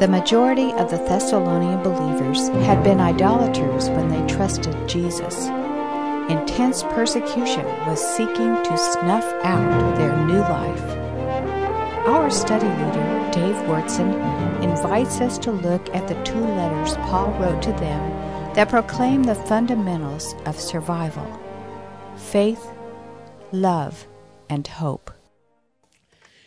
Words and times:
The 0.00 0.08
majority 0.08 0.72
of 0.72 0.90
the 0.90 0.96
Thessalonian 0.96 1.82
believers 1.82 2.48
had 2.64 2.82
been 2.82 3.00
idolaters 3.00 3.90
when 3.90 4.08
they 4.08 4.34
trusted 4.34 4.74
Jesus. 4.88 5.46
Intense 6.30 6.84
persecution 6.84 7.66
was 7.86 8.00
seeking 8.16 8.54
to 8.64 8.78
snuff 8.78 9.24
out 9.44 9.98
their 9.98 10.16
new 10.24 10.38
life. 10.38 10.80
Our 12.08 12.30
study 12.30 12.64
leader, 12.64 13.30
Dave 13.30 13.56
Wyrtzen, 13.68 14.62
invites 14.62 15.20
us 15.20 15.36
to 15.36 15.52
look 15.52 15.94
at 15.94 16.08
the 16.08 16.14
two 16.24 16.40
letters 16.40 16.94
Paul 17.10 17.32
wrote 17.38 17.62
to 17.64 17.72
them 17.72 18.54
that 18.54 18.70
proclaim 18.70 19.24
the 19.24 19.34
fundamentals 19.34 20.34
of 20.46 20.58
survival 20.58 21.28
faith, 22.16 22.66
love, 23.52 24.08
and 24.48 24.66
hope. 24.66 25.10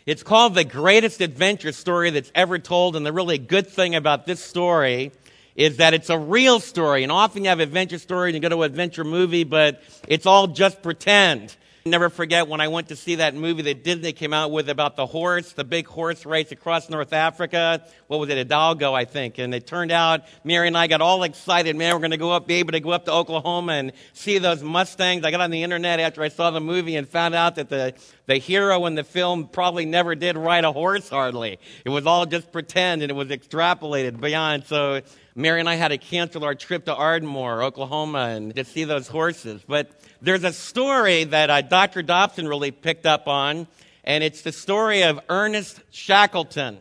It's 0.05 0.23
called 0.23 0.53
the 0.53 0.65
greatest 0.65 1.21
adventure 1.21 1.71
story 1.71 2.09
that's 2.09 2.31
ever 2.35 2.59
told, 2.59 2.97
and 2.97 3.05
the 3.05 3.13
really 3.13 3.37
good 3.37 3.67
thing 3.67 3.95
about 3.95 4.25
this 4.25 4.43
story 4.43 5.13
is 5.55 5.77
that 5.77 5.93
it's 5.93 6.09
a 6.09 6.17
real 6.17 6.59
story. 6.59 7.03
And 7.03 7.11
often 7.11 7.43
you 7.43 7.49
have 7.49 7.61
adventure 7.61 7.99
stories 7.99 8.35
and 8.35 8.43
you 8.43 8.49
go 8.49 8.53
to 8.53 8.63
an 8.63 8.71
adventure 8.71 9.05
movie, 9.05 9.45
but 9.45 9.81
it's 10.07 10.25
all 10.25 10.47
just 10.47 10.81
pretend. 10.81 11.55
Never 11.85 12.09
forget 12.09 12.47
when 12.47 12.61
I 12.61 12.69
went 12.69 12.87
to 12.89 12.95
see 12.95 13.15
that 13.15 13.35
movie 13.35 13.63
that 13.63 13.83
Disney 13.83 14.13
came 14.13 14.31
out 14.31 14.51
with 14.51 14.69
about 14.69 14.95
the 14.95 15.05
horse, 15.05 15.51
the 15.51 15.65
big 15.65 15.85
horse 15.85 16.25
race 16.25 16.53
across 16.53 16.89
North 16.89 17.11
Africa. 17.11 17.83
What 18.07 18.21
was 18.21 18.29
it, 18.29 18.37
Hidalgo, 18.37 18.93
I 18.93 19.03
think. 19.03 19.37
And 19.37 19.53
it 19.53 19.67
turned 19.67 19.91
out 19.91 20.21
Mary 20.45 20.67
and 20.67 20.77
I 20.77 20.87
got 20.87 21.01
all 21.01 21.23
excited. 21.23 21.75
Man, 21.75 21.93
we're 21.93 21.99
going 21.99 22.11
to 22.11 22.17
go 22.17 22.31
up, 22.31 22.47
be 22.47 22.55
able 22.55 22.71
to 22.71 22.79
go 22.79 22.91
up 22.91 23.03
to 23.05 23.11
Oklahoma 23.11 23.73
and 23.73 23.91
see 24.13 24.37
those 24.37 24.63
Mustangs. 24.63 25.25
I 25.25 25.31
got 25.31 25.41
on 25.41 25.51
the 25.51 25.61
internet 25.61 25.99
after 25.99 26.23
I 26.23 26.29
saw 26.29 26.51
the 26.51 26.61
movie 26.61 26.95
and 26.95 27.05
found 27.05 27.35
out 27.35 27.55
that 27.55 27.67
the, 27.67 27.93
the 28.25 28.37
hero 28.37 28.85
in 28.85 28.95
the 28.95 29.03
film 29.03 29.47
probably 29.47 29.85
never 29.85 30.15
did 30.15 30.37
ride 30.37 30.63
a 30.63 30.71
horse 30.71 31.09
hardly. 31.09 31.59
It 31.85 31.89
was 31.89 32.05
all 32.05 32.25
just 32.25 32.51
pretend 32.51 33.01
and 33.01 33.11
it 33.11 33.15
was 33.15 33.29
extrapolated 33.29 34.19
beyond. 34.19 34.65
So 34.65 35.01
Mary 35.35 35.59
and 35.59 35.67
I 35.67 35.75
had 35.75 35.89
to 35.89 35.97
cancel 35.97 36.43
our 36.43 36.55
trip 36.55 36.85
to 36.85 36.95
Ardmore, 36.95 37.63
Oklahoma, 37.63 38.29
and 38.35 38.55
to 38.55 38.63
see 38.63 38.83
those 38.83 39.07
horses. 39.07 39.61
But 39.67 39.91
there's 40.21 40.43
a 40.43 40.53
story 40.53 41.25
that 41.25 41.49
uh, 41.49 41.61
Dr. 41.61 42.01
Dobson 42.01 42.47
really 42.47 42.71
picked 42.71 43.05
up 43.05 43.27
on, 43.27 43.67
and 44.03 44.23
it's 44.23 44.41
the 44.41 44.51
story 44.51 45.03
of 45.03 45.19
Ernest 45.29 45.81
Shackleton. 45.91 46.79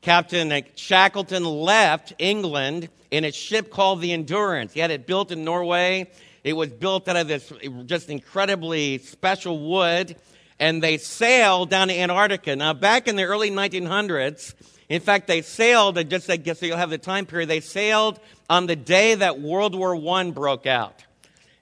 Captain 0.00 0.64
Shackleton 0.76 1.44
left 1.44 2.14
England 2.18 2.88
in 3.10 3.24
a 3.24 3.32
ship 3.32 3.70
called 3.70 4.00
the 4.00 4.12
Endurance. 4.12 4.72
He 4.72 4.80
had 4.80 4.90
it 4.90 5.06
built 5.06 5.30
in 5.30 5.44
Norway. 5.44 6.10
It 6.42 6.54
was 6.54 6.70
built 6.70 7.06
out 7.06 7.16
of 7.16 7.28
this 7.28 7.52
just 7.84 8.08
incredibly 8.08 8.98
special 8.98 9.68
wood, 9.68 10.16
and 10.60 10.82
they 10.82 10.98
sailed 10.98 11.70
down 11.70 11.88
to 11.88 11.94
Antarctica. 11.98 12.54
Now, 12.54 12.74
back 12.74 13.08
in 13.08 13.16
the 13.16 13.24
early 13.24 13.50
1900s, 13.50 14.54
in 14.90 15.00
fact, 15.00 15.26
they 15.26 15.40
sailed, 15.40 15.96
I 15.96 16.02
just 16.02 16.26
so 16.26 16.34
you'll 16.66 16.76
have 16.76 16.90
the 16.90 16.98
time 16.98 17.24
period, 17.24 17.48
they 17.48 17.60
sailed 17.60 18.20
on 18.48 18.66
the 18.66 18.76
day 18.76 19.14
that 19.14 19.40
World 19.40 19.74
War 19.74 19.96
I 19.96 20.30
broke 20.30 20.66
out. 20.66 21.02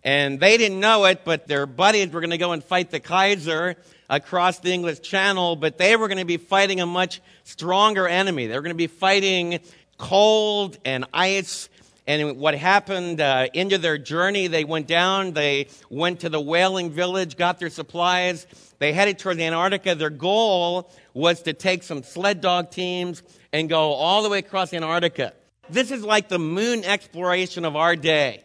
And 0.03 0.41
they 0.41 0.57
didn't 0.57 0.81
know 0.81 1.05
it, 1.05 1.25
but 1.25 1.47
their 1.47 1.67
buddies 1.67 2.09
were 2.09 2.21
going 2.21 2.31
to 2.31 2.39
go 2.39 2.53
and 2.53 2.63
fight 2.63 2.91
the 2.91 3.01
Kaiser 3.01 3.77
across 4.11 4.59
the 4.59 4.73
English 4.73 5.01
Channel, 5.01 5.57
but 5.57 5.79
they 5.79 5.95
were 5.97 6.09
going 6.09 6.19
to 6.19 6.25
be 6.25 6.37
fighting 6.37 6.81
a 6.81 6.87
much 6.87 7.21
stronger 7.45 8.09
enemy. 8.09 8.47
They 8.47 8.55
were 8.55 8.63
going 8.63 8.75
to 8.75 8.75
be 8.75 8.87
fighting 8.87 9.61
cold 9.99 10.79
and 10.85 11.05
ice. 11.13 11.69
And 12.07 12.39
what 12.39 12.55
happened 12.55 13.21
uh, 13.21 13.49
into 13.53 13.77
their 13.77 13.99
journey, 13.99 14.47
they 14.47 14.65
went 14.65 14.87
down, 14.87 15.33
they 15.33 15.69
went 15.91 16.21
to 16.21 16.31
the 16.31 16.41
whaling 16.41 16.91
village, 16.91 17.37
got 17.37 17.59
their 17.59 17.69
supplies, 17.69 18.47
they 18.79 18.93
headed 18.93 19.19
towards 19.19 19.41
Antarctica. 19.41 19.95
Their 19.95 20.11
goal 20.11 20.91
was 21.15 21.43
to 21.43 21.53
take 21.53 21.83
some 21.83 22.03
sled 22.03 22.41
dog 22.41 22.71
teams 22.71 23.23
and 23.53 23.69
go 23.69 23.93
all 23.93 24.23
the 24.23 24.29
way 24.29 24.39
across 24.39 24.73
Antarctica. 24.73 25.33
This 25.71 25.91
is 25.91 26.03
like 26.03 26.29
the 26.29 26.39
moon 26.39 26.85
exploration 26.85 27.65
of 27.65 27.77
our 27.77 27.97
day. 27.97 28.45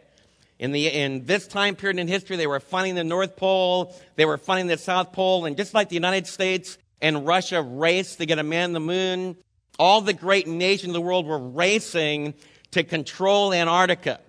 In, 0.60 0.72
the, 0.72 0.88
in 0.88 1.26
this 1.26 1.48
time 1.48 1.76
period 1.76 2.00
in 2.00 2.08
history, 2.08 2.38
they 2.38 2.48
were 2.48 2.60
finding 2.60 2.96
the 2.96 3.04
North 3.04 3.36
Pole, 3.36 3.94
they 4.16 4.26
were 4.26 4.38
finding 4.38 4.68
the 4.68 4.78
South 4.78 5.12
Pole, 5.12 5.46
and 5.46 5.58
just 5.58 5.74
like 5.74 5.90
the 5.90 5.96
United 5.96 6.28
States 6.28 6.78
and 7.02 7.26
Russia 7.26 7.62
raced 7.62 8.20
to 8.20 8.26
get 8.26 8.40
a 8.40 8.44
man 8.44 8.70
on 8.70 8.74
the 8.74 8.80
moon, 8.80 9.36
all 9.78 10.02
the 10.02 10.14
great 10.14 10.48
nations 10.48 10.90
of 10.90 10.94
the 10.94 11.02
world 11.02 11.26
were 11.26 11.40
racing 11.40 12.34
to 12.72 12.84
control 12.84 13.54
Antarctica. 13.54 14.20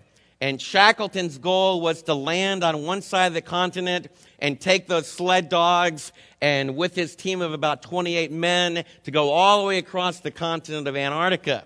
And 0.44 0.60
Shackleton's 0.60 1.38
goal 1.38 1.80
was 1.80 2.02
to 2.02 2.12
land 2.12 2.64
on 2.64 2.84
one 2.84 3.00
side 3.00 3.28
of 3.28 3.32
the 3.32 3.40
continent 3.40 4.08
and 4.38 4.60
take 4.60 4.86
those 4.86 5.06
sled 5.08 5.48
dogs 5.48 6.12
and 6.42 6.76
with 6.76 6.94
his 6.94 7.16
team 7.16 7.40
of 7.40 7.54
about 7.54 7.80
28 7.80 8.30
men 8.30 8.84
to 9.04 9.10
go 9.10 9.30
all 9.30 9.62
the 9.62 9.66
way 9.66 9.78
across 9.78 10.20
the 10.20 10.30
continent 10.30 10.86
of 10.86 10.96
Antarctica. 10.96 11.64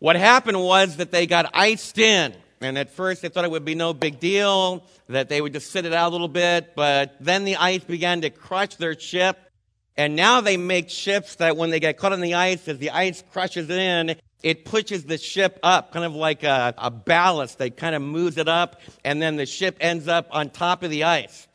What 0.00 0.16
happened 0.16 0.60
was 0.60 0.96
that 0.96 1.12
they 1.12 1.28
got 1.28 1.52
iced 1.54 1.96
in 1.96 2.34
and 2.60 2.76
at 2.76 2.90
first 2.90 3.22
they 3.22 3.28
thought 3.28 3.44
it 3.44 3.52
would 3.52 3.64
be 3.64 3.76
no 3.76 3.94
big 3.94 4.18
deal, 4.18 4.82
that 5.08 5.28
they 5.28 5.40
would 5.40 5.52
just 5.52 5.70
sit 5.70 5.86
it 5.86 5.92
out 5.92 6.10
a 6.10 6.12
little 6.12 6.26
bit, 6.26 6.74
but 6.74 7.14
then 7.20 7.44
the 7.44 7.54
ice 7.54 7.84
began 7.84 8.22
to 8.22 8.30
crush 8.30 8.74
their 8.74 8.98
ship. 8.98 9.38
And 9.96 10.16
now 10.16 10.40
they 10.40 10.56
make 10.56 10.90
ships 10.90 11.36
that 11.36 11.56
when 11.56 11.70
they 11.70 11.78
get 11.78 11.98
caught 11.98 12.12
on 12.12 12.20
the 12.20 12.34
ice, 12.34 12.66
as 12.66 12.78
the 12.78 12.90
ice 12.90 13.22
crushes 13.30 13.70
in, 13.70 14.16
it 14.42 14.64
pushes 14.64 15.04
the 15.04 15.18
ship 15.18 15.58
up, 15.62 15.92
kind 15.92 16.04
of 16.04 16.14
like 16.14 16.42
a, 16.42 16.74
a 16.78 16.90
ballast 16.90 17.58
that 17.58 17.76
kind 17.76 17.94
of 17.94 18.02
moves 18.02 18.36
it 18.36 18.48
up, 18.48 18.80
and 19.04 19.22
then 19.22 19.36
the 19.36 19.46
ship 19.46 19.76
ends 19.80 20.08
up 20.08 20.26
on 20.30 20.50
top 20.50 20.82
of 20.82 20.90
the 20.90 21.04
ice. 21.04 21.46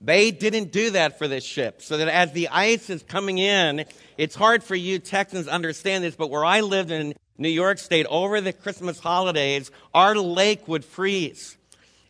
They 0.00 0.30
didn't 0.30 0.72
do 0.72 0.90
that 0.90 1.18
for 1.18 1.26
this 1.26 1.44
ship. 1.44 1.82
So 1.82 1.96
that 1.96 2.08
as 2.08 2.32
the 2.32 2.48
ice 2.48 2.90
is 2.90 3.02
coming 3.02 3.38
in, 3.38 3.84
it's 4.18 4.34
hard 4.34 4.62
for 4.62 4.74
you 4.74 4.98
Texans 4.98 5.48
understand 5.48 6.04
this, 6.04 6.14
but 6.14 6.30
where 6.30 6.44
I 6.44 6.60
lived 6.60 6.90
in 6.90 7.14
New 7.38 7.48
York 7.48 7.78
State 7.78 8.06
over 8.08 8.40
the 8.40 8.52
Christmas 8.52 9.00
holidays, 9.00 9.70
our 9.92 10.14
lake 10.14 10.68
would 10.68 10.84
freeze. 10.84 11.56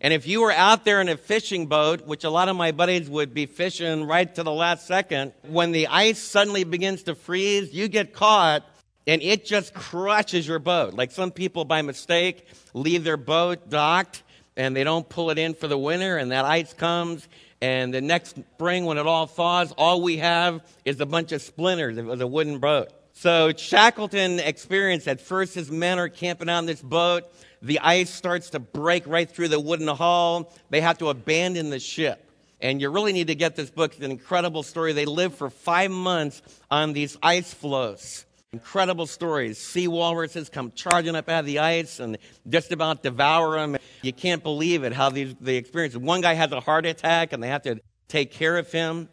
And 0.00 0.12
if 0.12 0.26
you 0.26 0.42
were 0.42 0.52
out 0.52 0.84
there 0.84 1.00
in 1.00 1.08
a 1.08 1.16
fishing 1.16 1.66
boat, 1.66 2.06
which 2.06 2.24
a 2.24 2.30
lot 2.30 2.48
of 2.48 2.56
my 2.56 2.70
buddies 2.70 3.08
would 3.08 3.32
be 3.32 3.46
fishing 3.46 4.04
right 4.04 4.32
to 4.34 4.42
the 4.42 4.52
last 4.52 4.86
second, 4.86 5.32
when 5.42 5.72
the 5.72 5.86
ice 5.86 6.18
suddenly 6.18 6.64
begins 6.64 7.04
to 7.04 7.14
freeze, 7.14 7.72
you 7.72 7.88
get 7.88 8.12
caught 8.12 8.64
and 9.06 9.22
it 9.22 9.44
just 9.44 9.72
crushes 9.74 10.46
your 10.46 10.58
boat. 10.58 10.94
Like 10.94 11.10
some 11.10 11.30
people 11.30 11.64
by 11.64 11.82
mistake 11.82 12.46
leave 12.74 13.04
their 13.04 13.16
boat 13.16 13.70
docked 13.70 14.22
and 14.56 14.74
they 14.74 14.84
don't 14.84 15.08
pull 15.08 15.30
it 15.30 15.38
in 15.38 15.54
for 15.54 15.68
the 15.68 15.78
winter 15.78 16.16
and 16.16 16.32
that 16.32 16.44
ice 16.44 16.72
comes 16.72 17.28
and 17.60 17.92
the 17.92 18.00
next 18.00 18.36
spring 18.36 18.84
when 18.84 18.98
it 18.98 19.06
all 19.06 19.26
thaws, 19.26 19.72
all 19.72 20.02
we 20.02 20.18
have 20.18 20.62
is 20.84 21.00
a 21.00 21.06
bunch 21.06 21.32
of 21.32 21.40
splinters. 21.40 21.96
It 21.96 22.04
was 22.04 22.20
a 22.20 22.26
wooden 22.26 22.58
boat. 22.58 22.90
So 23.12 23.52
Shackleton 23.56 24.40
experienced 24.40 25.08
at 25.08 25.22
first 25.22 25.54
his 25.54 25.70
men 25.70 25.98
are 25.98 26.10
camping 26.10 26.50
on 26.50 26.66
this 26.66 26.82
boat. 26.82 27.24
The 27.62 27.78
ice 27.78 28.10
starts 28.10 28.50
to 28.50 28.58
break 28.58 29.06
right 29.06 29.30
through 29.30 29.48
the 29.48 29.58
wooden 29.58 29.88
hull. 29.88 30.52
They 30.68 30.82
have 30.82 30.98
to 30.98 31.08
abandon 31.08 31.70
the 31.70 31.80
ship. 31.80 32.22
And 32.60 32.80
you 32.80 32.90
really 32.90 33.12
need 33.12 33.28
to 33.28 33.34
get 33.34 33.56
this 33.56 33.70
book. 33.70 33.94
It's 33.94 34.04
an 34.04 34.10
incredible 34.10 34.62
story. 34.62 34.92
They 34.92 35.06
lived 35.06 35.36
for 35.36 35.48
five 35.48 35.90
months 35.90 36.42
on 36.70 36.92
these 36.92 37.16
ice 37.22 37.52
floes. 37.52 38.25
Incredible 38.52 39.06
stories. 39.06 39.58
Sea 39.58 39.88
walruses 39.88 40.48
come 40.48 40.72
charging 40.72 41.16
up 41.16 41.28
out 41.28 41.40
of 41.40 41.46
the 41.46 41.58
ice 41.58 42.00
and 42.00 42.16
just 42.48 42.72
about 42.72 43.02
devour 43.02 43.56
them. 43.58 43.76
You 44.02 44.12
can't 44.12 44.42
believe 44.42 44.84
it 44.84 44.92
how 44.92 45.10
these, 45.10 45.34
they 45.40 45.56
experience. 45.56 45.96
One 45.96 46.20
guy 46.20 46.34
has 46.34 46.52
a 46.52 46.60
heart 46.60 46.86
attack 46.86 47.32
and 47.32 47.42
they 47.42 47.48
have 47.48 47.62
to 47.62 47.80
take 48.08 48.30
care 48.30 48.56
of 48.56 48.70
him. 48.70 49.08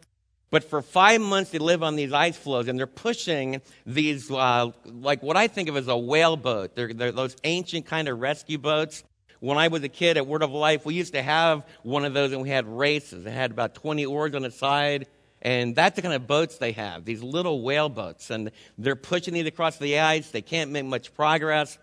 But 0.54 0.62
for 0.62 0.82
five 0.82 1.20
months, 1.20 1.50
they 1.50 1.58
live 1.58 1.82
on 1.82 1.96
these 1.96 2.12
ice 2.12 2.36
floes, 2.36 2.68
and 2.68 2.78
they're 2.78 2.86
pushing 2.86 3.60
these, 3.84 4.30
uh, 4.30 4.70
like 4.86 5.20
what 5.20 5.36
I 5.36 5.48
think 5.48 5.68
of 5.68 5.76
as 5.76 5.88
a 5.88 5.98
whale 5.98 6.36
boat. 6.36 6.76
They're, 6.76 6.94
they're 6.94 7.10
those 7.10 7.34
ancient 7.42 7.86
kind 7.86 8.06
of 8.06 8.20
rescue 8.20 8.58
boats. 8.58 9.02
When 9.40 9.58
I 9.58 9.66
was 9.66 9.82
a 9.82 9.88
kid 9.88 10.16
at 10.16 10.28
Word 10.28 10.44
of 10.44 10.52
Life, 10.52 10.86
we 10.86 10.94
used 10.94 11.14
to 11.14 11.22
have 11.22 11.66
one 11.82 12.04
of 12.04 12.14
those, 12.14 12.30
and 12.30 12.40
we 12.40 12.50
had 12.50 12.68
races. 12.68 13.26
It 13.26 13.32
had 13.32 13.50
about 13.50 13.74
20 13.74 14.06
oars 14.06 14.36
on 14.36 14.42
the 14.42 14.52
side, 14.52 15.08
and 15.44 15.76
that's 15.76 15.96
the 15.96 16.02
kind 16.02 16.14
of 16.14 16.26
boats 16.26 16.58
they 16.58 16.72
have, 16.72 17.04
these 17.04 17.22
little 17.22 17.62
whale 17.62 17.88
boats. 17.88 18.30
And 18.30 18.50
they're 18.78 18.96
pushing 18.96 19.34
these 19.34 19.46
across 19.46 19.76
the 19.76 19.98
ice. 19.98 20.30
They 20.30 20.42
can't 20.42 20.70
make 20.70 20.86
much 20.86 21.14
progress. 21.14 21.78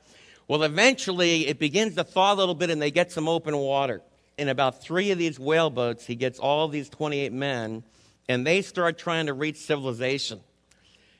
Well, 0.47 0.63
eventually, 0.63 1.47
it 1.47 1.59
begins 1.59 1.95
to 1.95 2.03
thaw 2.03 2.33
a 2.33 2.35
little 2.35 2.55
bit, 2.55 2.69
and 2.69 2.81
they 2.81 2.91
get 2.91 3.11
some 3.11 3.29
open 3.29 3.55
water. 3.55 4.01
In 4.37 4.49
about 4.49 4.81
three 4.81 5.11
of 5.11 5.17
these 5.17 5.39
whale 5.39 5.69
boats, 5.69 6.05
he 6.05 6.15
gets 6.15 6.39
all 6.39 6.67
these 6.67 6.89
28 6.89 7.31
men 7.31 7.83
and 8.31 8.47
they 8.47 8.61
start 8.61 8.97
trying 8.97 9.25
to 9.25 9.33
reach 9.33 9.57
civilization. 9.57 10.39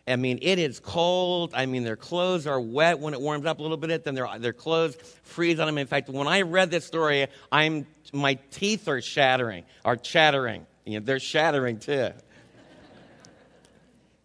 I 0.08 0.16
mean, 0.16 0.40
it 0.42 0.60
is 0.60 0.80
cold. 0.80 1.52
I 1.54 1.66
mean, 1.66 1.84
their 1.84 1.98
clothes 1.98 2.48
are 2.48 2.60
wet 2.60 3.00
when 3.00 3.14
it 3.14 3.22
warms 3.22 3.46
up 3.46 3.60
a 3.60 3.62
little 3.62 3.78
bit. 3.78 4.04
Then 4.04 4.16
their, 4.16 4.28
their 4.40 4.54
clothes 4.54 4.96
freeze 5.24 5.60
on 5.60 5.68
them. 5.68 5.78
In 5.78 5.88
fact, 5.88 6.10
when 6.10 6.28
I 6.28 6.42
read 6.42 6.72
this 6.72 6.86
story, 6.86 7.28
I'm, 7.52 7.86
my 8.14 8.36
teeth 8.50 8.88
are 8.88 9.02
shattering, 9.02 9.66
are 9.86 9.96
chattering. 9.98 10.66
You 10.86 11.00
know, 11.00 11.06
they're 11.06 11.20
shattering 11.20 11.80
too. 11.80 12.10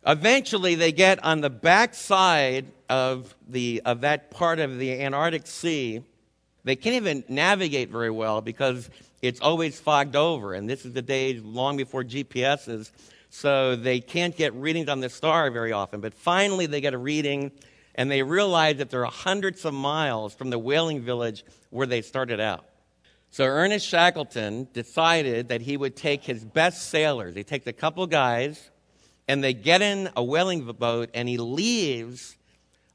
Eventually, 0.06 0.76
they 0.76 0.92
get 0.92 1.22
on 1.24 1.40
the 1.40 1.50
back 1.50 1.92
side 1.92 2.66
of, 2.88 3.34
the, 3.48 3.82
of 3.84 4.02
that 4.02 4.30
part 4.30 4.60
of 4.60 4.78
the 4.78 5.02
Antarctic 5.02 5.48
Sea. 5.48 6.02
They 6.62 6.76
can't 6.76 6.94
even 6.94 7.24
navigate 7.28 7.90
very 7.90 8.10
well 8.10 8.40
because 8.40 8.88
it's 9.20 9.40
always 9.40 9.80
fogged 9.80 10.14
over. 10.14 10.54
And 10.54 10.70
this 10.70 10.84
is 10.84 10.92
the 10.92 11.02
days 11.02 11.42
long 11.42 11.76
before 11.76 12.04
GPSs. 12.04 12.92
So 13.30 13.74
they 13.74 14.00
can't 14.00 14.36
get 14.36 14.54
readings 14.54 14.88
on 14.88 15.00
the 15.00 15.08
star 15.08 15.50
very 15.50 15.72
often. 15.72 16.00
But 16.00 16.14
finally, 16.14 16.66
they 16.66 16.80
get 16.80 16.94
a 16.94 16.98
reading. 16.98 17.50
and 17.96 18.10
they 18.10 18.22
realize 18.22 18.76
that 18.76 18.90
they're 18.90 19.04
hundreds 19.06 19.64
of 19.64 19.74
miles 19.74 20.34
from 20.34 20.50
the 20.50 20.58
whaling 20.58 21.00
village 21.00 21.44
where 21.70 21.86
they 21.86 22.02
started 22.02 22.38
out. 22.38 22.64
So 23.30 23.44
Ernest 23.44 23.86
Shackleton 23.86 24.68
decided 24.72 25.48
that 25.48 25.62
he 25.62 25.76
would 25.76 25.96
take 25.96 26.22
his 26.22 26.44
best 26.44 26.90
sailors. 26.90 27.34
He 27.34 27.42
takes 27.42 27.66
a 27.66 27.72
couple 27.72 28.06
guys, 28.06 28.70
and 29.28 29.42
they 29.42 29.52
get 29.52 29.82
in 29.82 30.10
a 30.16 30.22
whaling 30.22 30.64
boat, 30.64 31.10
and 31.14 31.28
he 31.28 31.38
leaves 31.38 32.36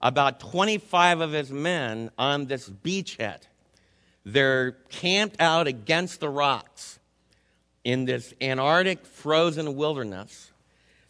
about 0.01 0.39
25 0.39 1.21
of 1.21 1.31
his 1.31 1.51
men 1.51 2.09
on 2.17 2.45
this 2.45 2.69
beachhead. 2.69 3.41
They're 4.25 4.73
camped 4.89 5.37
out 5.39 5.67
against 5.67 6.19
the 6.19 6.29
rocks 6.29 6.99
in 7.83 8.05
this 8.05 8.33
Antarctic 8.39 9.05
frozen 9.05 9.75
wilderness. 9.75 10.51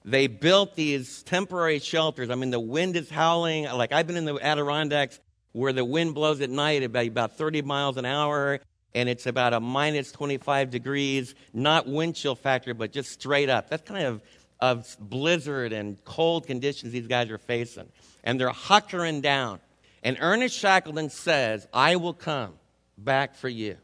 They 0.03 0.27
built 0.27 0.75
these 0.75 1.21
temporary 1.23 1.79
shelters. 1.79 2.29
I 2.29 2.35
mean, 2.35 2.49
the 2.49 2.59
wind 2.59 2.95
is 2.95 3.09
howling. 3.09 3.65
Like, 3.65 3.91
I've 3.91 4.07
been 4.07 4.17
in 4.17 4.25
the 4.25 4.39
Adirondacks 4.39 5.19
where 5.51 5.73
the 5.73 5.85
wind 5.85 6.15
blows 6.15 6.41
at 6.41 6.49
night 6.49 6.83
about, 6.83 7.05
about 7.05 7.37
30 7.37 7.61
miles 7.61 7.97
an 7.97 8.05
hour, 8.05 8.59
and 8.95 9.09
it's 9.09 9.27
about 9.27 9.53
a 9.53 9.59
minus 9.59 10.11
25 10.11 10.69
degrees, 10.69 11.35
not 11.53 11.87
wind 11.87 12.15
chill 12.15 12.35
factor, 12.35 12.73
but 12.73 12.91
just 12.91 13.11
straight 13.11 13.49
up. 13.49 13.69
That's 13.69 13.87
kind 13.87 14.05
of 14.05 14.21
of 14.61 14.95
blizzard 14.99 15.73
and 15.73 16.01
cold 16.05 16.45
conditions 16.47 16.91
these 16.91 17.07
guys 17.07 17.29
are 17.29 17.37
facing. 17.37 17.89
And 18.23 18.39
they're 18.39 18.49
hunkering 18.49 19.21
down. 19.21 19.59
And 20.03 20.17
Ernest 20.19 20.57
Shackleton 20.57 21.09
says, 21.09 21.67
I 21.73 21.95
will 21.95 22.13
come 22.13 22.53
back 22.97 23.35
for 23.35 23.49
you. 23.49 23.77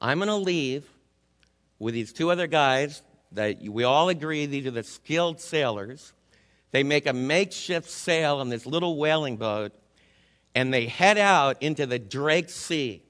I'm 0.00 0.18
going 0.18 0.28
to 0.28 0.36
leave 0.36 0.84
with 1.78 1.94
these 1.94 2.12
two 2.12 2.30
other 2.30 2.46
guys 2.46 3.02
that 3.32 3.60
we 3.62 3.84
all 3.84 4.08
agree 4.08 4.46
these 4.46 4.66
are 4.66 4.70
the 4.70 4.82
skilled 4.82 5.40
sailors. 5.40 6.12
They 6.70 6.82
make 6.82 7.06
a 7.06 7.12
makeshift 7.12 7.90
sail 7.90 8.36
on 8.36 8.48
this 8.48 8.66
little 8.66 8.96
whaling 8.96 9.36
boat 9.36 9.72
and 10.54 10.72
they 10.72 10.86
head 10.86 11.18
out 11.18 11.62
into 11.62 11.86
the 11.86 11.98
Drake 11.98 12.48
Sea, 12.50 13.02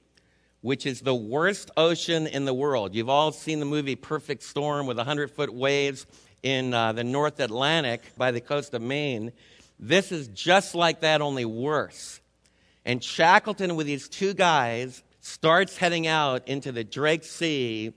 which 0.60 0.84
is 0.84 1.00
the 1.00 1.14
worst 1.14 1.70
ocean 1.76 2.26
in 2.26 2.44
the 2.44 2.54
world. 2.54 2.94
You've 2.94 3.08
all 3.08 3.32
seen 3.32 3.60
the 3.60 3.66
movie 3.66 3.96
Perfect 3.96 4.42
Storm 4.42 4.86
with 4.86 4.98
100 4.98 5.30
foot 5.30 5.52
waves 5.52 6.06
in 6.42 6.72
uh, 6.72 6.92
the 6.92 7.04
North 7.04 7.40
Atlantic 7.40 8.02
by 8.16 8.30
the 8.30 8.40
coast 8.40 8.74
of 8.74 8.82
Maine. 8.82 9.32
This 9.78 10.12
is 10.12 10.28
just 10.28 10.74
like 10.74 11.00
that, 11.00 11.20
only 11.20 11.44
worse. 11.44 12.20
And 12.84 13.02
Shackleton, 13.02 13.76
with 13.76 13.86
these 13.86 14.08
two 14.08 14.34
guys, 14.34 15.02
starts 15.20 15.76
heading 15.76 16.06
out 16.06 16.48
into 16.48 16.72
the 16.72 16.84
Drake 16.84 17.24
Sea, 17.24 17.92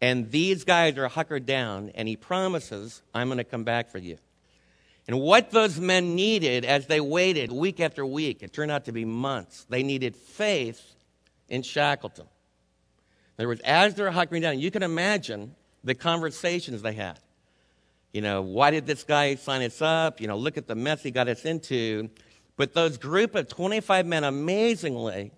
and 0.00 0.30
these 0.30 0.64
guys 0.64 0.98
are 0.98 1.08
huckered 1.08 1.46
down, 1.46 1.90
and 1.94 2.08
he 2.08 2.16
promises, 2.16 3.02
I'm 3.14 3.28
going 3.28 3.38
to 3.38 3.44
come 3.44 3.64
back 3.64 3.88
for 3.88 3.98
you. 3.98 4.18
And 5.08 5.20
what 5.20 5.52
those 5.52 5.78
men 5.78 6.16
needed 6.16 6.64
as 6.64 6.86
they 6.86 7.00
waited 7.00 7.52
week 7.52 7.78
after 7.78 8.04
week, 8.04 8.42
it 8.42 8.52
turned 8.52 8.72
out 8.72 8.86
to 8.86 8.92
be 8.92 9.04
months, 9.04 9.64
they 9.68 9.82
needed 9.82 10.16
faith 10.16 10.82
in 11.48 11.62
Shackleton. 11.62 12.26
In 13.38 13.42
other 13.42 13.48
words, 13.48 13.60
as 13.64 13.94
they're 13.94 14.10
hunkering 14.10 14.42
down, 14.42 14.58
you 14.58 14.70
can 14.70 14.82
imagine 14.82 15.54
the 15.84 15.94
conversations 15.94 16.82
they 16.82 16.94
had. 16.94 17.20
You 18.12 18.22
know, 18.22 18.42
why 18.42 18.70
did 18.70 18.86
this 18.86 19.04
guy 19.04 19.34
sign 19.34 19.62
us 19.62 19.82
up? 19.82 20.20
You 20.20 20.26
know, 20.26 20.36
look 20.36 20.56
at 20.56 20.66
the 20.66 20.74
mess 20.74 21.02
he 21.02 21.10
got 21.10 21.28
us 21.28 21.44
into. 21.44 22.08
But 22.56 22.72
those 22.72 22.96
group 22.96 23.34
of 23.34 23.48
25 23.48 24.06
men, 24.06 24.24
amazingly, 24.24 25.32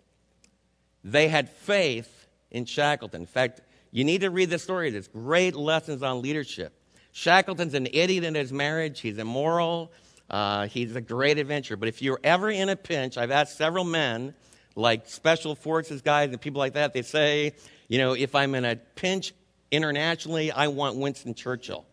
they 1.02 1.28
had 1.28 1.48
faith 1.48 2.26
in 2.50 2.64
Shackleton. 2.64 3.22
In 3.22 3.26
fact, 3.26 3.60
you 3.90 4.04
need 4.04 4.20
to 4.20 4.30
read 4.30 4.50
the 4.50 4.58
story. 4.58 4.90
There's 4.90 5.08
great 5.08 5.56
lessons 5.56 6.02
on 6.02 6.22
leadership. 6.22 6.72
Shackleton's 7.12 7.74
an 7.74 7.88
idiot 7.92 8.24
in 8.24 8.34
his 8.34 8.52
marriage. 8.52 9.00
He's 9.00 9.18
immoral. 9.18 9.90
Uh, 10.30 10.66
he's 10.66 10.94
a 10.94 11.00
great 11.00 11.38
adventurer. 11.38 11.76
But 11.76 11.88
if 11.88 12.02
you're 12.02 12.20
ever 12.22 12.50
in 12.50 12.68
a 12.68 12.76
pinch, 12.76 13.16
I've 13.16 13.30
asked 13.30 13.56
several 13.56 13.84
men, 13.84 14.34
like 14.76 15.08
special 15.08 15.54
forces 15.54 16.02
guys 16.02 16.30
and 16.30 16.40
people 16.40 16.58
like 16.58 16.74
that, 16.74 16.92
they 16.92 17.02
say, 17.02 17.54
you 17.88 17.98
know, 17.98 18.12
if 18.12 18.34
I'm 18.34 18.54
in 18.54 18.64
a 18.64 18.76
pinch 18.76 19.32
internationally, 19.70 20.52
I 20.52 20.68
want 20.68 20.96
Winston 20.96 21.34
Churchill. 21.34 21.86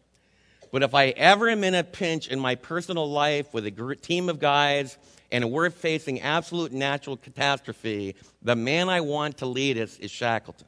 But 0.75 0.83
if 0.83 0.94
I 0.94 1.06
ever 1.12 1.48
am 1.48 1.63
in 1.63 1.74
a 1.74 1.86
pinch 1.86 2.27
in 2.27 2.38
my 2.38 2.56
personal 2.56 3.10
life 3.10 3.54
with 3.54 3.66
a 3.66 3.95
team 3.95 4.27
of 4.27 4.39
guys 4.39 4.98
and 5.31 5.50
we're 5.50 5.69
facing 5.69 6.19
absolute 6.19 6.74
natural 6.74 7.16
catastrophe, 7.16 8.18
the 8.42 8.57
man 8.57 8.89
I 8.89 9.00
want 9.00 9.38
to 9.38 9.45
lead 9.45 9.77
us 9.77 9.98
is 10.00 10.12
Shackleton. 10.12 10.68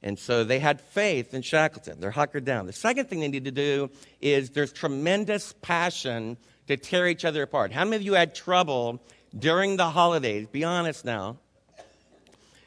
And 0.00 0.16
so 0.16 0.44
they 0.44 0.60
had 0.60 0.80
faith 0.80 1.34
in 1.34 1.42
Shackleton. 1.42 1.98
They're 1.98 2.12
huckered 2.12 2.44
down. 2.44 2.66
The 2.66 2.72
second 2.72 3.08
thing 3.08 3.18
they 3.18 3.26
need 3.26 3.46
to 3.46 3.50
do 3.50 3.90
is 4.20 4.50
there's 4.50 4.72
tremendous 4.72 5.54
passion 5.60 6.36
to 6.68 6.76
tear 6.76 7.08
each 7.08 7.24
other 7.24 7.42
apart. 7.42 7.72
How 7.72 7.82
many 7.82 7.96
of 7.96 8.02
you 8.02 8.14
had 8.14 8.32
trouble 8.32 9.02
during 9.36 9.76
the 9.76 9.90
holidays? 9.90 10.46
Be 10.46 10.62
honest 10.62 11.04
now. 11.04 11.38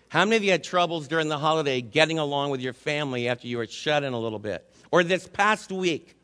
How 0.09 0.25
many 0.25 0.35
of 0.35 0.43
you 0.43 0.51
had 0.51 0.65
troubles 0.65 1.07
during 1.07 1.29
the 1.29 1.39
holiday 1.39 1.79
getting 1.79 2.19
along 2.19 2.49
with 2.49 2.59
your 2.59 2.73
family 2.73 3.29
after 3.29 3.47
you 3.47 3.59
were 3.59 3.67
shut 3.67 4.03
in 4.03 4.11
a 4.11 4.19
little 4.19 4.39
bit? 4.39 4.69
Or 4.91 5.05
this 5.05 5.25
past 5.25 5.71
week, 5.71 6.17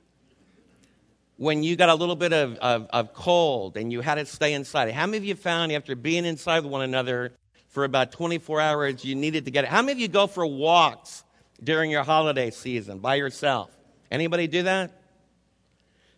when 1.38 1.64
you 1.64 1.76
got 1.76 1.90
a 1.90 1.96
little 1.96 2.16
bit 2.16 2.34
of, 2.34 2.56
of, 2.58 2.88
of, 2.92 3.14
cold 3.14 3.76
and 3.76 3.92
you 3.92 4.02
had 4.02 4.16
to 4.16 4.26
stay 4.26 4.54
inside. 4.54 4.92
How 4.92 5.06
many 5.06 5.18
of 5.18 5.26
you 5.26 5.36
found 5.36 5.72
after 5.72 5.96
being 5.96 6.26
inside 6.26 6.64
with 6.64 6.72
one 6.72 6.82
another 6.82 7.34
for 7.68 7.84
about 7.84 8.12
24 8.12 8.62
hours, 8.62 9.04
you 9.04 9.16
needed 9.16 9.46
to 9.46 9.52
get 9.52 9.66
it? 9.66 9.70
How 9.70 9.82
many 9.82 9.94
of 9.94 10.00
you 10.00 10.08
go 10.08 10.28
for 10.28 10.46
walks 10.46 11.24
during 11.62 11.92
your 11.92 12.04
holiday 12.04 12.52
season 12.52 13.00
by 13.00 13.16
yourself? 13.16 13.70
Anybody 14.10 14.48
do 14.48 14.64
that? 14.64 15.02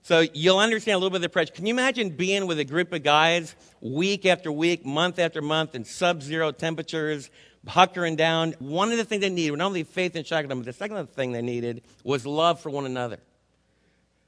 So 0.04 0.24
you'll 0.34 0.60
understand 0.60 0.96
a 0.96 0.98
little 1.00 1.10
bit 1.10 1.18
of 1.18 1.22
the 1.24 1.30
pressure. 1.30 1.52
Can 1.52 1.66
you 1.66 1.74
imagine 1.74 2.12
being 2.12 2.48
with 2.48 2.60
a 2.60 2.64
group 2.64 2.94
of 2.94 3.04
guys 3.04 3.56
week 3.82 4.26
after 4.26 4.52
week, 4.52 4.86
month 4.86 5.20
after 5.20 5.42
month 5.42 5.76
in 5.76 5.84
sub 5.84 6.22
zero 6.22 6.52
temperatures, 6.52 7.30
huckering 7.68 8.16
down? 8.16 8.54
One 8.60 8.92
of 8.92 8.98
the 8.98 9.04
things 9.04 9.22
they 9.22 9.30
needed, 9.30 9.58
not 9.58 9.66
only 9.66 9.84
faith 9.84 10.16
in 10.16 10.24
Shackleton, 10.24 10.60
but 10.60 10.66
the 10.66 10.74
second 10.74 11.10
thing 11.10 11.32
they 11.32 11.42
needed 11.42 11.82
was 12.04 12.26
love 12.26 12.62
for 12.62 12.70
one 12.70 12.86
another 12.86 13.20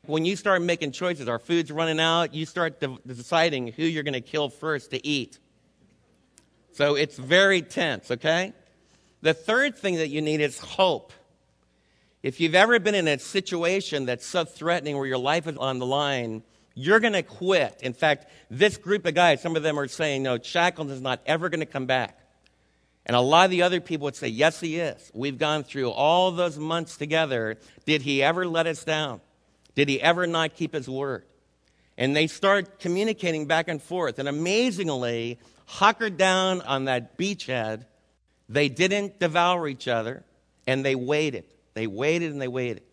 when 0.10 0.26
you 0.26 0.36
start 0.36 0.62
making 0.62 0.92
choices, 0.92 1.28
our 1.28 1.40
food's 1.40 1.72
running 1.72 2.00
out, 2.00 2.34
you 2.34 2.46
start 2.46 2.80
de- 2.80 2.98
deciding 3.06 3.68
who 3.68 3.84
you're 3.84 4.04
going 4.04 4.14
to 4.14 4.22
kill 4.22 4.50
first 4.50 4.92
to 4.92 5.08
eat. 5.08 5.38
So 6.74 6.96
it's 6.96 7.18
very 7.18 7.62
tense, 7.62 8.10
okay? 8.10 8.54
The 9.22 9.34
third 9.34 9.78
thing 9.78 9.96
that 9.96 10.10
you 10.10 10.22
need 10.22 10.42
is 10.42 10.58
hope. 10.58 11.14
If 12.24 12.40
you've 12.40 12.56
ever 12.56 12.80
been 12.80 12.96
in 12.96 13.08
a 13.08 13.20
situation 13.20 14.06
that's 14.06 14.26
so 14.26 14.46
threatening 14.46 14.98
where 14.98 15.06
your 15.06 15.18
life 15.18 15.48
is 15.48 15.58
on 15.58 15.80
the 15.80 15.86
line, 15.86 16.44
you're 16.74 17.00
going 17.00 17.14
to 17.14 17.24
quit. 17.24 17.80
In 17.82 17.94
fact, 17.94 18.28
this 18.50 18.78
group 18.78 19.06
of 19.06 19.14
guys, 19.14 19.42
some 19.42 19.56
of 19.56 19.64
them 19.64 19.80
are 19.80 19.88
saying, 19.88 20.24
no, 20.24 20.40
Shackleton 20.40 20.94
is 20.94 21.02
not 21.02 21.22
ever 21.26 21.50
going 21.50 21.60
to 21.60 21.66
come 21.66 21.86
back. 21.86 22.18
And 23.06 23.16
a 23.16 23.22
lot 23.22 23.46
of 23.46 23.52
the 23.52 23.62
other 23.62 23.80
people 23.80 24.06
would 24.06 24.16
say, 24.16 24.28
yes, 24.28 24.60
he 24.60 24.78
is. 24.78 25.12
We've 25.14 25.38
gone 25.38 25.64
through 25.64 25.92
all 25.92 26.32
those 26.32 26.58
months 26.58 26.98
together. 26.98 27.58
Did 27.86 28.02
he 28.02 28.24
ever 28.24 28.48
let 28.48 28.68
us 28.68 28.84
down? 28.84 29.22
Did 29.80 29.88
he 29.88 30.02
ever 30.02 30.28
not 30.28 30.56
keep 30.56 30.74
his 30.74 30.90
word? 30.90 31.24
And 31.98 32.14
they 32.14 32.28
start 32.28 32.82
communicating 32.82 33.46
back 33.46 33.70
and 33.70 33.82
forth. 33.82 34.20
And 34.20 34.28
amazingly, 34.28 35.40
huckered 35.70 36.18
down 36.18 36.60
on 36.64 36.84
that 36.86 37.18
beachhead, 37.18 37.86
they 38.50 38.68
didn't 38.68 39.22
devour 39.22 39.70
each 39.70 39.88
other 39.88 40.26
and 40.68 40.84
they 40.84 40.96
waited. 40.96 41.46
They 41.76 41.88
waited 41.88 42.34
and 42.34 42.42
they 42.42 42.50
waited. 42.50 42.84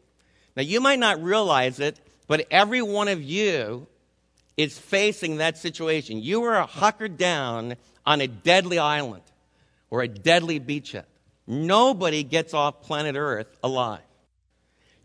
Now, 0.54 0.62
you 0.62 0.80
might 0.80 1.00
not 1.00 1.20
realize 1.20 1.80
it, 1.80 1.98
but 2.28 2.46
every 2.52 2.82
one 2.82 3.08
of 3.08 3.20
you 3.20 3.88
is 4.56 4.78
facing 4.78 5.38
that 5.38 5.58
situation. 5.58 6.22
You 6.22 6.44
are 6.44 6.68
huckered 6.68 7.16
down 7.16 7.74
on 8.06 8.20
a 8.20 8.28
deadly 8.28 8.78
island 8.78 9.24
or 9.90 10.02
a 10.02 10.08
deadly 10.08 10.60
beachhead. 10.60 11.06
Nobody 11.48 12.22
gets 12.22 12.54
off 12.54 12.82
planet 12.82 13.16
Earth 13.16 13.48
alive. 13.64 14.05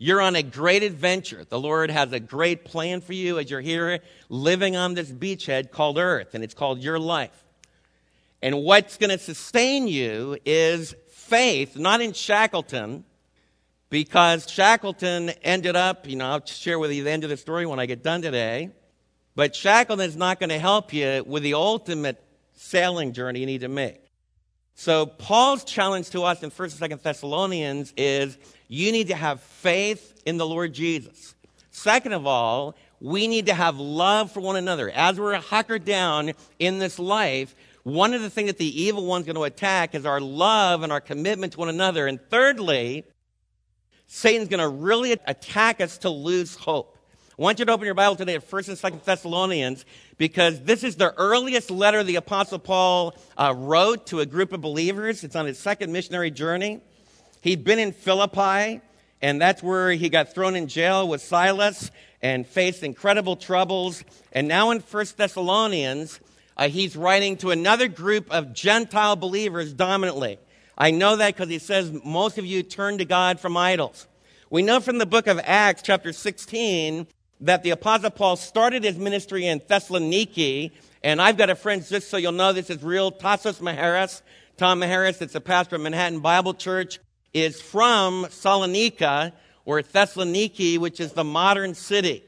You're 0.02 0.20
on 0.20 0.34
a 0.34 0.42
great 0.42 0.82
adventure. 0.82 1.44
The 1.48 1.60
Lord 1.60 1.88
has 1.88 2.10
a 2.10 2.18
great 2.18 2.64
plan 2.64 3.02
for 3.02 3.12
you 3.12 3.38
as 3.38 3.48
you're 3.48 3.60
here 3.60 4.00
living 4.28 4.74
on 4.74 4.94
this 4.94 5.12
beachhead 5.12 5.70
called 5.70 5.96
Earth, 5.96 6.34
and 6.34 6.42
it's 6.42 6.54
called 6.54 6.82
your 6.82 6.98
life. 6.98 7.44
And 8.42 8.64
what's 8.64 8.96
going 8.96 9.10
to 9.10 9.18
sustain 9.18 9.86
you 9.86 10.38
is 10.44 10.92
faith, 11.12 11.76
not 11.76 12.00
in 12.00 12.14
Shackleton, 12.14 13.04
because 13.90 14.50
Shackleton 14.50 15.30
ended 15.44 15.76
up, 15.76 16.08
you 16.08 16.16
know, 16.16 16.30
I'll 16.30 16.46
share 16.46 16.80
with 16.80 16.90
you 16.90 17.04
the 17.04 17.10
end 17.12 17.22
of 17.22 17.30
the 17.30 17.36
story 17.36 17.64
when 17.64 17.78
I 17.78 17.86
get 17.86 18.02
done 18.02 18.22
today. 18.22 18.70
But 19.36 19.54
Shackleton 19.54 20.04
is 20.04 20.16
not 20.16 20.40
going 20.40 20.50
to 20.50 20.58
help 20.58 20.92
you 20.92 21.22
with 21.24 21.44
the 21.44 21.54
ultimate 21.54 22.20
sailing 22.54 23.12
journey 23.12 23.38
you 23.38 23.46
need 23.46 23.60
to 23.60 23.68
make. 23.68 24.01
So 24.74 25.06
Paul's 25.06 25.64
challenge 25.64 26.10
to 26.10 26.22
us 26.22 26.42
in 26.42 26.50
1st 26.50 26.80
and 26.80 26.92
2nd 26.92 27.02
Thessalonians 27.02 27.92
is 27.96 28.38
you 28.68 28.90
need 28.92 29.08
to 29.08 29.14
have 29.14 29.40
faith 29.40 30.20
in 30.24 30.38
the 30.38 30.46
Lord 30.46 30.72
Jesus. 30.72 31.34
Second 31.70 32.12
of 32.12 32.26
all, 32.26 32.74
we 33.00 33.26
need 33.26 33.46
to 33.46 33.54
have 33.54 33.78
love 33.78 34.30
for 34.30 34.40
one 34.40 34.56
another. 34.56 34.90
As 34.90 35.18
we're 35.18 35.38
huckered 35.38 35.84
down 35.84 36.32
in 36.58 36.78
this 36.78 36.98
life, 36.98 37.54
one 37.82 38.14
of 38.14 38.22
the 38.22 38.30
things 38.30 38.48
that 38.48 38.58
the 38.58 38.82
evil 38.82 39.04
one's 39.06 39.26
going 39.26 39.36
to 39.36 39.44
attack 39.44 39.94
is 39.94 40.06
our 40.06 40.20
love 40.20 40.82
and 40.82 40.92
our 40.92 41.00
commitment 41.00 41.54
to 41.54 41.58
one 41.58 41.68
another. 41.68 42.06
And 42.06 42.20
thirdly, 42.30 43.04
Satan's 44.06 44.48
going 44.48 44.60
to 44.60 44.68
really 44.68 45.12
attack 45.12 45.80
us 45.80 45.98
to 45.98 46.10
lose 46.10 46.54
hope. 46.54 46.91
I 47.38 47.40
want 47.40 47.58
you 47.58 47.64
to 47.64 47.72
open 47.72 47.86
your 47.86 47.94
Bible 47.94 48.14
today 48.14 48.34
at 48.34 48.46
1st 48.46 48.68
and 48.68 48.76
2nd 48.76 49.04
Thessalonians 49.04 49.86
because 50.18 50.60
this 50.60 50.84
is 50.84 50.96
the 50.96 51.14
earliest 51.14 51.70
letter 51.70 52.04
the 52.04 52.16
Apostle 52.16 52.58
Paul 52.58 53.16
uh, 53.38 53.54
wrote 53.56 54.08
to 54.08 54.20
a 54.20 54.26
group 54.26 54.52
of 54.52 54.60
believers. 54.60 55.24
It's 55.24 55.34
on 55.34 55.46
his 55.46 55.58
second 55.58 55.94
missionary 55.94 56.30
journey. 56.30 56.82
He'd 57.40 57.64
been 57.64 57.78
in 57.78 57.92
Philippi, 57.92 58.82
and 59.22 59.40
that's 59.40 59.62
where 59.62 59.92
he 59.92 60.10
got 60.10 60.34
thrown 60.34 60.54
in 60.56 60.68
jail 60.68 61.08
with 61.08 61.22
Silas 61.22 61.90
and 62.20 62.46
faced 62.46 62.82
incredible 62.82 63.36
troubles. 63.36 64.04
And 64.32 64.46
now 64.46 64.70
in 64.70 64.80
1st 64.82 65.16
Thessalonians, 65.16 66.20
uh, 66.58 66.68
he's 66.68 66.96
writing 66.96 67.38
to 67.38 67.50
another 67.50 67.88
group 67.88 68.30
of 68.30 68.52
Gentile 68.52 69.16
believers 69.16 69.72
dominantly. 69.72 70.38
I 70.76 70.90
know 70.90 71.16
that 71.16 71.34
because 71.34 71.48
he 71.48 71.58
says 71.58 71.98
most 72.04 72.36
of 72.36 72.44
you 72.44 72.62
turn 72.62 72.98
to 72.98 73.06
God 73.06 73.40
from 73.40 73.56
idols. 73.56 74.06
We 74.50 74.60
know 74.60 74.80
from 74.80 74.98
the 74.98 75.06
book 75.06 75.28
of 75.28 75.40
Acts, 75.42 75.80
chapter 75.80 76.12
16, 76.12 77.06
that 77.42 77.62
the 77.62 77.70
Apostle 77.70 78.10
Paul 78.10 78.36
started 78.36 78.84
his 78.84 78.96
ministry 78.96 79.46
in 79.46 79.60
Thessaloniki. 79.60 80.70
And 81.02 81.20
I've 81.20 81.36
got 81.36 81.50
a 81.50 81.54
friend, 81.54 81.84
just 81.84 82.08
so 82.08 82.16
you'll 82.16 82.32
know 82.32 82.52
this 82.52 82.70
is 82.70 82.82
real, 82.82 83.10
Tassos 83.10 83.60
Maharis. 83.60 84.22
Tom 84.56 84.80
Maharis, 84.80 85.18
that's 85.18 85.34
a 85.34 85.40
pastor 85.40 85.76
of 85.76 85.82
Manhattan 85.82 86.20
Bible 86.20 86.54
Church, 86.54 87.00
is 87.34 87.60
from 87.60 88.26
Salonika, 88.26 89.32
or 89.64 89.82
Thessaloniki, 89.82 90.78
which 90.78 91.00
is 91.00 91.12
the 91.12 91.24
modern 91.24 91.74
city. 91.74 92.24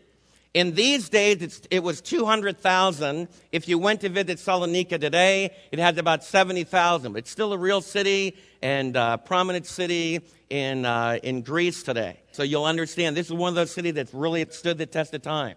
In 0.55 0.77
these 0.77 1.09
days, 1.09 1.63
it 1.69 1.83
was 1.83 2.01
200,000. 2.01 3.27
If 3.51 3.67
you 3.67 3.77
went 3.77 4.03
to 4.03 4.09
visit 4.09 4.39
Salonika 4.39 5.01
today, 5.01 5.51
it 5.73 5.81
has 5.81 5.99
about 5.99 6.23
70,000. 6.23 7.17
It's 7.17 7.29
still 7.29 7.53
a 7.53 7.59
real 7.59 7.81
city 7.81 8.37
and 8.63 8.95
a 8.95 9.19
prominent 9.19 9.67
city 9.67 10.21
in, 10.51 10.87
uh, 10.87 11.19
in 11.25 11.43
Greece 11.43 11.83
today. 11.83 12.21
So 12.31 12.45
you'll 12.45 12.67
understand 12.67 13.17
this 13.17 13.27
is 13.27 13.33
one 13.33 13.49
of 13.49 13.57
those 13.57 13.73
cities 13.73 13.95
that's 13.95 14.15
really 14.15 14.47
stood 14.51 14.79
the 14.79 14.87
test 14.87 15.13
of 15.13 15.23
time. 15.23 15.57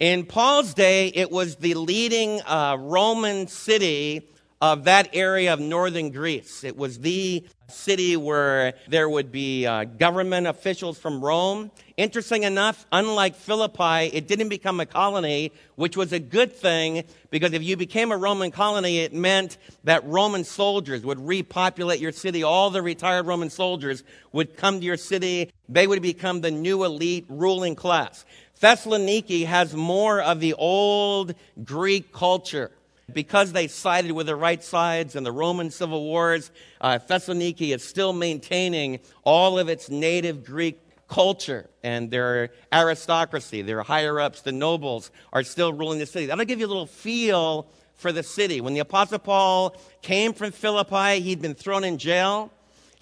In 0.00 0.26
Paul's 0.26 0.74
day, 0.74 1.12
it 1.14 1.30
was 1.30 1.54
the 1.56 1.74
leading 1.74 2.40
uh, 2.42 2.76
Roman 2.80 3.46
city 3.46 4.28
of 4.64 4.84
that 4.84 5.10
area 5.12 5.52
of 5.52 5.60
northern 5.60 6.08
Greece. 6.08 6.64
It 6.64 6.74
was 6.74 7.00
the 7.00 7.46
city 7.68 8.16
where 8.16 8.72
there 8.88 9.10
would 9.10 9.30
be 9.30 9.66
uh, 9.66 9.84
government 9.84 10.46
officials 10.46 10.98
from 10.98 11.22
Rome. 11.22 11.70
Interesting 11.98 12.44
enough, 12.44 12.86
unlike 12.90 13.34
Philippi, 13.34 14.06
it 14.16 14.26
didn't 14.26 14.48
become 14.48 14.80
a 14.80 14.86
colony, 14.86 15.52
which 15.76 15.98
was 15.98 16.14
a 16.14 16.18
good 16.18 16.50
thing 16.50 17.04
because 17.28 17.52
if 17.52 17.62
you 17.62 17.76
became 17.76 18.10
a 18.10 18.16
Roman 18.16 18.50
colony, 18.50 19.00
it 19.00 19.12
meant 19.12 19.58
that 19.84 20.02
Roman 20.06 20.44
soldiers 20.44 21.04
would 21.04 21.20
repopulate 21.20 22.00
your 22.00 22.12
city. 22.12 22.42
All 22.42 22.70
the 22.70 22.80
retired 22.80 23.26
Roman 23.26 23.50
soldiers 23.50 24.02
would 24.32 24.56
come 24.56 24.80
to 24.80 24.86
your 24.86 24.96
city. 24.96 25.52
They 25.68 25.86
would 25.86 26.00
become 26.00 26.40
the 26.40 26.50
new 26.50 26.84
elite 26.84 27.26
ruling 27.28 27.74
class. 27.74 28.24
Thessaloniki 28.62 29.44
has 29.44 29.74
more 29.74 30.22
of 30.22 30.40
the 30.40 30.54
old 30.54 31.34
Greek 31.64 32.14
culture. 32.14 32.70
Because 33.12 33.52
they 33.52 33.68
sided 33.68 34.12
with 34.12 34.26
the 34.26 34.36
right 34.36 34.62
sides 34.62 35.14
in 35.14 35.24
the 35.24 35.32
Roman 35.32 35.70
civil 35.70 36.04
wars, 36.04 36.50
uh, 36.80 36.98
Thessaloniki 36.98 37.74
is 37.74 37.84
still 37.84 38.12
maintaining 38.12 39.00
all 39.24 39.58
of 39.58 39.68
its 39.68 39.90
native 39.90 40.44
Greek 40.44 40.80
culture 41.08 41.68
and 41.82 42.10
their 42.10 42.50
aristocracy, 42.72 43.62
their 43.62 43.82
higher 43.82 44.18
ups, 44.18 44.40
the 44.40 44.52
nobles 44.52 45.10
are 45.32 45.42
still 45.42 45.72
ruling 45.72 45.98
the 45.98 46.06
city. 46.06 46.26
That'll 46.26 46.44
give 46.44 46.60
you 46.60 46.66
a 46.66 46.68
little 46.68 46.86
feel 46.86 47.68
for 47.94 48.10
the 48.10 48.22
city. 48.22 48.60
When 48.60 48.74
the 48.74 48.80
Apostle 48.80 49.18
Paul 49.18 49.76
came 50.02 50.32
from 50.32 50.50
Philippi, 50.50 51.20
he'd 51.20 51.42
been 51.42 51.54
thrown 51.54 51.84
in 51.84 51.98
jail. 51.98 52.50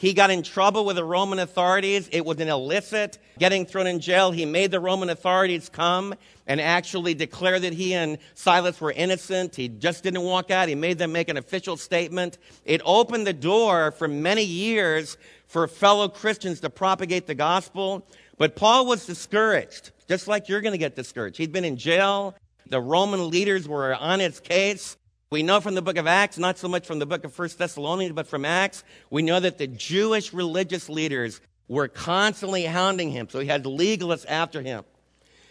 He 0.03 0.15
got 0.15 0.33
in 0.33 0.43
trouble 0.43 0.85
with 0.85 0.97
the 0.97 1.05
Roman 1.05 1.39
authorities. 1.39 2.09
It 2.11 2.27
was 2.27 2.41
an 2.41 2.49
illicit 2.49 3.19
getting 3.39 3.65
thrown 3.65 3.87
in 3.87 4.01
jail. 4.01 4.33
He 4.33 4.45
made 4.45 4.73
the 4.73 4.81
Roman 4.81 5.09
authorities 5.11 5.69
come 5.69 6.17
and 6.49 6.61
actually 6.61 7.15
declare 7.15 7.61
that 7.61 7.73
he 7.73 7.95
and 7.95 8.19
Silas 8.35 8.81
were 8.81 8.91
innocent. 8.91 9.55
He 9.55 9.69
just 9.69 10.03
didn't 10.03 10.23
walk 10.23 10.51
out. 10.51 10.69
He 10.69 10.75
made 10.75 10.99
them 10.99 11.13
make 11.13 11.29
an 11.29 11.37
official 11.37 11.77
statement. 11.77 12.39
It 12.65 12.83
opened 12.85 13.29
the 13.29 13.33
door 13.33 13.93
for 13.93 14.09
many 14.09 14.43
years 14.43 15.19
for 15.47 15.69
fellow 15.69 16.09
Christians 16.09 16.59
to 16.63 16.69
propagate 16.69 17.29
the 17.29 17.37
gospel. 17.37 18.05
But 18.39 18.57
Paul 18.57 18.87
was 18.87 19.07
discouraged, 19.07 19.93
just 20.09 20.27
like 20.27 20.49
you're 20.49 20.63
going 20.63 20.73
to 20.73 20.79
get 20.79 20.97
discouraged. 20.97 21.37
He'd 21.37 21.53
been 21.53 21.65
in 21.65 21.77
jail. 21.77 22.35
The 22.67 22.81
Roman 22.81 23.31
leaders 23.31 23.69
were 23.69 23.95
on 23.95 24.19
his 24.19 24.41
case. 24.41 24.97
We 25.33 25.43
know 25.43 25.62
from 25.62 25.75
the 25.75 25.81
book 25.81 25.97
of 25.97 26.07
Acts, 26.07 26.37
not 26.37 26.59
so 26.59 26.69
much 26.69 26.87
from 26.87 26.99
the 26.99 27.07
book 27.07 27.25
of 27.25 27.33
First 27.33 27.57
Thessalonians, 27.57 28.15
but 28.15 28.27
from 28.27 28.45
Acts, 28.45 28.85
we 29.09 29.23
know 29.23 29.41
that 29.41 29.57
the 29.57 29.67
Jewish 29.67 30.35
religious 30.35 30.91
leaders 30.91 31.41
were 31.69 31.89
constantly 31.89 32.65
hounding 32.65 33.11
him. 33.11 33.31
So 33.31 33.41
he 33.41 33.47
had 33.47 33.65
legalists 33.65 34.27
after 34.29 34.61
him. 34.61 34.85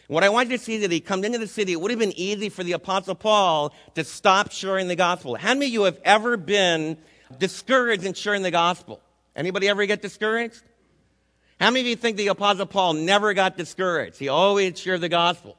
What 0.06 0.24
I 0.24 0.30
want 0.30 0.52
you 0.52 0.58
to 0.60 0.64
see 0.64 0.78
that 0.78 0.92
he 0.92 1.00
comes 1.00 1.26
into 1.26 1.40
the 1.40 1.48
city, 1.48 1.72
it 1.72 1.82
would 1.82 1.90
have 1.90 2.00
been 2.00 2.14
easy 2.16 2.50
for 2.50 2.64
the 2.64 2.74
Apostle 2.74 3.16
Paul 3.16 3.74
to 3.96 4.04
stop 4.04 4.52
sharing 4.52 4.88
the 4.88 4.96
gospel. 4.96 5.34
How 5.34 5.56
many 5.56 5.66
of 5.66 5.72
you 5.74 5.84
have 5.86 6.00
ever 6.06 6.38
been 6.38 6.96
discouraged 7.40 8.06
in 8.06 8.14
sharing 8.14 8.44
the 8.44 8.52
gospel? 8.52 9.02
Anybody 9.36 9.68
ever 9.68 9.84
get 9.88 10.04
discouraged? 10.04 10.62
How 11.60 11.72
many 11.72 11.80
of 11.80 11.88
you 11.88 11.96
think 11.96 12.18
the 12.18 12.28
Apostle 12.28 12.68
Paul 12.68 12.94
never 12.94 13.34
got 13.34 13.58
discouraged? 13.58 14.20
He 14.20 14.28
always 14.28 14.80
shared 14.80 15.02
the 15.02 15.10
gospel. 15.10 15.58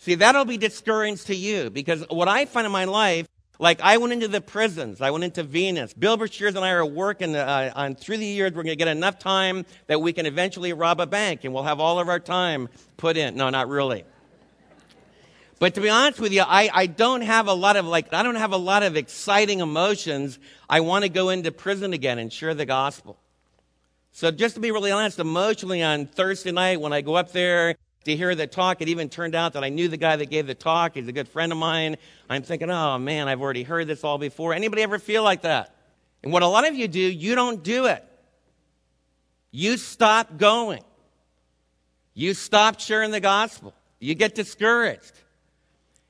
See, 0.00 0.16
that'll 0.16 0.44
be 0.44 0.56
discouraging 0.56 1.18
to 1.26 1.34
you 1.34 1.70
because 1.70 2.04
what 2.08 2.26
I 2.26 2.46
find 2.46 2.66
in 2.66 2.72
my 2.72 2.86
life 2.86 3.28
like 3.60 3.82
I 3.82 3.98
went 3.98 4.14
into 4.14 4.26
the 4.26 4.40
prisons, 4.40 5.02
I 5.02 5.10
went 5.10 5.22
into 5.22 5.42
Venus. 5.42 5.92
Bill 5.92 6.24
Shears 6.24 6.56
and 6.56 6.64
I 6.64 6.70
are 6.70 6.86
working 6.86 7.36
uh, 7.36 7.70
on 7.76 7.94
through 7.94 8.16
the 8.16 8.24
years. 8.24 8.52
We're 8.52 8.62
going 8.62 8.72
to 8.72 8.76
get 8.76 8.88
enough 8.88 9.18
time 9.18 9.66
that 9.86 10.00
we 10.00 10.14
can 10.14 10.24
eventually 10.24 10.72
rob 10.72 10.98
a 10.98 11.06
bank, 11.06 11.44
and 11.44 11.52
we'll 11.52 11.64
have 11.64 11.78
all 11.78 12.00
of 12.00 12.08
our 12.08 12.18
time 12.18 12.70
put 12.96 13.18
in. 13.18 13.36
No, 13.36 13.50
not 13.50 13.68
really. 13.68 14.04
But 15.58 15.74
to 15.74 15.82
be 15.82 15.90
honest 15.90 16.20
with 16.20 16.32
you, 16.32 16.40
I, 16.40 16.70
I 16.72 16.86
don't 16.86 17.20
have 17.20 17.48
a 17.48 17.52
lot 17.52 17.76
of 17.76 17.84
like 17.84 18.14
I 18.14 18.22
don't 18.22 18.36
have 18.36 18.52
a 18.52 18.56
lot 18.56 18.82
of 18.82 18.96
exciting 18.96 19.60
emotions. 19.60 20.38
I 20.66 20.80
want 20.80 21.04
to 21.04 21.10
go 21.10 21.28
into 21.28 21.52
prison 21.52 21.92
again 21.92 22.18
and 22.18 22.32
share 22.32 22.54
the 22.54 22.64
gospel. 22.64 23.18
So 24.12 24.30
just 24.30 24.54
to 24.54 24.62
be 24.62 24.70
really 24.70 24.90
honest, 24.90 25.18
emotionally 25.18 25.82
on 25.82 26.06
Thursday 26.06 26.50
night 26.50 26.80
when 26.80 26.94
I 26.94 27.02
go 27.02 27.14
up 27.14 27.32
there 27.32 27.76
to 28.04 28.16
hear 28.16 28.34
the 28.34 28.46
talk. 28.46 28.80
It 28.80 28.88
even 28.88 29.08
turned 29.08 29.34
out 29.34 29.52
that 29.54 29.64
I 29.64 29.68
knew 29.68 29.88
the 29.88 29.96
guy 29.96 30.16
that 30.16 30.30
gave 30.30 30.46
the 30.46 30.54
talk. 30.54 30.94
He's 30.94 31.08
a 31.08 31.12
good 31.12 31.28
friend 31.28 31.52
of 31.52 31.58
mine. 31.58 31.96
I'm 32.28 32.42
thinking, 32.42 32.70
oh 32.70 32.98
man, 32.98 33.28
I've 33.28 33.40
already 33.40 33.62
heard 33.62 33.86
this 33.86 34.04
all 34.04 34.18
before. 34.18 34.54
Anybody 34.54 34.82
ever 34.82 34.98
feel 34.98 35.22
like 35.22 35.42
that? 35.42 35.74
And 36.22 36.32
what 36.32 36.42
a 36.42 36.46
lot 36.46 36.66
of 36.66 36.74
you 36.74 36.88
do, 36.88 37.00
you 37.00 37.34
don't 37.34 37.62
do 37.62 37.86
it. 37.86 38.04
You 39.50 39.76
stop 39.76 40.38
going. 40.38 40.84
You 42.14 42.34
stop 42.34 42.80
sharing 42.80 43.10
the 43.10 43.20
gospel. 43.20 43.74
You 43.98 44.14
get 44.14 44.34
discouraged. 44.34 45.12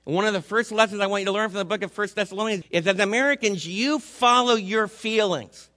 And 0.06 0.14
one 0.14 0.26
of 0.26 0.32
the 0.32 0.42
first 0.42 0.72
lessons 0.72 1.00
I 1.00 1.06
want 1.06 1.22
you 1.22 1.26
to 1.26 1.32
learn 1.32 1.48
from 1.50 1.58
the 1.58 1.64
book 1.64 1.82
of 1.82 1.92
First 1.92 2.16
Thessalonians 2.16 2.64
is 2.70 2.84
that 2.84 3.00
Americans, 3.00 3.66
you 3.66 3.98
follow 3.98 4.54
your 4.54 4.88
feelings. 4.88 5.68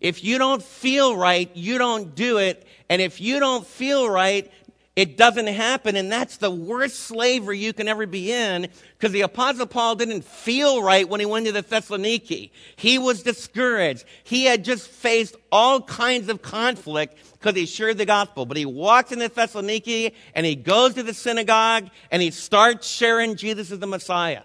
If 0.00 0.24
you 0.24 0.38
don't 0.38 0.62
feel 0.62 1.16
right, 1.16 1.54
you 1.54 1.76
don't 1.76 2.14
do 2.14 2.38
it. 2.38 2.66
And 2.88 3.02
if 3.02 3.20
you 3.20 3.38
don't 3.38 3.66
feel 3.66 4.08
right, 4.08 4.50
it 5.00 5.16
doesn't 5.16 5.46
happen, 5.46 5.96
and 5.96 6.12
that's 6.12 6.36
the 6.36 6.50
worst 6.50 6.96
slavery 6.96 7.58
you 7.58 7.72
can 7.72 7.88
ever 7.88 8.04
be 8.04 8.30
in 8.30 8.68
because 8.98 9.12
the 9.12 9.22
Apostle 9.22 9.64
Paul 9.64 9.94
didn't 9.94 10.26
feel 10.26 10.82
right 10.82 11.08
when 11.08 11.20
he 11.20 11.24
went 11.24 11.46
to 11.46 11.52
the 11.52 11.62
Thessaloniki. 11.62 12.50
He 12.76 12.98
was 12.98 13.22
discouraged. 13.22 14.04
He 14.24 14.44
had 14.44 14.62
just 14.62 14.88
faced 14.88 15.36
all 15.50 15.80
kinds 15.80 16.28
of 16.28 16.42
conflict 16.42 17.16
because 17.32 17.56
he 17.56 17.64
shared 17.64 17.96
the 17.96 18.04
gospel. 18.04 18.44
But 18.44 18.58
he 18.58 18.66
walks 18.66 19.10
into 19.10 19.30
Thessaloniki 19.30 20.12
and 20.34 20.44
he 20.44 20.54
goes 20.54 20.92
to 20.96 21.02
the 21.02 21.14
synagogue 21.14 21.88
and 22.10 22.20
he 22.20 22.30
starts 22.30 22.86
sharing 22.86 23.36
Jesus 23.36 23.72
as 23.72 23.78
the 23.78 23.86
Messiah. 23.86 24.42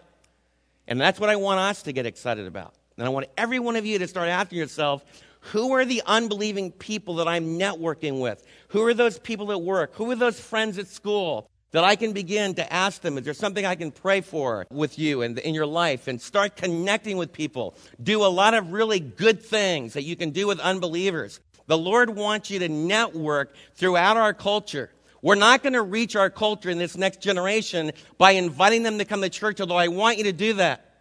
And 0.88 1.02
that's 1.02 1.20
what 1.20 1.30
I 1.30 1.36
want 1.36 1.60
us 1.60 1.84
to 1.84 1.92
get 1.92 2.06
excited 2.06 2.48
about. 2.48 2.76
And 2.98 3.06
I 3.06 3.10
want 3.10 3.28
every 3.38 3.60
one 3.60 3.76
of 3.76 3.86
you 3.86 4.00
to 4.00 4.08
start 4.08 4.30
asking 4.30 4.58
yourself, 4.58 5.04
who 5.52 5.74
are 5.74 5.84
the 5.84 6.02
unbelieving 6.06 6.72
people 6.72 7.16
that 7.16 7.28
I'm 7.28 7.60
networking 7.60 8.22
with? 8.22 8.44
Who 8.70 8.86
are 8.86 8.94
those 8.94 9.20
people 9.20 9.52
at 9.52 9.62
work? 9.62 9.96
Who 9.96 10.10
are 10.12 10.16
those 10.16 10.40
friends 10.40 10.78
at 10.78 10.88
school 10.88 11.50
that 11.72 11.84
I 11.84 11.96
can 11.96 12.14
begin 12.14 12.56
to 12.56 12.74
ask 12.74 13.02
them, 13.02 13.18
is 13.18 13.26
there 13.26 13.34
something 13.34 13.66
I 13.66 13.76
can 13.76 13.92
pray 13.92 14.22
for 14.22 14.66
with 14.72 14.98
you 14.98 15.24
and 15.24 15.38
in 15.40 15.54
your 15.54 15.66
life? 15.66 16.08
And 16.08 16.22
start 16.22 16.56
connecting 16.56 17.18
with 17.18 17.34
people. 17.34 17.76
Do 18.02 18.24
a 18.24 18.28
lot 18.28 18.54
of 18.54 18.72
really 18.72 19.00
good 19.00 19.42
things 19.42 19.94
that 19.94 20.04
you 20.04 20.16
can 20.16 20.30
do 20.30 20.48
with 20.48 20.60
unbelievers. 20.60 21.42
The 21.68 21.78
Lord 21.78 22.10
wants 22.12 22.50
you 22.50 22.60
to 22.60 22.70
network 22.70 23.56
throughout 23.74 24.16
our 24.18 24.34
culture. 24.34 24.90
We're 25.22 25.36
not 25.36 25.64
going 25.64 25.74
to 25.74 25.82
reach 25.82 26.16
our 26.16 26.30
culture 26.30 26.70
in 26.70 26.78
this 26.78 26.96
next 26.96 27.20
generation 27.20 27.92
by 28.18 28.32
inviting 28.32 28.84
them 28.84 29.00
to 29.00 29.06
come 29.06 29.22
to 29.22 29.30
church, 29.30 29.60
although 29.60 29.76
I 29.76 29.88
want 29.88 30.18
you 30.18 30.26
to 30.26 30.34
do 30.34 30.54
that. 30.54 30.94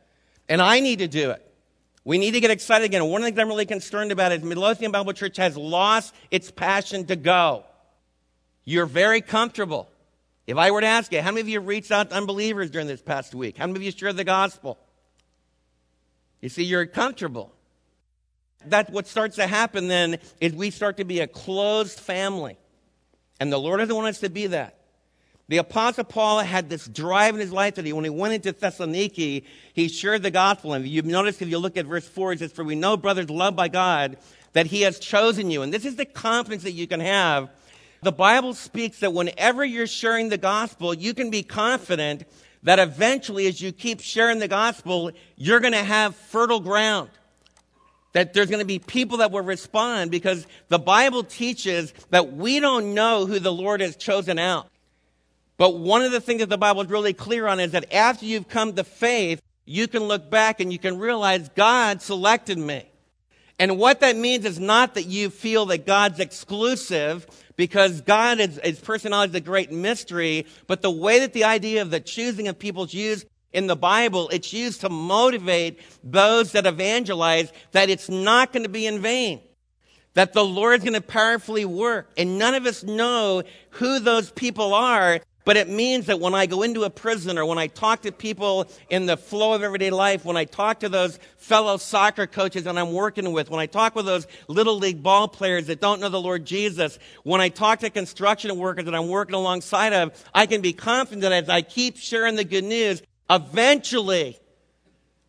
And 0.49 0.62
I 0.62 0.80
need 0.80 1.00
to 1.00 1.09
do 1.09 1.30
it. 1.30 1.44
We 2.05 2.19
need 2.19 2.33
to 2.33 2.41
get 2.41 2.51
excited 2.51 2.85
again. 2.85 3.05
One 3.07 3.23
of 3.23 3.25
the 3.25 3.31
things 3.31 3.39
I'm 3.39 3.49
really 3.49 3.65
concerned 3.65 4.13
about 4.13 4.33
is 4.33 4.43
Midlothian 4.43 4.93
Bible 4.93 5.15
Church 5.15 5.39
has 5.39 5.57
lost 5.57 6.15
its 6.31 6.51
passion 6.51 7.07
to 7.07 7.17
go. 7.17 7.65
You're 8.65 8.87
very 8.87 9.23
comfortable. 9.23 9.89
If 10.47 10.59
I 10.59 10.71
were 10.71 10.83
to 10.83 10.87
ask 10.87 11.11
you, 11.13 11.23
how 11.23 11.31
many 11.31 11.41
of 11.41 11.49
you 11.49 11.61
reached 11.61 11.91
out 11.91 12.11
to 12.11 12.17
unbelievers 12.17 12.71
during 12.71 12.87
this 12.87 13.01
past 13.01 13.35
week? 13.35 13.57
How 13.57 13.67
many 13.67 13.79
of 13.79 13.83
you 13.83 13.91
shared 13.91 14.19
the 14.19 14.25
gospel? 14.25 14.79
You 16.43 16.51
see, 16.51 16.65
you're 16.65 16.85
comfortable. 16.85 17.55
That's 18.67 18.91
what 18.91 19.07
starts 19.07 19.37
to 19.37 19.47
happen 19.47 19.89
then 19.89 20.19
is 20.41 20.53
we 20.53 20.71
start 20.71 20.99
to 20.99 21.05
be 21.05 21.21
a 21.21 21.27
closed 21.27 21.99
family. 21.99 22.59
And 23.41 23.51
the 23.51 23.59
Lord 23.59 23.81
doesn't 23.81 23.95
want 23.95 24.09
us 24.09 24.21
to 24.21 24.29
be 24.29 24.49
that. 24.49 24.79
The 25.49 25.59
Apostle 25.59 26.05
Paul 26.05 26.39
had 26.39 26.71
this 26.71 26.87
drive 26.87 27.35
in 27.35 27.41
his 27.41 27.53
life 27.53 27.75
that 27.75 27.85
he, 27.85 27.93
when 27.93 28.05
he 28.05 28.11
went 28.11 28.33
into 28.33 28.53
Thessaloniki, 28.53 29.45
he 29.75 29.89
shared 29.89 30.23
the 30.23 30.31
gospel. 30.31 30.73
And 30.73 30.87
you 30.87 31.03
notice 31.03 31.43
if 31.43 31.49
you 31.49 31.59
look 31.59 31.77
at 31.77 31.85
verse 31.85 32.09
4, 32.09 32.33
it 32.33 32.39
says, 32.39 32.53
For 32.53 32.65
we 32.65 32.75
know, 32.75 32.97
brothers, 32.97 33.29
loved 33.29 33.57
by 33.57 33.69
God, 33.69 34.17
that 34.55 34.67
he 34.67 34.83
has 34.83 34.99
chosen 34.99 35.51
you. 35.51 35.61
And 35.61 35.73
this 35.73 35.85
is 35.85 35.97
the 35.97 36.07
confidence 36.07 36.63
that 36.63 36.73
you 36.73 36.87
can 36.87 37.01
have. 37.01 37.51
The 38.03 38.13
Bible 38.13 38.55
speaks 38.55 39.01
that 39.01 39.13
whenever 39.13 39.65
you're 39.65 39.87
sharing 39.87 40.31
the 40.31 40.39
gospel, 40.39 40.95
you 40.95 41.13
can 41.13 41.31
be 41.31 41.43
confident 41.43 42.25
that 42.63 42.79
eventually, 42.79 43.47
as 43.47 43.61
you 43.61 43.73
keep 43.73 44.01
sharing 44.01 44.39
the 44.39 44.49
gospel, 44.49 45.11
you're 45.37 45.61
going 45.61 45.75
to 45.75 45.85
have 45.85 46.17
fertile 46.17 46.61
ground. 46.61 47.11
That 48.15 48.33
there's 48.33 48.49
going 48.49 48.61
to 48.61 48.67
be 48.67 48.79
people 48.79 49.19
that 49.19 49.31
will 49.31 49.43
respond 49.43 50.11
because 50.11 50.47
the 50.69 50.79
Bible 50.79 51.25
teaches 51.25 51.93
that 52.11 52.33
we 52.33 52.61
don't 52.61 52.95
know 52.95 53.27
who 53.27 53.39
the 53.39 53.53
Lord 53.53 53.81
has 53.83 53.97
chosen 53.97 54.39
out. 54.39 54.69
But 55.57 55.79
one 55.79 56.03
of 56.03 56.13
the 56.13 56.21
things 56.21 56.41
that 56.41 56.49
the 56.49 56.59
Bible 56.59 56.83
is 56.83 56.89
really 56.89 57.13
clear 57.13 57.47
on 57.47 57.61
is 57.61 57.73
that 57.73 57.93
after 57.93 58.27
you've 58.27 58.49
come 58.49 58.75
to 58.75 58.85
faith, 58.85 59.41
you 59.65 59.89
can 59.89 60.03
look 60.05 60.31
back 60.31 60.61
and 60.61 60.73
you 60.73 60.79
can 60.79 60.99
realize 60.99 61.49
God 61.51 62.03
selected 62.03 62.59
me. 62.59 62.85
And 63.59 63.79
what 63.79 64.01
that 64.01 64.17
means 64.17 64.45
is 64.45 64.59
not 64.59 64.95
that 64.95 65.07
you 65.07 65.31
feel 65.31 65.67
that 65.67 65.87
God's 65.87 66.19
exclusive 66.19 67.27
because 67.57 68.01
God 68.01 68.41
is, 68.41 68.59
his 68.65 68.81
personality 68.81 69.31
is 69.31 69.37
a 69.37 69.41
great 69.41 69.71
mystery, 69.71 70.47
but 70.67 70.83
the 70.83 70.91
way 70.91 71.21
that 71.21 71.33
the 71.33 71.45
idea 71.45 71.83
of 71.83 71.91
the 71.91 72.01
choosing 72.01 72.49
of 72.49 72.59
people's 72.59 72.93
used 72.93 73.27
in 73.53 73.69
the 73.69 73.77
Bible, 73.77 74.29
it's 74.31 74.53
used 74.53 74.81
to 74.81 74.89
motivate 74.89 75.79
those 76.03 76.53
that 76.53 76.67
evangelize 76.67 77.53
that 77.71 77.89
it's 77.89 78.09
not 78.09 78.53
going 78.53 78.65
to 78.65 78.69
be 78.69 78.87
in 78.87 79.01
vain. 79.01 79.41
That 80.15 80.33
the 80.33 80.45
Lord's 80.45 80.83
going 80.83 80.95
to 80.95 81.01
powerfully 81.01 81.65
work. 81.65 82.11
And 82.17 82.39
none 82.39 82.55
of 82.55 82.67
us 82.67 82.83
know 82.83 83.45
who 83.71 84.01
those 84.01 84.31
people 84.33 84.75
are, 84.75 85.21
but 85.45 85.57
it 85.57 85.69
means 85.69 86.07
that 86.07 86.21
when 86.21 86.35
I 86.35 86.47
go 86.47 86.63
into 86.63 86.85
a 86.85 86.91
prison 86.91 87.39
or 87.39 87.45
when 87.45 87.59
I 87.59 87.67
talk 87.67 88.03
to 88.03 88.13
people 88.13 88.69
in 88.89 89.07
the 89.07 89.17
flow 89.17 89.53
of 89.53 89.63
everyday 89.63 89.91
life, 89.91 90.25
when 90.25 90.37
I 90.37 90.45
talk 90.45 90.81
to 90.81 90.89
those 90.89 91.19
fellow 91.37 91.77
soccer 91.77 92.27
coaches 92.27 92.65
that 92.65 92.79
I'm 92.79 92.93
working 92.93 93.31
with, 93.33 93.51
when 93.51 93.61
I 93.61 93.67
talk 93.67 93.95
with 93.95 94.07
those 94.07 94.27
little 94.49 94.79
league 94.79 95.03
ball 95.03 95.29
players 95.29 95.67
that 95.67 95.81
don't 95.81 96.01
know 96.01 96.09
the 96.09 96.21
Lord 96.21 96.47
Jesus, 96.47 96.99
when 97.25 97.41
I 97.41 97.51
talk 97.51 97.81
to 97.81 97.91
construction 97.91 98.57
workers 98.57 98.87
that 98.87 98.95
I'm 98.95 99.09
working 99.09 99.35
alongside 99.35 99.93
of, 99.93 100.25
I 100.35 100.47
can 100.47 100.63
be 100.63 100.73
confident 100.73 101.23
that 101.23 101.33
as 101.33 101.49
I 101.49 101.61
keep 101.61 101.99
sharing 101.99 102.37
the 102.37 102.45
good 102.45 102.65
news, 102.65 103.03
eventually 103.29 104.39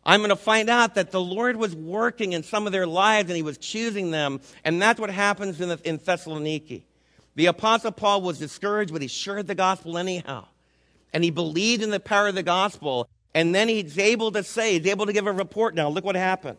I'm 0.06 0.20
going 0.20 0.30
to 0.30 0.36
find 0.36 0.70
out 0.70 0.94
that 0.94 1.10
the 1.10 1.20
Lord 1.20 1.56
was 1.56 1.74
working 1.74 2.32
in 2.32 2.44
some 2.44 2.66
of 2.66 2.72
their 2.72 2.86
lives 2.86 3.28
and 3.28 3.36
he 3.36 3.42
was 3.42 3.58
choosing 3.58 4.12
them. 4.12 4.40
And 4.64 4.80
that's 4.80 5.00
what 5.00 5.10
happens 5.10 5.60
in, 5.60 5.68
the, 5.68 5.80
in 5.82 5.98
Thessaloniki. 5.98 6.84
The 7.36 7.46
Apostle 7.46 7.92
Paul 7.92 8.22
was 8.22 8.38
discouraged, 8.38 8.92
but 8.92 9.02
he 9.02 9.08
shared 9.08 9.46
the 9.46 9.54
gospel 9.54 9.96
anyhow. 9.96 10.46
And 11.12 11.22
he 11.22 11.30
believed 11.30 11.82
in 11.82 11.90
the 11.90 12.00
power 12.00 12.28
of 12.28 12.34
the 12.34 12.42
gospel. 12.42 13.08
And 13.34 13.54
then 13.54 13.68
he's 13.68 13.98
able 13.98 14.32
to 14.32 14.42
say, 14.42 14.78
he's 14.78 14.90
able 14.90 15.06
to 15.06 15.12
give 15.12 15.26
a 15.26 15.32
report 15.32 15.74
now. 15.74 15.88
Look 15.88 16.04
what 16.04 16.16
happened. 16.16 16.58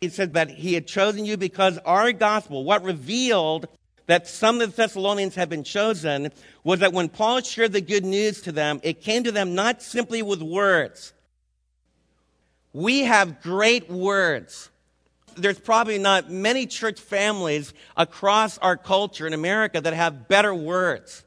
He 0.00 0.08
said 0.08 0.34
that 0.34 0.50
he 0.50 0.74
had 0.74 0.86
chosen 0.86 1.24
you 1.24 1.36
because 1.36 1.78
our 1.78 2.12
gospel, 2.12 2.64
what 2.64 2.82
revealed 2.82 3.68
that 4.06 4.26
some 4.26 4.60
of 4.60 4.70
the 4.70 4.76
Thessalonians 4.76 5.34
had 5.34 5.48
been 5.48 5.64
chosen, 5.64 6.30
was 6.64 6.80
that 6.80 6.92
when 6.92 7.08
Paul 7.08 7.40
shared 7.40 7.72
the 7.72 7.80
good 7.80 8.04
news 8.04 8.40
to 8.42 8.52
them, 8.52 8.80
it 8.82 9.00
came 9.00 9.24
to 9.24 9.32
them 9.32 9.54
not 9.54 9.82
simply 9.82 10.22
with 10.22 10.42
words. 10.42 11.12
We 12.72 13.00
have 13.00 13.42
great 13.42 13.90
words 13.90 14.70
there's 15.36 15.58
probably 15.58 15.98
not 15.98 16.30
many 16.30 16.66
church 16.66 17.00
families 17.00 17.72
across 17.96 18.58
our 18.58 18.76
culture 18.76 19.26
in 19.26 19.32
America 19.32 19.80
that 19.80 19.94
have 19.94 20.28
better 20.28 20.54
words. 20.54 21.24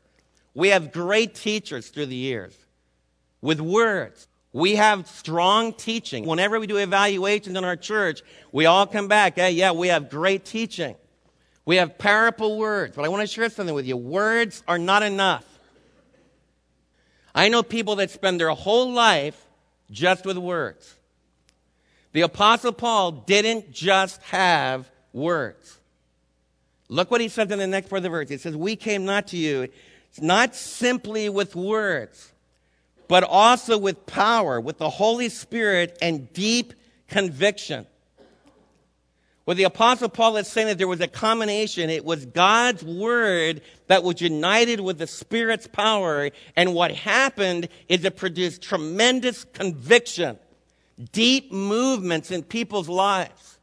We 0.54 0.70
have 0.70 0.92
great 0.92 1.36
teachers 1.36 1.90
through 1.90 2.08
the 2.08 2.16
years 2.16 2.56
with 3.42 3.60
words. 3.60 4.28
We 4.54 4.76
have 4.76 5.08
strong 5.08 5.74
teaching. 5.74 6.26
Whenever 6.26 6.60
we 6.60 6.68
do 6.68 6.78
evaluations 6.78 7.58
in 7.58 7.66
our 7.66 7.76
church, 7.76 8.22
we 8.54 8.66
all 8.66 8.88
come 8.88 9.10
back, 9.10 9.36
hey, 9.36 9.52
yeah, 9.52 9.74
we 9.74 9.90
have 9.90 10.10
great 10.10 10.46
teaching. 10.46 10.96
We 11.66 11.76
have 11.76 11.98
powerful 11.98 12.58
words. 12.58 12.96
But 12.96 13.04
I 13.04 13.10
want 13.10 13.22
to 13.22 13.28
share 13.28 13.50
something 13.50 13.76
with 13.76 13.86
you. 13.86 13.98
Words 13.98 14.64
are 14.68 14.78
not 14.78 15.04
enough. 15.04 15.46
I 17.34 17.50
know 17.50 17.64
people 17.64 17.98
that 17.98 18.12
spend 18.12 18.40
their 18.40 18.50
whole 18.52 18.94
life 18.94 19.46
just 19.92 20.26
with 20.26 20.38
words. 20.38 20.95
The 22.16 22.22
Apostle 22.22 22.72
Paul 22.72 23.12
didn't 23.12 23.74
just 23.74 24.24
have 24.24 24.90
words. 25.12 25.82
Look 26.88 27.12
what 27.12 27.20
he 27.20 27.28
says 27.28 27.52
in 27.52 27.60
the 27.60 27.68
next 27.68 27.90
part 27.90 27.98
of 27.98 28.04
the 28.04 28.10
verse. 28.10 28.30
He 28.30 28.38
says, 28.38 28.56
We 28.56 28.78
came 28.78 29.04
not 29.04 29.28
to 29.28 29.38
you, 29.38 29.68
not 30.22 30.56
simply 30.56 31.28
with 31.28 31.58
words, 31.58 32.32
but 33.10 33.26
also 33.26 33.78
with 33.78 34.06
power, 34.06 34.62
with 34.62 34.78
the 34.78 34.90
Holy 34.90 35.28
Spirit 35.28 35.98
and 36.02 36.32
deep 36.32 36.72
conviction. 37.10 37.86
What 39.44 39.58
the 39.58 39.66
Apostle 39.66 40.08
Paul 40.08 40.38
is 40.38 40.48
saying 40.48 40.68
that 40.68 40.78
there 40.78 40.88
was 40.88 41.02
a 41.02 41.10
combination. 41.10 41.90
It 41.90 42.06
was 42.06 42.26
God's 42.28 42.82
word 42.82 43.60
that 43.88 44.04
was 44.04 44.22
united 44.22 44.80
with 44.80 45.00
the 45.00 45.08
Spirit's 45.08 45.68
power. 45.68 46.30
And 46.56 46.74
what 46.74 46.92
happened 46.92 47.68
is 47.90 48.06
it 48.06 48.16
produced 48.16 48.62
tremendous 48.62 49.44
conviction 49.44 50.40
deep 51.12 51.52
movements 51.52 52.32
in 52.32 52.44
people's 52.44 52.90
lives. 52.90 53.60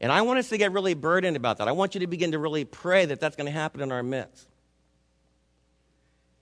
And 0.00 0.12
I 0.12 0.22
want 0.22 0.38
us 0.38 0.48
to 0.50 0.58
get 0.58 0.72
really 0.72 0.94
burdened 0.94 1.36
about 1.36 1.58
that. 1.58 1.68
I 1.68 1.72
want 1.72 1.94
you 1.94 2.00
to 2.00 2.06
begin 2.06 2.32
to 2.32 2.38
really 2.38 2.64
pray 2.64 3.04
that 3.06 3.20
that's 3.20 3.36
going 3.36 3.46
to 3.46 3.52
happen 3.52 3.80
in 3.80 3.90
our 3.90 4.02
midst. 4.02 4.46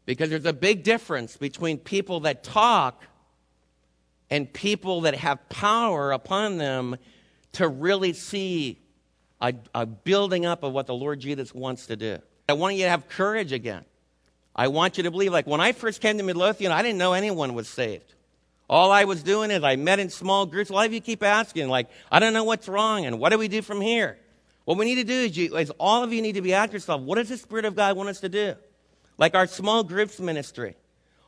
Because 0.05 0.31
there's 0.31 0.47
a 0.47 0.53
big 0.53 0.83
difference 0.83 1.37
between 1.37 1.79
people 1.79 2.21
that 2.21 2.45
talk 2.45 3.05
and 4.31 4.53
people 4.53 5.03
that 5.03 5.15
have 5.15 5.49
power 5.49 6.13
upon 6.13 6.59
them 6.59 6.97
to 7.53 7.69
really 7.69 8.13
see 8.13 8.79
a, 9.41 9.55
a, 9.75 9.87
building 9.87 10.47
up 10.47 10.63
of 10.63 10.73
what 10.73 10.87
the 10.87 10.95
Lord 10.95 11.21
Jesus 11.21 11.55
wants 11.55 11.87
to 11.87 11.97
do. 11.97 12.19
I 12.49 12.53
want 12.53 12.77
you 12.77 12.85
to 12.85 12.91
have 12.91 13.09
courage 13.09 13.53
again. 13.53 13.85
I 14.55 14.69
want 14.69 14.97
you 14.97 15.05
to 15.05 15.11
believe, 15.11 15.33
like 15.33 15.47
when 15.47 15.61
I 15.61 15.73
first 15.73 16.01
came 16.01 16.19
to 16.19 16.25
Midlothian, 16.25 16.73
I 16.73 16.83
didn't 16.83 16.99
know 16.99 17.13
anyone 17.13 17.55
was 17.55 17.69
saved. 17.69 18.15
All 18.69 18.91
I 18.91 19.05
was 19.05 19.23
doing 19.23 19.51
is 19.51 19.63
I 19.63 19.77
met 19.77 19.99
in 19.99 20.11
small 20.11 20.45
groups. 20.47 20.71
A 20.71 20.73
lot 20.73 20.87
of 20.87 20.93
you 20.93 21.01
keep 21.01 21.23
asking, 21.23 21.69
like, 21.69 21.89
I 22.11 22.19
don't 22.19 22.33
know 22.33 22.45
what's 22.45 22.69
wrong 22.69 23.07
and 23.07 23.21
what 23.21 23.31
do 23.31 23.39
we 23.39 23.49
do 23.49 23.63
from 23.63 23.81
here? 23.81 24.19
What 24.65 24.77
we 24.77 24.85
need 24.85 24.97
to 24.97 25.05
do 25.05 25.13
is, 25.13 25.37
you, 25.37 25.57
is 25.57 25.71
all 25.79 26.03
of 26.03 26.13
you 26.13 26.21
need 26.21 26.35
to 26.35 26.43
be 26.43 26.53
asking 26.53 26.75
yourself, 26.75 27.01
what 27.03 27.17
does 27.17 27.29
the 27.29 27.37
Spirit 27.37 27.65
of 27.65 27.77
God 27.77 27.97
want 27.97 28.09
us 28.09 28.21
to 28.21 28.29
do? 28.29 28.55
Like 29.17 29.37
our 29.37 29.47
small 29.47 29.85
groups 29.85 30.19
ministry. 30.19 30.75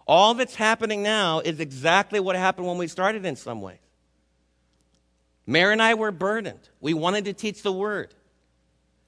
All 0.06 0.34
that's 0.34 0.56
happening 0.56 1.02
now 1.02 1.38
is 1.40 1.60
exactly 1.60 2.18
what 2.18 2.34
happened 2.34 2.66
when 2.66 2.78
we 2.78 2.88
started 2.88 3.24
in 3.24 3.36
some 3.36 3.60
ways. 3.60 3.78
Mary 5.46 5.72
and 5.72 5.80
I 5.80 5.94
were 5.94 6.10
burdened. 6.10 6.68
We 6.80 6.92
wanted 6.92 7.26
to 7.26 7.32
teach 7.32 7.62
the 7.62 7.72
Word. 7.72 8.12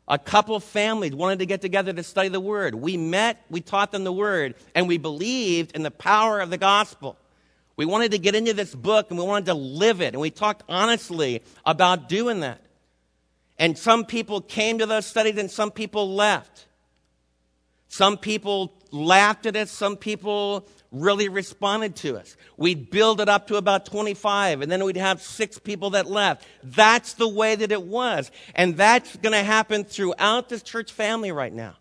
A 0.06 0.18
couple 0.18 0.58
families 0.60 1.14
wanted 1.14 1.40
to 1.40 1.46
get 1.46 1.60
together 1.60 1.92
to 1.92 2.02
study 2.02 2.28
the 2.28 2.40
Word. 2.40 2.74
We 2.74 2.96
met, 2.96 3.44
we 3.50 3.60
taught 3.60 3.92
them 3.92 4.04
the 4.04 4.12
Word, 4.12 4.54
and 4.74 4.88
we 4.88 4.98
believed 4.98 5.74
in 5.74 5.82
the 5.82 5.90
power 5.90 6.40
of 6.40 6.50
the 6.50 6.58
gospel. 6.58 7.16
We 7.80 7.86
wanted 7.86 8.10
to 8.10 8.18
get 8.18 8.34
into 8.34 8.52
this 8.52 8.74
book 8.74 9.06
and 9.08 9.18
we 9.18 9.24
wanted 9.24 9.46
to 9.46 9.54
live 9.54 10.02
it. 10.02 10.12
And 10.12 10.20
we 10.20 10.30
talked 10.30 10.64
honestly 10.68 11.42
about 11.64 12.10
doing 12.10 12.40
that. 12.40 12.60
And 13.58 13.78
some 13.78 14.04
people 14.04 14.42
came 14.42 14.80
to 14.80 14.84
those 14.84 15.06
studies 15.06 15.38
and 15.38 15.50
some 15.50 15.70
people 15.70 16.14
left. 16.14 16.66
Some 17.88 18.18
people 18.18 18.74
laughed 18.90 19.46
at 19.46 19.56
us. 19.56 19.70
Some 19.70 19.96
people 19.96 20.68
really 20.92 21.30
responded 21.30 21.96
to 21.96 22.18
us. 22.18 22.36
We'd 22.58 22.90
build 22.90 23.18
it 23.18 23.30
up 23.30 23.46
to 23.46 23.56
about 23.56 23.86
25 23.86 24.60
and 24.60 24.70
then 24.70 24.84
we'd 24.84 24.98
have 24.98 25.22
six 25.22 25.58
people 25.58 25.88
that 25.90 26.04
left. 26.04 26.46
That's 26.62 27.14
the 27.14 27.28
way 27.28 27.54
that 27.54 27.72
it 27.72 27.82
was. 27.82 28.30
And 28.54 28.76
that's 28.76 29.16
going 29.16 29.32
to 29.32 29.42
happen 29.42 29.84
throughout 29.84 30.50
this 30.50 30.62
church 30.62 30.92
family 30.92 31.32
right 31.32 31.54
now 31.54 31.76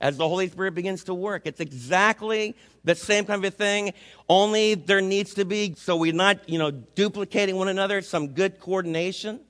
as 0.00 0.16
the 0.16 0.28
Holy 0.28 0.48
Spirit 0.48 0.74
begins 0.74 1.04
to 1.04 1.14
work. 1.14 1.42
It's 1.44 1.60
exactly 1.60 2.56
the 2.84 2.94
same 2.94 3.24
kind 3.24 3.44
of 3.44 3.52
a 3.52 3.56
thing, 3.56 3.94
only 4.28 4.74
there 4.74 5.00
needs 5.00 5.34
to 5.34 5.44
be, 5.44 5.74
so 5.76 5.96
we're 5.96 6.12
not, 6.12 6.48
you 6.48 6.58
know, 6.58 6.70
duplicating 6.70 7.56
one 7.56 7.68
another, 7.68 8.02
some 8.02 8.28
good 8.28 8.60
coordination. 8.60 9.40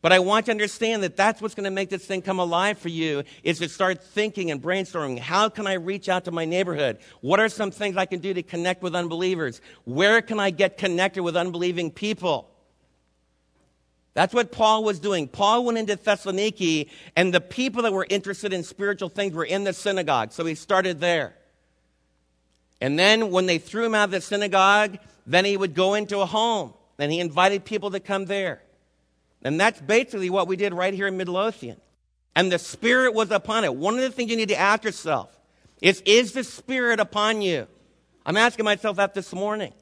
But 0.00 0.12
I 0.12 0.20
want 0.20 0.46
to 0.46 0.52
understand 0.52 1.02
that 1.02 1.16
that's 1.16 1.42
what's 1.42 1.56
going 1.56 1.64
to 1.64 1.72
make 1.72 1.90
this 1.90 2.04
thing 2.04 2.22
come 2.22 2.38
alive 2.38 2.78
for 2.78 2.88
you 2.88 3.24
is 3.42 3.58
to 3.58 3.68
start 3.68 4.02
thinking 4.02 4.52
and 4.52 4.62
brainstorming. 4.62 5.18
How 5.18 5.48
can 5.48 5.66
I 5.66 5.72
reach 5.72 6.08
out 6.08 6.26
to 6.26 6.30
my 6.30 6.44
neighborhood? 6.44 6.98
What 7.20 7.40
are 7.40 7.48
some 7.48 7.72
things 7.72 7.96
I 7.96 8.06
can 8.06 8.20
do 8.20 8.32
to 8.32 8.44
connect 8.44 8.80
with 8.80 8.94
unbelievers? 8.94 9.60
Where 9.84 10.22
can 10.22 10.38
I 10.38 10.50
get 10.50 10.78
connected 10.78 11.22
with 11.24 11.36
unbelieving 11.36 11.90
people? 11.90 12.48
That's 14.18 14.34
what 14.34 14.50
Paul 14.50 14.82
was 14.82 14.98
doing. 14.98 15.28
Paul 15.28 15.64
went 15.64 15.78
into 15.78 15.96
Thessaloniki, 15.96 16.90
and 17.14 17.32
the 17.32 17.40
people 17.40 17.84
that 17.84 17.92
were 17.92 18.04
interested 18.10 18.52
in 18.52 18.64
spiritual 18.64 19.10
things 19.10 19.32
were 19.32 19.44
in 19.44 19.62
the 19.62 19.72
synagogue. 19.72 20.32
So 20.32 20.44
he 20.44 20.56
started 20.56 20.98
there. 20.98 21.36
And 22.80 22.98
then 22.98 23.30
when 23.30 23.46
they 23.46 23.58
threw 23.58 23.84
him 23.84 23.94
out 23.94 24.06
of 24.06 24.10
the 24.10 24.20
synagogue, 24.20 24.98
then 25.24 25.44
he 25.44 25.56
would 25.56 25.72
go 25.72 25.94
into 25.94 26.18
a 26.18 26.26
home, 26.26 26.74
and 26.98 27.12
he 27.12 27.20
invited 27.20 27.64
people 27.64 27.92
to 27.92 28.00
come 28.00 28.24
there. 28.24 28.60
And 29.44 29.60
that's 29.60 29.80
basically 29.80 30.30
what 30.30 30.48
we 30.48 30.56
did 30.56 30.74
right 30.74 30.92
here 30.92 31.06
in 31.06 31.16
Midlothian. 31.16 31.80
And 32.34 32.50
the 32.50 32.58
Spirit 32.58 33.14
was 33.14 33.30
upon 33.30 33.62
it. 33.62 33.72
One 33.72 33.94
of 33.94 34.00
the 34.00 34.10
things 34.10 34.32
you 34.32 34.36
need 34.36 34.48
to 34.48 34.58
ask 34.58 34.82
yourself 34.82 35.30
Is, 35.80 36.02
is 36.04 36.32
the 36.32 36.42
Spirit 36.42 36.98
upon 36.98 37.40
you? 37.40 37.68
I'm 38.26 38.36
asking 38.36 38.64
myself 38.64 38.96
that 38.96 39.14
this 39.14 39.32
morning. 39.32 39.74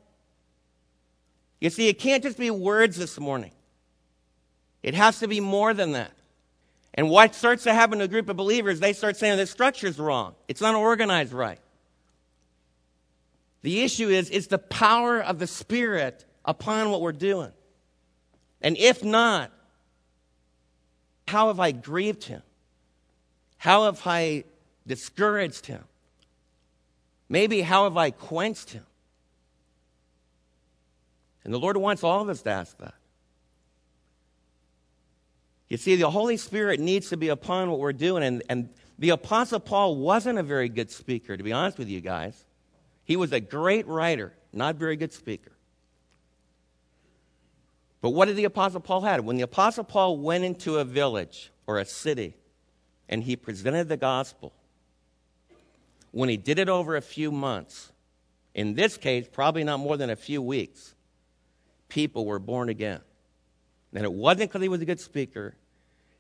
You 1.59 1.70
see, 1.70 1.88
it 1.88 1.99
can't 1.99 2.22
just 2.22 2.37
be 2.37 2.51
words 2.51 2.99
this 2.99 3.18
morning, 3.18 3.53
it 4.87 4.94
has 4.94 5.18
to 5.18 5.27
be 5.27 5.40
more 5.40 5.75
than 5.75 5.92
that. 5.92 6.12
And 6.94 7.11
what 7.11 7.35
starts 7.35 7.64
to 7.64 7.75
happen 7.75 7.99
to 7.99 8.05
a 8.05 8.09
group 8.09 8.29
of 8.29 8.37
believers, 8.37 8.79
they 8.79 8.92
start 8.92 9.16
saying 9.16 9.37
the 9.37 9.46
structure's 9.46 9.99
wrong, 9.99 10.37
it's 10.46 10.61
not 10.61 10.77
organized 10.77 11.33
right. 11.33 11.59
The 13.62 13.83
issue 13.83 14.09
is, 14.09 14.31
is 14.31 14.46
the 14.46 14.59
power 14.59 15.20
of 15.20 15.40
the 15.40 15.49
Spirit 15.49 16.25
upon 16.44 16.90
what 16.90 17.01
we're 17.01 17.11
doing? 17.11 17.51
And 18.62 18.79
if 18.79 19.03
not, 19.03 19.51
how 21.27 21.49
have 21.49 21.59
I 21.59 21.72
grieved 21.72 22.22
him? 22.22 22.42
How 23.59 23.87
have 23.87 24.01
I 24.07 24.44
discouraged 24.87 25.66
him? 25.66 25.83
Maybe 27.29 27.61
how 27.61 27.85
have 27.85 27.96
I 27.96 28.12
quenched 28.12 28.70
him? 28.70 28.87
And 31.42 31.53
the 31.53 31.59
Lord 31.59 31.77
wants 31.77 32.05
all 32.05 32.22
of 32.22 32.29
us 32.29 32.42
to 32.42 32.51
ask 32.51 32.79
that. 32.79 32.94
You 35.69 35.77
see, 35.77 35.97
the 35.97 36.11
Holy 36.11 36.37
Spirit 36.37 36.79
needs 36.81 37.09
to 37.11 37.17
be 37.17 37.29
upon 37.29 37.71
what 37.71 37.81
we're 37.81 37.93
doing. 37.93 38.23
And, 38.23 38.43
and 38.49 38.69
the 38.99 39.11
Apostle 39.11 39.61
Paul 39.61 39.97
wasn't 39.97 40.39
a 40.39 40.43
very 40.43 40.69
good 40.69 40.91
speaker, 40.91 41.37
to 41.37 41.43
be 41.43 41.53
honest 41.53 41.79
with 41.79 41.89
you 41.89 42.01
guys. 42.01 42.45
He 43.05 43.17
was 43.17 43.33
a 43.33 43.41
great 43.41 43.87
writer, 43.87 44.33
not 44.53 44.77
very 44.77 44.97
good 44.97 45.13
speaker. 45.13 45.53
But 48.01 48.11
what 48.11 48.27
did 48.27 48.37
the 48.37 48.45
Apostle 48.45 48.81
Paul 48.81 49.01
have? 49.03 49.25
When 49.25 49.37
the 49.37 49.43
Apostle 49.43 49.85
Paul 49.85 50.19
went 50.19 50.45
into 50.45 50.79
a 50.79 50.85
village 50.85 51.51
or 51.67 51.79
a 51.79 51.85
city 51.85 52.35
and 53.09 53.23
he 53.23 53.37
presented 53.37 53.89
the 53.89 53.97
gospel, 53.97 54.53
when 56.13 56.29
he 56.29 56.37
did 56.37 56.59
it 56.59 56.69
over 56.69 56.97
a 56.97 57.03
few 57.03 57.33
months, 57.33 57.93
in 58.55 58.75
this 58.75 58.97
case, 58.97 59.29
probably 59.31 59.65
not 59.65 59.81
more 59.81 59.97
than 59.97 60.11
a 60.11 60.17
few 60.17 60.41
weeks, 60.41 60.95
people 61.89 62.25
were 62.25 62.39
born 62.39 62.69
again. 62.69 63.01
And 63.94 64.05
it 64.05 64.12
wasn't 64.12 64.51
because 64.51 64.62
he 64.62 64.68
was 64.68 64.81
a 64.81 64.87
good 64.87 65.01
speaker, 65.01 65.55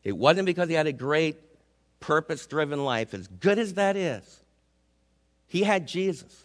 it 0.04 0.16
wasn't 0.16 0.46
because 0.46 0.68
he 0.68 0.74
had 0.74 0.86
a 0.86 0.92
great 0.92 1.36
purpose 2.00 2.46
driven 2.46 2.84
life, 2.84 3.14
as 3.14 3.26
good 3.26 3.58
as 3.58 3.74
that 3.74 3.96
is. 3.96 4.42
He 5.46 5.62
had 5.62 5.86
Jesus. 5.88 6.44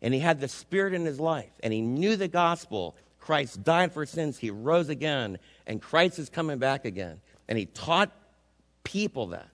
And 0.00 0.12
he 0.12 0.20
had 0.20 0.40
the 0.40 0.48
Spirit 0.48 0.94
in 0.94 1.04
his 1.04 1.20
life, 1.20 1.52
and 1.62 1.72
he 1.72 1.80
knew 1.80 2.16
the 2.16 2.26
gospel, 2.26 2.96
Christ 3.20 3.62
died 3.62 3.92
for 3.92 4.04
sins, 4.04 4.38
he 4.38 4.50
rose 4.50 4.88
again, 4.88 5.38
and 5.66 5.80
Christ 5.80 6.18
is 6.18 6.28
coming 6.28 6.58
back 6.58 6.84
again. 6.84 7.20
And 7.48 7.56
he 7.56 7.66
taught 7.66 8.10
people 8.82 9.28
that. 9.28 9.48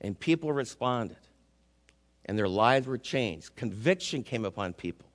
And 0.00 0.18
people 0.18 0.52
responded. 0.52 1.18
And 2.24 2.38
their 2.38 2.48
lives 2.48 2.86
were 2.86 2.98
changed. 2.98 3.56
Conviction 3.56 4.22
came 4.22 4.44
upon 4.44 4.72
people. 4.72 5.07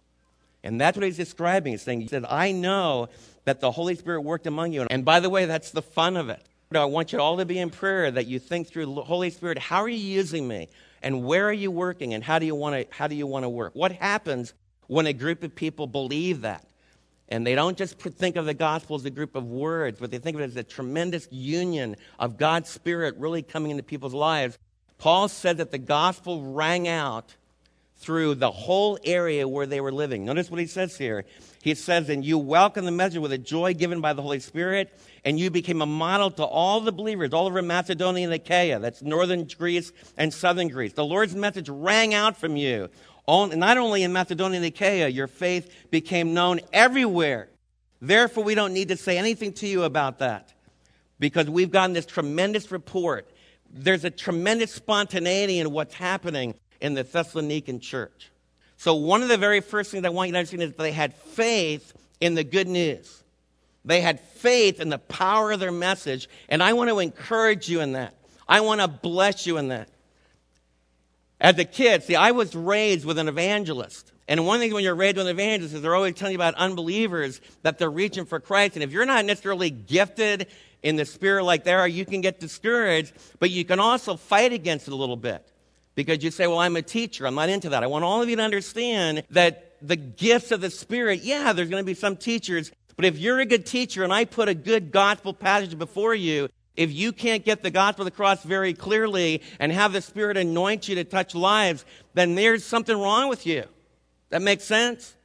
And 0.63 0.80
that's 0.80 0.97
what 0.97 1.06
he's 1.06 1.17
describing. 1.17 1.73
He's 1.73 1.82
saying, 1.82 2.02
He 2.02 2.08
said, 2.08 2.26
I 2.30 2.52
know 2.52 3.10
that 3.45 3.60
the 3.60 3.71
Holy 3.71 3.95
Spirit 3.95 4.21
worked 4.21 4.47
among 4.47 4.71
you. 4.71 4.88
And 4.89 5.04
by 5.04 5.19
the 5.19 5.30
way, 5.30 5.45
that's 5.45 5.71
the 5.71 5.82
fun 5.82 6.17
of 6.17 6.30
it. 6.30 6.41
I 6.76 6.86
want 6.86 7.13
you 7.13 7.19
all 7.19 7.38
to 7.38 7.45
be 7.45 7.60
in 7.60 7.69
prayer 7.69 8.10
that 8.10 8.26
you 8.26 8.39
think 8.39 8.67
through 8.67 8.88
the 8.88 9.04
Holy 9.04 9.30
Spirit, 9.30 9.60
how 9.60 9.84
are 9.84 9.89
you 9.89 9.97
using 9.97 10.47
me? 10.47 10.69
And 11.04 11.23
where 11.23 11.47
are 11.47 11.54
you 11.54 11.69
working? 11.69 12.13
And 12.13 12.23
how 12.23 12.39
do 12.39 12.45
you 12.45 12.56
want 12.56 12.76
to, 12.76 12.95
how 12.95 13.08
do 13.08 13.15
you 13.15 13.28
want 13.28 13.43
to 13.43 13.49
work? 13.49 13.73
What 13.76 13.91
happens 13.91 14.54
when 14.88 15.06
a 15.06 15.13
group 15.13 15.43
of 15.43 15.54
people 15.54 15.86
believe 15.86 16.41
that? 16.41 16.65
And 17.30 17.45
they 17.45 17.56
don't 17.56 17.78
just 17.78 17.99
think 17.99 18.36
of 18.36 18.45
the 18.45 18.54
gospel 18.54 18.95
as 18.95 19.06
a 19.06 19.10
group 19.10 19.36
of 19.36 19.45
words, 19.45 19.99
but 19.99 20.12
they 20.12 20.17
think 20.17 20.36
of 20.36 20.41
it 20.41 20.45
as 20.45 20.56
a 20.56 20.63
tremendous 20.63 21.28
union 21.32 21.95
of 22.19 22.38
God's 22.38 22.69
Spirit 22.69 23.15
really 23.17 23.41
coming 23.41 23.71
into 23.71 23.84
people's 23.84 24.13
lives. 24.13 24.58
Paul 24.97 25.28
said 25.28 25.58
that 25.58 25.71
the 25.71 25.78
gospel 25.78 26.54
rang 26.54 26.88
out 26.88 27.36
through 28.04 28.36
the 28.36 28.52
whole 28.52 29.00
area 29.04 29.48
where 29.48 29.66
they 29.66 29.82
were 29.82 29.92
living. 29.92 30.26
Notice 30.26 30.52
what 30.52 30.60
he 30.60 30.68
says 30.68 30.98
here. 30.98 31.26
He 31.62 31.74
says, 31.76 32.10
And 32.10 32.26
you 32.26 32.38
welcomed 32.38 32.86
the 32.86 32.92
message 32.92 33.20
with 33.20 33.32
a 33.32 33.38
joy 33.38 33.74
given 33.74 34.02
by 34.02 34.13
the 34.13 34.22
Holy 34.22 34.39
Spirit, 34.39 34.94
and 35.24 35.39
you 35.39 35.50
became 35.50 35.82
a 35.82 35.86
model 35.86 36.30
to 36.32 36.44
all 36.44 36.82
the 36.82 36.92
believers 36.92 37.34
all 37.34 37.48
over 37.48 37.62
Macedonia 37.62 38.26
and 38.26 38.34
Achaia. 38.34 38.80
That's 38.80 39.02
northern 39.02 39.46
Greece 39.46 39.94
and 40.18 40.34
southern 40.34 40.68
Greece. 40.68 40.94
The 40.94 41.06
Lord's 41.06 41.36
message 41.36 41.70
rang 41.70 42.13
out 42.13 42.38
from 42.38 42.58
you 42.58 42.89
not 43.28 43.78
only 43.78 44.04
in 44.04 44.13
Macedonia 44.13 44.58
and 44.58 44.66
Achaia, 44.66 45.08
your 45.08 45.28
faith 45.28 45.74
became 45.89 46.34
known 46.34 46.60
everywhere. 46.72 47.50
Therefore, 48.02 48.44
we 48.44 48.56
don't 48.56 48.74
need 48.74 48.89
to 48.89 48.98
say 48.98 49.18
anything 49.18 49.54
to 49.54 49.68
you 49.68 49.84
about 49.84 50.20
that 50.20 50.54
because 51.20 51.50
we've 51.50 51.72
gotten 51.72 51.94
this 51.94 52.06
tremendous 52.06 52.72
report. 52.72 53.30
There's 53.72 54.04
a 54.04 54.10
tremendous 54.10 54.74
spontaneity 54.74 55.60
in 55.60 55.72
what's 55.72 55.96
happening 55.96 56.56
in 56.84 56.93
the 56.93 57.04
Thessalonican 57.04 57.82
church. 57.82 58.30
So, 58.78 58.93
one 58.96 59.24
of 59.24 59.30
the 59.30 59.38
very 59.38 59.62
first 59.62 59.89
things 59.89 60.06
I 60.06 60.10
want 60.10 60.28
you 60.28 60.34
to 60.34 60.39
understand 60.39 60.62
is 60.62 60.74
they 60.74 60.91
had 60.91 61.15
faith 61.15 61.93
in 62.19 62.36
the 62.36 62.43
good 62.43 62.67
news. 62.67 63.24
They 63.86 64.02
had 64.02 64.19
faith 64.19 64.80
in 64.80 64.89
the 64.89 65.00
power 65.00 65.54
of 65.54 65.60
their 65.60 65.72
message, 65.72 66.30
and 66.50 66.62
I 66.62 66.74
want 66.74 66.89
to 66.89 67.00
encourage 67.00 67.69
you 67.69 67.80
in 67.80 67.93
that. 67.93 68.13
I 68.48 68.62
want 68.62 68.82
to 68.82 68.88
bless 68.88 69.48
you 69.48 69.58
in 69.58 69.69
that. 69.69 69.89
As 71.39 71.58
a 71.58 71.65
kid, 71.65 72.04
see, 72.04 72.15
I 72.15 72.32
was 72.32 72.56
raised 72.56 73.06
with 73.06 73.17
an 73.17 73.28
evangelist. 73.28 74.12
And 74.28 74.46
one 74.46 74.60
thing 74.60 74.74
when 74.74 74.84
you're 74.84 74.96
raised 74.96 75.17
with 75.17 75.28
an 75.28 75.32
evangelist 75.32 75.76
is 75.76 75.82
they're 75.82 75.96
always 75.96 76.15
telling 76.15 76.34
you 76.34 76.38
about 76.38 76.56
unbelievers 76.56 77.41
that 77.63 77.78
they're 77.78 77.91
reaching 77.91 78.26
for 78.26 78.39
Christ. 78.39 78.76
And 78.76 78.84
if 78.84 78.91
you're 78.91 79.06
not 79.06 79.26
necessarily 79.26 79.69
gifted 79.69 80.48
in 80.82 80.96
the 80.96 81.06
spirit 81.06 81.43
like 81.43 81.63
they 81.65 81.74
are, 81.74 81.88
you 81.88 82.06
can 82.06 82.22
get 82.22 82.39
discouraged, 82.39 83.13
but 83.39 83.50
you 83.50 83.65
can 83.65 83.80
also 83.80 84.15
fight 84.15 84.54
against 84.54 84.88
it 84.88 84.93
a 84.93 84.96
little 84.96 85.17
bit. 85.17 85.46
Because 85.95 86.23
you 86.23 86.32
say, 86.32 86.47
well, 86.47 86.60
I'm 86.60 86.75
a 86.75 86.82
teacher. 86.82 87.27
I'm 87.27 87.36
not 87.36 87.49
into 87.49 87.69
that. 87.69 87.84
I 87.84 87.88
want 87.88 88.03
all 88.03 88.21
of 88.21 88.29
you 88.29 88.36
to 88.36 88.41
understand 88.41 89.23
that 89.29 89.75
the 89.82 89.95
gifts 89.95 90.51
of 90.51 90.62
the 90.62 90.69
Spirit, 90.69 91.21
yeah, 91.23 91.53
there's 91.53 91.69
going 91.69 91.84
to 91.84 91.86
be 91.86 91.93
some 91.93 92.15
teachers, 92.15 92.71
but 92.95 93.06
if 93.06 93.17
you're 93.17 93.39
a 93.39 93.45
good 93.45 93.65
teacher 93.65 94.03
and 94.03 94.13
I 94.13 94.25
put 94.25 94.49
a 94.49 94.53
good 94.53 94.91
gospel 94.91 95.34
passage 95.34 95.77
before 95.77 96.15
you, 96.15 96.49
if 96.75 96.91
you 96.91 97.12
can't 97.12 97.45
get 97.45 97.62
the 97.62 97.69
gospel 97.69 98.03
of 98.03 98.06
the 98.06 98.15
cross 98.15 98.43
very 98.43 98.73
clearly 98.73 99.41
and 99.60 99.71
have 99.71 99.93
the 99.93 100.01
Spirit 100.01 100.38
anoint 100.38 100.88
you 100.88 100.95
to 100.95 101.03
touch 101.03 101.36
lives, 101.36 101.86
then 102.13 102.36
there's 102.36 102.63
something 102.63 102.97
wrong 102.97 103.29
with 103.29 103.45
you. 103.45 103.65
That 104.29 104.41
makes 104.41 104.63
sense? 104.63 105.15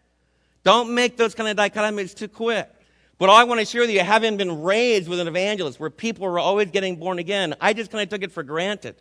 Don't 0.65 0.95
make 0.95 1.17
those 1.17 1.35
kind 1.35 1.49
of 1.49 1.57
dichotomies 1.57 2.15
too 2.15 2.29
quick. 2.29 2.69
But 3.17 3.31
all 3.31 3.37
I 3.37 3.45
want 3.45 3.61
to 3.61 3.67
share 3.67 3.81
with 3.81 3.91
you, 3.91 4.01
having 4.01 4.37
been 4.37 4.63
raised 4.63 5.09
with 5.09 5.19
an 5.19 5.27
evangelist 5.27 5.81
where 5.81 5.91
people 5.91 6.27
were 6.27 6.39
always 6.39 6.71
getting 6.71 6.97
born 6.97 7.19
again, 7.19 7.55
I 7.61 7.73
just 7.73 7.91
kind 7.91 8.03
of 8.03 8.09
took 8.11 8.23
it 8.23 8.33
for 8.33 8.43
granted. 8.43 8.97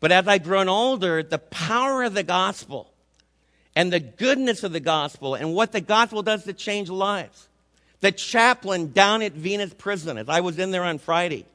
But 0.00 0.12
as 0.12 0.28
I've 0.28 0.44
grown 0.44 0.68
older, 0.68 1.22
the 1.22 1.38
power 1.38 2.02
of 2.04 2.14
the 2.14 2.22
gospel 2.22 2.92
and 3.74 3.92
the 3.92 4.00
goodness 4.00 4.62
of 4.62 4.72
the 4.72 4.80
gospel 4.80 5.34
and 5.34 5.54
what 5.54 5.72
the 5.72 5.80
gospel 5.80 6.22
does 6.22 6.44
to 6.44 6.52
change 6.52 6.88
lives 6.88 7.48
the 8.00 8.12
chaplain 8.12 8.92
down 8.92 9.22
at 9.22 9.32
Venus 9.32 9.74
Prison, 9.74 10.18
as 10.18 10.28
I 10.28 10.40
was 10.40 10.58
in 10.58 10.70
there 10.70 10.84
on 10.84 10.98
Friday, 10.98 11.46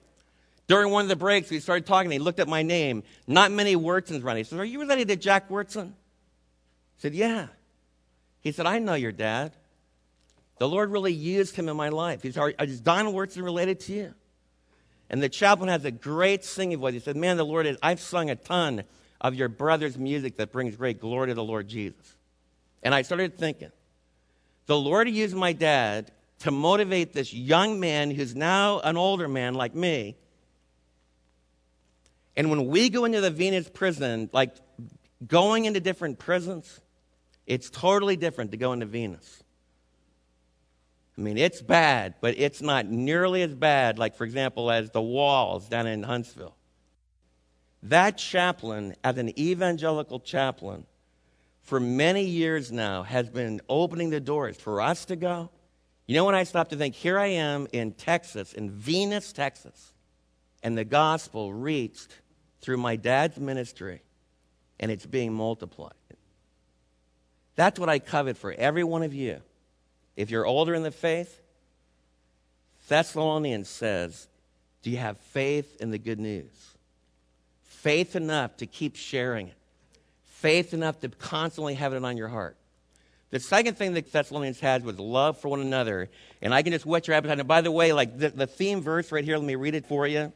during 0.67 0.91
one 0.91 1.05
of 1.05 1.09
the 1.09 1.15
breaks, 1.15 1.49
we 1.49 1.59
started 1.59 1.85
talking. 1.85 2.11
He 2.11 2.19
looked 2.19 2.39
at 2.39 2.47
my 2.47 2.63
name. 2.63 3.03
Not 3.27 3.51
many 3.51 3.75
Wyrtzens 3.75 4.23
running. 4.23 4.43
He 4.43 4.49
said, 4.49 4.59
Are 4.59 4.65
you 4.65 4.79
related 4.79 5.07
to 5.09 5.15
Jack 5.15 5.49
Wyrtzen? 5.49 5.89
I 5.89 5.93
said, 6.97 7.13
Yeah. 7.13 7.47
He 8.41 8.51
said, 8.51 8.65
I 8.65 8.79
know 8.79 8.93
your 8.93 9.11
dad. 9.11 9.53
The 10.59 10.67
Lord 10.67 10.91
really 10.91 11.13
used 11.13 11.55
him 11.55 11.69
in 11.69 11.77
my 11.77 11.89
life. 11.89 12.21
He 12.23 12.31
said, 12.31 12.55
Is 12.59 12.79
Don 12.79 13.07
Wyrtzen 13.07 13.43
related 13.43 13.79
to 13.81 13.93
you? 13.93 14.13
And 15.09 15.21
the 15.21 15.29
chaplain 15.29 15.69
has 15.69 15.85
a 15.85 15.91
great 15.91 16.43
singing 16.43 16.79
voice. 16.79 16.93
He 16.93 16.99
said, 16.99 17.15
Man, 17.15 17.37
the 17.37 17.45
Lord 17.45 17.65
is, 17.65 17.77
I've 17.83 17.99
sung 17.99 18.29
a 18.29 18.35
ton 18.35 18.83
of 19.21 19.35
your 19.35 19.49
brother's 19.49 19.97
music 19.97 20.37
that 20.37 20.51
brings 20.51 20.75
great 20.75 20.99
glory 20.99 21.27
to 21.27 21.33
the 21.33 21.43
Lord 21.43 21.67
Jesus. 21.67 22.15
And 22.81 22.93
I 22.93 23.03
started 23.03 23.37
thinking, 23.37 23.71
the 24.65 24.77
Lord 24.77 25.09
used 25.09 25.35
my 25.35 25.53
dad 25.53 26.11
to 26.39 26.51
motivate 26.51 27.13
this 27.13 27.33
young 27.33 27.79
man 27.79 28.11
who's 28.11 28.35
now 28.35 28.79
an 28.79 28.97
older 28.97 29.27
man 29.27 29.53
like 29.53 29.75
me. 29.75 30.15
And 32.35 32.49
when 32.49 32.67
we 32.67 32.89
go 32.89 33.05
into 33.05 33.21
the 33.21 33.31
Venus 33.31 33.69
prison, 33.69 34.29
like 34.33 34.55
going 35.25 35.65
into 35.65 35.79
different 35.79 36.19
prisons, 36.19 36.81
it's 37.45 37.69
totally 37.69 38.15
different 38.15 38.51
to 38.51 38.57
go 38.57 38.73
into 38.73 38.85
Venus. 38.85 39.42
I 41.17 41.21
mean, 41.21 41.37
it's 41.37 41.61
bad, 41.61 42.15
but 42.21 42.35
it's 42.37 42.61
not 42.61 42.87
nearly 42.87 43.43
as 43.43 43.53
bad, 43.53 43.99
like, 43.99 44.15
for 44.15 44.23
example, 44.23 44.71
as 44.71 44.89
the 44.89 45.01
walls 45.01 45.69
down 45.69 45.85
in 45.85 46.03
Huntsville. 46.03 46.55
That 47.83 48.17
chaplain, 48.17 48.95
as 49.03 49.17
an 49.17 49.37
evangelical 49.39 50.19
chaplain, 50.19 50.85
for 51.61 51.79
many 51.79 52.23
years 52.23 52.71
now, 52.71 53.03
has 53.03 53.29
been 53.29 53.61
opening 53.69 54.09
the 54.09 54.19
doors 54.19 54.57
for 54.57 54.81
us 54.81 55.05
to 55.05 55.15
go 55.15 55.49
you 56.05 56.15
know 56.15 56.25
when 56.25 56.35
I 56.35 56.43
stop 56.43 56.69
to 56.69 56.75
think, 56.75 56.95
here 56.95 57.17
I 57.17 57.27
am 57.27 57.67
in 57.71 57.93
Texas, 57.93 58.53
in 58.53 58.69
Venus, 58.71 59.31
Texas, 59.31 59.93
and 60.61 60.77
the 60.77 60.83
gospel 60.83 61.53
reached 61.53 62.19
through 62.61 62.77
my 62.77 62.95
dad's 62.95 63.39
ministry, 63.39 64.01
and 64.79 64.91
it's 64.91 65.05
being 65.05 65.33
multiplied. 65.33 65.93
That's 67.55 67.79
what 67.79 67.89
I 67.89 67.99
covet 67.99 68.37
for 68.37 68.51
every 68.51 68.83
one 68.83 69.03
of 69.03 69.13
you. 69.13 69.41
If 70.15 70.29
you're 70.29 70.45
older 70.45 70.73
in 70.73 70.83
the 70.83 70.91
faith, 70.91 71.41
Thessalonians 72.87 73.69
says, 73.69 74.27
Do 74.81 74.89
you 74.89 74.97
have 74.97 75.17
faith 75.17 75.81
in 75.81 75.91
the 75.91 75.97
good 75.97 76.19
news? 76.19 76.73
faith 77.83 78.15
enough 78.15 78.55
to 78.55 78.65
keep 78.65 78.95
sharing 78.95 79.49
it, 79.49 79.57
faith 80.23 80.73
enough 80.73 81.01
to 81.01 81.09
constantly 81.09 81.73
have 81.73 81.93
it 81.93 82.01
on 82.01 82.15
your 82.15 82.29
heart. 82.29 82.55
The 83.29 83.41
second 83.41 83.77
thing 83.77 83.93
that 83.95 84.09
Thessalonians 84.09 84.61
has 84.61 84.83
was 84.83 84.97
love 84.99 85.37
for 85.37 85.49
one 85.49 85.59
another. 85.59 86.09
And 86.41 86.53
I 86.53 86.61
can 86.61 86.71
just 86.71 86.85
whet 86.85 87.07
your 87.07 87.17
appetite. 87.17 87.39
And 87.39 87.47
by 87.47 87.59
the 87.59 87.71
way, 87.71 87.91
like 87.91 88.17
the, 88.17 88.29
the 88.29 88.47
theme 88.47 88.79
verse 88.79 89.11
right 89.11 89.25
here, 89.25 89.37
let 89.37 89.45
me 89.45 89.55
read 89.55 89.75
it 89.75 89.85
for 89.85 90.07
you, 90.07 90.31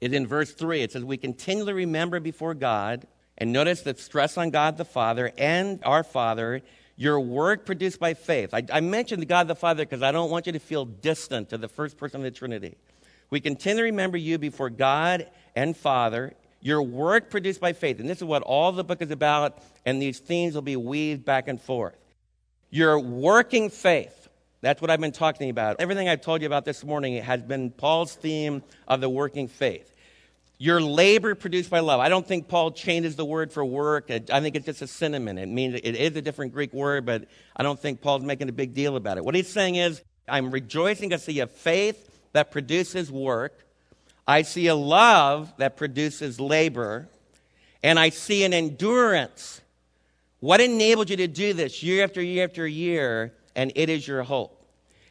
is 0.00 0.12
in 0.12 0.26
verse 0.26 0.52
3. 0.52 0.82
It 0.82 0.90
says, 0.90 1.04
We 1.04 1.18
continually 1.18 1.74
remember 1.74 2.18
before 2.18 2.54
God, 2.54 3.06
and 3.38 3.52
notice 3.52 3.82
the 3.82 3.94
stress 3.94 4.36
on 4.36 4.50
God 4.50 4.76
the 4.76 4.84
Father 4.84 5.30
and 5.38 5.78
our 5.84 6.02
Father, 6.02 6.62
your 7.02 7.18
work 7.18 7.66
produced 7.66 7.98
by 7.98 8.14
faith. 8.14 8.54
I, 8.54 8.62
I 8.72 8.80
mentioned 8.80 9.26
God 9.26 9.48
the 9.48 9.56
Father 9.56 9.84
because 9.84 10.04
I 10.04 10.12
don't 10.12 10.30
want 10.30 10.46
you 10.46 10.52
to 10.52 10.60
feel 10.60 10.84
distant 10.84 11.50
to 11.50 11.58
the 11.58 11.66
first 11.66 11.96
person 11.96 12.20
of 12.20 12.22
the 12.22 12.30
Trinity. 12.30 12.76
We 13.28 13.40
continue 13.40 13.78
to 13.78 13.82
remember 13.86 14.16
you 14.16 14.38
before 14.38 14.70
God 14.70 15.28
and 15.56 15.76
Father, 15.76 16.34
your 16.60 16.80
work 16.80 17.28
produced 17.28 17.60
by 17.60 17.72
faith. 17.72 17.98
And 17.98 18.08
this 18.08 18.18
is 18.18 18.24
what 18.24 18.42
all 18.42 18.70
the 18.70 18.84
book 18.84 19.02
is 19.02 19.10
about, 19.10 19.58
and 19.84 20.00
these 20.00 20.20
themes 20.20 20.54
will 20.54 20.62
be 20.62 20.76
weaved 20.76 21.24
back 21.24 21.48
and 21.48 21.60
forth. 21.60 21.96
Your 22.70 23.00
working 23.00 23.68
faith. 23.68 24.28
That's 24.60 24.80
what 24.80 24.88
I've 24.88 25.00
been 25.00 25.10
talking 25.10 25.50
about. 25.50 25.80
Everything 25.80 26.08
I've 26.08 26.20
told 26.20 26.40
you 26.40 26.46
about 26.46 26.64
this 26.64 26.84
morning 26.84 27.20
has 27.20 27.42
been 27.42 27.72
Paul's 27.72 28.14
theme 28.14 28.62
of 28.86 29.00
the 29.00 29.08
working 29.08 29.48
faith. 29.48 29.92
Your 30.62 30.80
labor 30.80 31.34
produced 31.34 31.70
by 31.70 31.80
love. 31.80 31.98
I 31.98 32.08
don't 32.08 32.24
think 32.24 32.46
Paul 32.46 32.70
changes 32.70 33.16
the 33.16 33.24
word 33.24 33.52
for 33.52 33.64
work. 33.64 34.12
I 34.12 34.20
think 34.20 34.54
it's 34.54 34.66
just 34.66 34.80
a 34.80 34.86
synonym. 34.86 35.36
It 35.36 35.48
means 35.48 35.74
it 35.74 35.96
is 35.96 36.14
a 36.14 36.22
different 36.22 36.52
Greek 36.52 36.72
word, 36.72 37.04
but 37.04 37.26
I 37.56 37.64
don't 37.64 37.80
think 37.80 38.00
Paul's 38.00 38.22
making 38.22 38.48
a 38.48 38.52
big 38.52 38.72
deal 38.72 38.94
about 38.94 39.18
it. 39.18 39.24
What 39.24 39.34
he's 39.34 39.48
saying 39.48 39.74
is, 39.74 40.02
I'm 40.28 40.52
rejoicing. 40.52 41.12
I 41.12 41.16
see 41.16 41.40
a 41.40 41.48
faith 41.48 42.16
that 42.32 42.52
produces 42.52 43.10
work. 43.10 43.66
I 44.24 44.42
see 44.42 44.68
a 44.68 44.76
love 44.76 45.52
that 45.56 45.76
produces 45.76 46.38
labor. 46.38 47.08
And 47.82 47.98
I 47.98 48.10
see 48.10 48.44
an 48.44 48.54
endurance 48.54 49.62
what 50.42 50.60
enabled 50.60 51.08
you 51.08 51.16
to 51.18 51.28
do 51.28 51.52
this 51.52 51.84
year 51.84 52.02
after 52.02 52.20
year 52.20 52.42
after 52.42 52.66
year? 52.66 53.32
And 53.54 53.70
it 53.76 53.88
is 53.88 54.08
your 54.08 54.24
hope. 54.24 54.58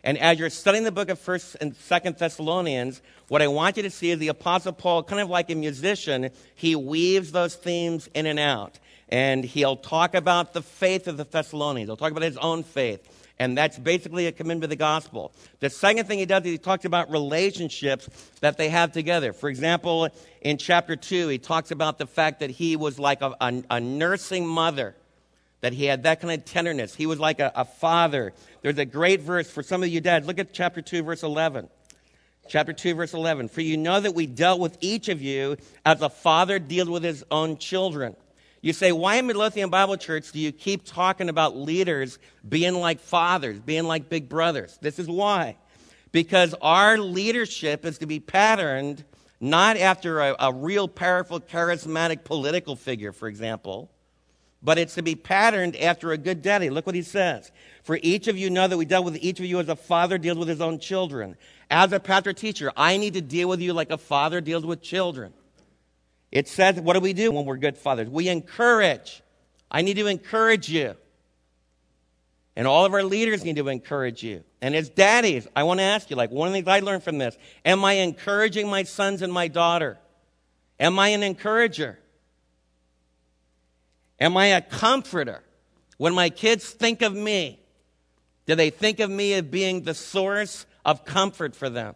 And 0.03 0.17
as 0.17 0.37
you're 0.37 0.49
studying 0.49 0.83
the 0.83 0.91
book 0.91 1.09
of 1.09 1.19
1st 1.19 1.55
and 1.61 1.73
2nd 1.73 2.17
Thessalonians, 2.17 3.01
what 3.31 3.41
I 3.41 3.47
want 3.47 3.77
you 3.77 3.83
to 3.83 3.89
see 3.89 4.11
is 4.11 4.19
the 4.19 4.27
Apostle 4.27 4.73
Paul, 4.73 5.03
kind 5.03 5.21
of 5.21 5.29
like 5.29 5.49
a 5.49 5.55
musician, 5.55 6.31
he 6.53 6.75
weaves 6.75 7.31
those 7.31 7.55
themes 7.55 8.09
in 8.13 8.25
and 8.25 8.37
out. 8.37 8.77
And 9.07 9.45
he'll 9.45 9.77
talk 9.77 10.15
about 10.15 10.51
the 10.51 10.61
faith 10.61 11.07
of 11.07 11.15
the 11.15 11.23
Thessalonians. 11.23 11.87
He'll 11.87 11.95
talk 11.95 12.11
about 12.11 12.23
his 12.23 12.35
own 12.35 12.63
faith. 12.63 13.07
And 13.39 13.57
that's 13.57 13.79
basically 13.79 14.27
a 14.27 14.33
commitment 14.33 14.63
to 14.63 14.67
the 14.67 14.75
gospel. 14.75 15.31
The 15.61 15.69
second 15.69 16.07
thing 16.07 16.19
he 16.19 16.25
does 16.25 16.43
is 16.43 16.51
he 16.51 16.57
talks 16.57 16.83
about 16.83 17.09
relationships 17.09 18.09
that 18.41 18.57
they 18.57 18.67
have 18.67 18.91
together. 18.91 19.31
For 19.31 19.47
example, 19.47 20.09
in 20.41 20.57
chapter 20.57 20.97
2, 20.97 21.29
he 21.29 21.37
talks 21.37 21.71
about 21.71 21.99
the 21.99 22.07
fact 22.07 22.41
that 22.41 22.49
he 22.49 22.75
was 22.75 22.99
like 22.99 23.21
a, 23.21 23.33
a, 23.39 23.63
a 23.69 23.79
nursing 23.79 24.45
mother 24.45 24.93
that 25.61 25.71
he 25.71 25.85
had 25.85 26.03
that 26.03 26.19
kind 26.19 26.37
of 26.37 26.43
tenderness. 26.43 26.95
He 26.95 27.05
was 27.05 27.17
like 27.17 27.39
a, 27.39 27.53
a 27.55 27.63
father. 27.63 28.33
There's 28.61 28.77
a 28.77 28.83
great 28.83 29.21
verse 29.21 29.49
for 29.49 29.63
some 29.63 29.83
of 29.83 29.87
you 29.87 30.01
dads. 30.01 30.27
Look 30.27 30.37
at 30.37 30.51
chapter 30.51 30.81
2, 30.81 31.03
verse 31.03 31.23
11. 31.23 31.69
Chapter 32.51 32.73
2, 32.73 32.95
verse 32.95 33.13
11. 33.13 33.47
For 33.47 33.61
you 33.61 33.77
know 33.77 33.97
that 33.97 34.13
we 34.13 34.27
dealt 34.27 34.59
with 34.59 34.77
each 34.81 35.07
of 35.07 35.21
you 35.21 35.55
as 35.85 36.01
a 36.01 36.09
father 36.09 36.59
deals 36.59 36.89
with 36.89 37.01
his 37.01 37.23
own 37.31 37.55
children. 37.55 38.13
You 38.59 38.73
say, 38.73 38.91
why 38.91 39.15
in 39.15 39.27
Midlothian 39.27 39.69
Bible 39.69 39.95
Church 39.95 40.33
do 40.33 40.39
you 40.39 40.51
keep 40.51 40.83
talking 40.83 41.29
about 41.29 41.55
leaders 41.55 42.19
being 42.47 42.73
like 42.73 42.99
fathers, 42.99 43.57
being 43.61 43.85
like 43.85 44.09
big 44.09 44.27
brothers? 44.27 44.77
This 44.81 44.99
is 44.99 45.07
why. 45.07 45.55
Because 46.11 46.53
our 46.61 46.97
leadership 46.97 47.85
is 47.85 47.99
to 47.99 48.05
be 48.05 48.19
patterned 48.19 49.05
not 49.39 49.77
after 49.77 50.19
a, 50.19 50.35
a 50.37 50.53
real 50.53 50.89
powerful, 50.89 51.39
charismatic 51.39 52.25
political 52.25 52.75
figure, 52.75 53.13
for 53.13 53.29
example, 53.29 53.89
but 54.63 54.77
it's 54.77 54.95
to 54.95 55.01
be 55.01 55.15
patterned 55.15 55.75
after 55.75 56.11
a 56.11 56.17
good 56.17 56.41
daddy. 56.41 56.69
Look 56.69 56.85
what 56.85 56.95
he 56.95 57.01
says. 57.01 57.51
For 57.83 57.97
each 58.03 58.27
of 58.27 58.37
you 58.37 58.49
know 58.49 58.67
that 58.67 58.77
we 58.77 58.85
dealt 58.85 59.05
with 59.05 59.17
each 59.21 59.39
of 59.39 59.45
you 59.45 59.59
as 59.59 59.69
a 59.69 59.75
father 59.75 60.17
deals 60.17 60.37
with 60.37 60.47
his 60.47 60.61
own 60.61 60.79
children. 60.79 61.35
As 61.71 61.93
a 61.93 62.01
pastor 62.01 62.33
teacher, 62.33 62.69
I 62.75 62.97
need 62.97 63.13
to 63.13 63.21
deal 63.21 63.47
with 63.47 63.61
you 63.61 63.71
like 63.71 63.91
a 63.91 63.97
father 63.97 64.41
deals 64.41 64.65
with 64.65 64.81
children. 64.81 65.33
It 66.29 66.49
says, 66.49 66.79
what 66.81 66.93
do 66.93 66.99
we 66.99 67.13
do 67.13 67.31
when 67.31 67.45
we're 67.45 67.55
good 67.55 67.77
fathers? 67.77 68.09
We 68.09 68.27
encourage. 68.27 69.23
I 69.71 69.81
need 69.81 69.95
to 69.95 70.07
encourage 70.07 70.67
you. 70.67 70.95
And 72.57 72.67
all 72.67 72.83
of 72.83 72.93
our 72.93 73.03
leaders 73.03 73.45
need 73.45 73.55
to 73.55 73.69
encourage 73.69 74.21
you. 74.21 74.43
And 74.61 74.75
as 74.75 74.89
daddies, 74.89 75.47
I 75.55 75.63
want 75.63 75.79
to 75.79 75.85
ask 75.85 76.09
you, 76.09 76.17
like 76.17 76.29
one 76.29 76.49
of 76.49 76.53
the 76.53 76.57
things 76.57 76.67
I 76.67 76.81
learned 76.81 77.03
from 77.03 77.17
this, 77.17 77.37
am 77.63 77.85
I 77.85 77.93
encouraging 77.93 78.69
my 78.69 78.83
sons 78.83 79.21
and 79.21 79.31
my 79.31 79.47
daughter? 79.47 79.97
Am 80.77 80.99
I 80.99 81.09
an 81.09 81.23
encourager? 81.23 81.97
Am 84.19 84.35
I 84.35 84.47
a 84.47 84.61
comforter? 84.61 85.41
When 85.97 86.13
my 86.13 86.29
kids 86.29 86.69
think 86.69 87.01
of 87.01 87.15
me, 87.15 87.59
do 88.45 88.55
they 88.55 88.71
think 88.71 88.99
of 88.99 89.09
me 89.09 89.33
as 89.35 89.43
being 89.43 89.83
the 89.83 89.93
source 89.93 90.65
of 90.85 91.05
comfort 91.05 91.55
for 91.55 91.69
them? 91.69 91.95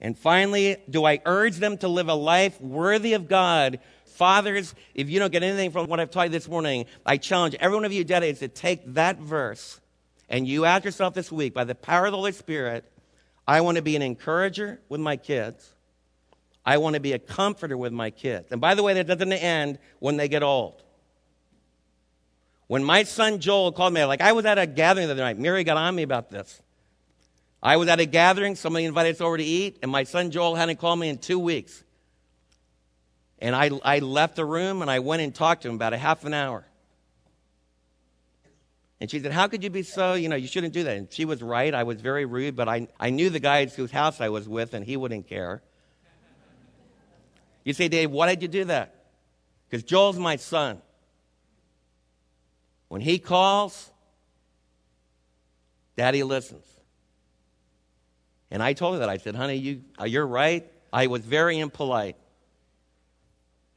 And 0.00 0.16
finally, 0.18 0.76
do 0.90 1.04
I 1.04 1.20
urge 1.24 1.56
them 1.56 1.78
to 1.78 1.88
live 1.88 2.08
a 2.08 2.14
life 2.14 2.60
worthy 2.60 3.14
of 3.14 3.28
God? 3.28 3.80
Fathers, 4.04 4.74
if 4.94 5.08
you 5.08 5.18
don't 5.18 5.32
get 5.32 5.42
anything 5.42 5.70
from 5.70 5.86
what 5.86 6.00
I've 6.00 6.10
taught 6.10 6.24
you 6.24 6.30
this 6.30 6.48
morning, 6.48 6.86
I 7.04 7.16
challenge 7.16 7.54
every 7.60 7.76
one 7.76 7.84
of 7.84 7.92
you 7.92 8.04
dads 8.04 8.40
to 8.40 8.48
take 8.48 8.94
that 8.94 9.18
verse 9.18 9.80
and 10.28 10.46
you 10.46 10.64
ask 10.64 10.84
yourself 10.84 11.14
this 11.14 11.30
week, 11.30 11.54
by 11.54 11.64
the 11.64 11.74
power 11.74 12.06
of 12.06 12.12
the 12.12 12.16
Holy 12.16 12.32
Spirit, 12.32 12.84
I 13.46 13.60
want 13.60 13.76
to 13.76 13.82
be 13.82 13.94
an 13.94 14.02
encourager 14.02 14.80
with 14.88 15.00
my 15.00 15.16
kids. 15.16 15.72
I 16.64 16.78
want 16.78 16.94
to 16.94 17.00
be 17.00 17.12
a 17.12 17.18
comforter 17.18 17.76
with 17.76 17.92
my 17.92 18.10
kids. 18.10 18.50
And 18.50 18.60
by 18.60 18.74
the 18.74 18.82
way, 18.82 18.94
that 18.94 19.06
doesn't 19.06 19.32
end 19.32 19.78
when 20.00 20.16
they 20.16 20.28
get 20.28 20.42
old. 20.42 20.82
When 22.66 22.82
my 22.82 23.04
son 23.04 23.38
Joel 23.38 23.70
called 23.70 23.94
me, 23.94 24.04
like 24.04 24.20
I 24.20 24.32
was 24.32 24.44
at 24.44 24.58
a 24.58 24.66
gathering 24.66 25.06
the 25.06 25.12
other 25.12 25.22
night, 25.22 25.38
Mary 25.38 25.62
got 25.62 25.76
on 25.76 25.94
me 25.94 26.02
about 26.02 26.30
this. 26.30 26.60
I 27.62 27.76
was 27.76 27.88
at 27.88 28.00
a 28.00 28.06
gathering, 28.06 28.54
somebody 28.54 28.84
invited 28.84 29.16
us 29.16 29.20
over 29.20 29.36
to 29.36 29.44
eat, 29.44 29.78
and 29.82 29.90
my 29.90 30.04
son 30.04 30.30
Joel 30.30 30.54
hadn't 30.54 30.78
called 30.78 30.98
me 30.98 31.08
in 31.08 31.18
two 31.18 31.38
weeks. 31.38 31.82
And 33.38 33.54
I, 33.54 33.70
I 33.84 33.98
left 33.98 34.36
the 34.36 34.44
room 34.44 34.82
and 34.82 34.90
I 34.90 35.00
went 35.00 35.22
and 35.22 35.34
talked 35.34 35.62
to 35.62 35.68
him 35.68 35.74
about 35.74 35.92
a 35.92 35.98
half 35.98 36.24
an 36.24 36.32
hour. 36.32 36.66
And 39.00 39.10
she 39.10 39.20
said, 39.20 39.32
How 39.32 39.46
could 39.46 39.62
you 39.62 39.70
be 39.70 39.82
so, 39.82 40.14
you 40.14 40.28
know, 40.28 40.36
you 40.36 40.46
shouldn't 40.46 40.72
do 40.72 40.84
that? 40.84 40.96
And 40.96 41.12
she 41.12 41.24
was 41.24 41.42
right. 41.42 41.74
I 41.74 41.82
was 41.82 42.00
very 42.00 42.24
rude, 42.24 42.56
but 42.56 42.68
I, 42.68 42.88
I 42.98 43.10
knew 43.10 43.28
the 43.28 43.40
guys 43.40 43.74
whose 43.74 43.90
house 43.90 44.20
I 44.20 44.30
was 44.30 44.48
with, 44.48 44.72
and 44.72 44.84
he 44.84 44.96
wouldn't 44.96 45.28
care. 45.28 45.62
You 47.62 47.72
say, 47.72 47.88
Dave, 47.88 48.10
why 48.10 48.28
did 48.28 48.42
you 48.42 48.48
do 48.48 48.64
that? 48.66 48.94
Because 49.68 49.82
Joel's 49.82 50.18
my 50.18 50.36
son. 50.36 50.80
When 52.88 53.00
he 53.00 53.18
calls, 53.18 53.90
Daddy 55.96 56.22
listens. 56.22 56.64
And 58.50 58.62
I 58.62 58.72
told 58.72 58.94
her 58.94 58.98
that. 59.00 59.08
I 59.08 59.16
said, 59.16 59.34
honey, 59.34 59.56
you, 59.56 59.82
uh, 60.00 60.04
you're 60.04 60.26
right. 60.26 60.70
I 60.92 61.08
was 61.08 61.24
very 61.24 61.58
impolite. 61.58 62.16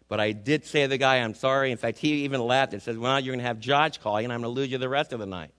But 0.07 0.19
I 0.19 0.31
did 0.31 0.65
say 0.65 0.83
to 0.83 0.87
the 0.87 0.97
guy, 0.97 1.17
I'm 1.17 1.35
sorry. 1.35 1.71
In 1.71 1.77
fact, 1.77 1.99
he 1.99 2.23
even 2.23 2.41
laughed 2.41 2.73
and 2.73 2.81
said, 2.81 2.97
Well, 2.97 3.19
you're 3.19 3.33
going 3.33 3.43
to 3.43 3.47
have 3.47 3.59
Josh 3.59 3.99
call 3.99 4.19
you, 4.19 4.25
and 4.25 4.33
I'm 4.33 4.41
going 4.41 4.53
to 4.53 4.59
lose 4.59 4.71
you 4.71 4.79
the 4.79 4.89
rest 4.89 5.13
of 5.13 5.19
the 5.19 5.27
night. 5.27 5.51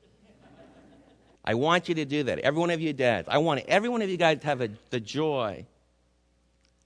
I 1.45 1.55
want 1.55 1.89
you 1.89 1.95
to 1.97 2.05
do 2.05 2.25
that. 2.25 2.41
Every 2.41 2.59
one 2.59 2.71
of 2.71 2.81
you 2.81 2.93
dads. 2.93 3.29
I 3.29 3.39
want 3.39 3.65
every 3.69 3.89
one 3.89 4.03
of 4.03 4.11
you 4.11 4.17
guys 4.17 4.41
to 4.41 4.47
have 4.47 4.61
a, 4.61 4.71
the 4.91 4.99
joy 4.99 5.67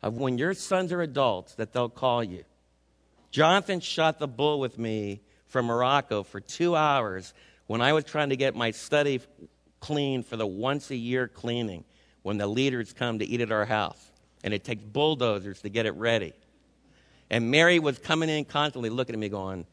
of 0.03 0.19
when 0.19 0.37
your 0.37 0.53
sons 0.53 0.93
are 0.93 1.01
adults 1.01 1.55
that 1.55 1.73
they'll 1.73 1.89
call 1.89 2.23
you. 2.23 2.45
Jonathan 3.31 3.81
shot 3.81 4.19
the 4.19 4.29
bull 4.29 4.61
with 4.61 4.79
me 4.79 5.23
from 5.47 5.67
Morocco 5.67 6.23
for 6.23 6.41
two 6.41 6.77
hours 6.77 7.33
when 7.67 7.81
I 7.81 7.95
was 7.95 8.05
trying 8.05 8.29
to 8.29 8.37
get 8.37 8.55
my 8.55 8.71
study 8.73 9.23
clean 9.81 10.23
for 10.23 10.37
the 10.37 10.47
once 10.47 10.91
a 10.91 10.97
year 10.97 11.29
cleaning 11.29 11.85
when 12.25 12.39
the 12.39 12.47
leaders 12.47 12.93
come 12.93 13.21
to 13.21 13.25
eat 13.25 13.43
at 13.43 13.53
our 13.53 13.67
house. 13.67 14.11
And 14.43 14.53
it 14.53 14.65
takes 14.65 14.83
bulldozers 14.83 15.61
to 15.61 15.69
get 15.69 15.87
it 15.87 15.93
ready. 15.93 16.33
And 17.31 17.51
Mary 17.51 17.79
was 17.79 17.99
coming 17.99 18.29
in 18.29 18.47
constantly 18.47 18.91
looking 18.91 19.15
at 19.15 19.19
me 19.19 19.29
going, 19.29 19.67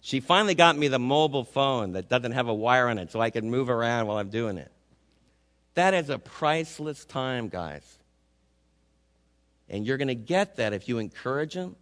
she 0.00 0.20
finally 0.20 0.54
got 0.54 0.78
me 0.78 0.88
the 0.88 1.00
mobile 1.00 1.44
phone 1.44 1.92
that 1.92 2.08
doesn't 2.08 2.32
have 2.32 2.46
a 2.46 2.54
wire 2.54 2.88
on 2.88 2.98
it 2.98 3.10
so 3.10 3.20
I 3.20 3.30
can 3.30 3.50
move 3.50 3.68
around 3.68 4.06
while 4.06 4.18
I'm 4.18 4.30
doing 4.30 4.56
it. 4.56 4.70
That 5.74 5.94
is 5.94 6.08
a 6.08 6.18
priceless 6.18 7.04
time, 7.04 7.48
guys. 7.48 7.98
And 9.68 9.84
you're 9.84 9.96
going 9.96 10.08
to 10.08 10.14
get 10.14 10.56
that 10.56 10.72
if 10.72 10.88
you 10.88 10.98
encourage 10.98 11.54
them, 11.54 11.74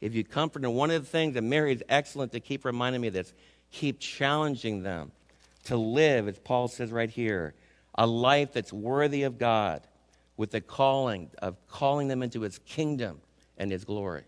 if 0.00 0.14
you 0.14 0.24
comfort 0.24 0.62
them. 0.62 0.74
One 0.74 0.90
of 0.90 1.00
the 1.00 1.08
things 1.08 1.34
that 1.34 1.42
Mary 1.42 1.72
is 1.72 1.84
excellent 1.88 2.32
to 2.32 2.40
keep 2.40 2.64
reminding 2.64 3.00
me 3.00 3.08
of 3.08 3.14
this 3.14 3.32
keep 3.70 4.00
challenging 4.00 4.82
them 4.82 5.12
to 5.66 5.76
live, 5.76 6.26
as 6.26 6.38
Paul 6.40 6.66
says 6.66 6.90
right 6.90 7.08
here, 7.08 7.54
a 7.94 8.06
life 8.06 8.52
that's 8.52 8.72
worthy 8.72 9.24
of 9.24 9.38
God 9.38 9.86
with 10.36 10.50
the 10.50 10.60
calling 10.60 11.30
of 11.42 11.56
calling 11.68 12.08
them 12.08 12.22
into 12.22 12.40
his 12.40 12.58
kingdom 12.60 13.20
and 13.58 13.70
his 13.70 13.84
glory. 13.84 14.24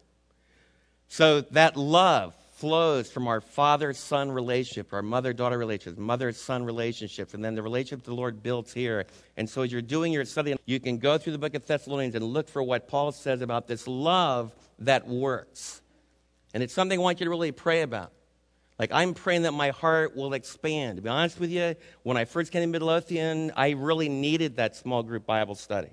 So 1.08 1.42
that 1.42 1.76
love 1.76 2.34
flows 2.62 3.10
from 3.10 3.26
our 3.26 3.40
father 3.40 3.92
son 3.92 4.30
relationship, 4.30 4.92
our 4.92 5.02
mother 5.02 5.32
daughter 5.32 5.58
relationships, 5.58 5.98
mother 5.98 6.32
son 6.32 6.64
relationships, 6.64 7.34
and 7.34 7.44
then 7.44 7.54
the 7.54 7.62
relationship 7.62 8.04
the 8.04 8.14
Lord 8.14 8.42
builds 8.42 8.72
here. 8.72 9.06
And 9.36 9.50
so, 9.50 9.62
as 9.62 9.72
you're 9.72 9.82
doing 9.82 10.12
your 10.12 10.24
study, 10.24 10.54
you 10.64 10.78
can 10.78 10.98
go 10.98 11.18
through 11.18 11.32
the 11.32 11.38
book 11.38 11.54
of 11.54 11.66
Thessalonians 11.66 12.14
and 12.14 12.24
look 12.24 12.48
for 12.48 12.62
what 12.62 12.88
Paul 12.88 13.10
says 13.10 13.42
about 13.42 13.66
this 13.66 13.88
love 13.88 14.54
that 14.78 15.08
works. 15.08 15.82
And 16.54 16.62
it's 16.62 16.72
something 16.72 17.00
I 17.00 17.02
want 17.02 17.20
you 17.20 17.24
to 17.24 17.30
really 17.30 17.52
pray 17.52 17.82
about. 17.82 18.12
Like, 18.82 18.90
I'm 18.90 19.14
praying 19.14 19.42
that 19.42 19.52
my 19.52 19.70
heart 19.70 20.16
will 20.16 20.34
expand. 20.34 20.96
To 20.96 21.02
be 21.02 21.08
honest 21.08 21.38
with 21.38 21.50
you, 21.50 21.76
when 22.02 22.16
I 22.16 22.24
first 22.24 22.50
came 22.50 22.62
to 22.62 22.66
Midlothian, 22.66 23.52
I 23.54 23.70
really 23.70 24.08
needed 24.08 24.56
that 24.56 24.74
small 24.74 25.04
group 25.04 25.24
Bible 25.24 25.54
study. 25.54 25.90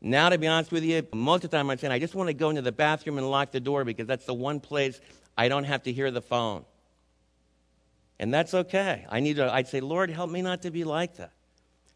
Now, 0.00 0.28
to 0.28 0.38
be 0.38 0.46
honest 0.46 0.70
with 0.70 0.84
you, 0.84 1.04
most 1.12 1.42
of 1.42 1.50
the 1.50 1.56
time 1.56 1.68
I'm 1.68 1.76
saying 1.76 1.92
I 1.92 1.98
just 1.98 2.14
want 2.14 2.28
to 2.28 2.32
go 2.32 2.50
into 2.50 2.62
the 2.62 2.70
bathroom 2.70 3.18
and 3.18 3.28
lock 3.28 3.50
the 3.50 3.58
door 3.58 3.84
because 3.84 4.06
that's 4.06 4.24
the 4.24 4.34
one 4.34 4.60
place 4.60 5.00
I 5.36 5.48
don't 5.48 5.64
have 5.64 5.82
to 5.82 5.92
hear 5.92 6.12
the 6.12 6.22
phone. 6.22 6.64
And 8.20 8.32
that's 8.32 8.54
okay. 8.54 9.04
I 9.08 9.18
need 9.18 9.34
to, 9.34 9.52
I'd 9.52 9.66
say, 9.66 9.80
Lord, 9.80 10.10
help 10.10 10.30
me 10.30 10.42
not 10.42 10.62
to 10.62 10.70
be 10.70 10.84
like 10.84 11.16
that. 11.16 11.32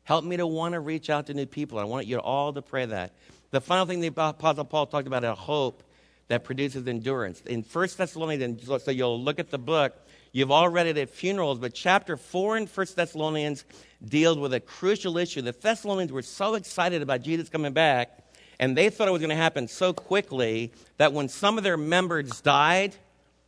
Help 0.02 0.24
me 0.24 0.38
to 0.38 0.46
want 0.48 0.72
to 0.72 0.80
reach 0.80 1.08
out 1.08 1.28
to 1.28 1.34
new 1.34 1.46
people. 1.46 1.78
I 1.78 1.84
want 1.84 2.08
you 2.08 2.18
all 2.18 2.52
to 2.52 2.62
pray 2.62 2.86
that. 2.86 3.12
The 3.52 3.60
final 3.60 3.86
thing 3.86 4.00
the 4.00 4.08
Apostle 4.08 4.64
Paul 4.64 4.86
talked 4.86 5.06
about 5.06 5.22
is 5.22 5.38
hope 5.38 5.84
that 6.28 6.44
produces 6.44 6.86
endurance. 6.86 7.40
In 7.42 7.62
1 7.62 7.88
Thessalonians, 7.96 8.66
so 8.66 8.90
you'll 8.90 9.22
look 9.22 9.38
at 9.38 9.50
the 9.50 9.58
book, 9.58 9.94
you've 10.32 10.50
all 10.50 10.68
read 10.68 10.86
it 10.86 10.96
at 10.98 11.10
funerals, 11.10 11.58
but 11.58 11.74
chapter 11.74 12.16
4 12.16 12.56
in 12.58 12.66
1 12.66 12.86
Thessalonians 12.96 13.64
deals 14.04 14.38
with 14.38 14.54
a 14.54 14.60
crucial 14.60 15.18
issue. 15.18 15.42
The 15.42 15.52
Thessalonians 15.52 16.12
were 16.12 16.22
so 16.22 16.54
excited 16.54 17.02
about 17.02 17.22
Jesus 17.22 17.48
coming 17.48 17.72
back, 17.72 18.18
and 18.58 18.76
they 18.76 18.90
thought 18.90 19.08
it 19.08 19.12
was 19.12 19.20
going 19.20 19.30
to 19.30 19.36
happen 19.36 19.68
so 19.68 19.92
quickly 19.92 20.72
that 20.96 21.12
when 21.12 21.28
some 21.28 21.58
of 21.58 21.64
their 21.64 21.76
members 21.76 22.40
died, 22.40 22.94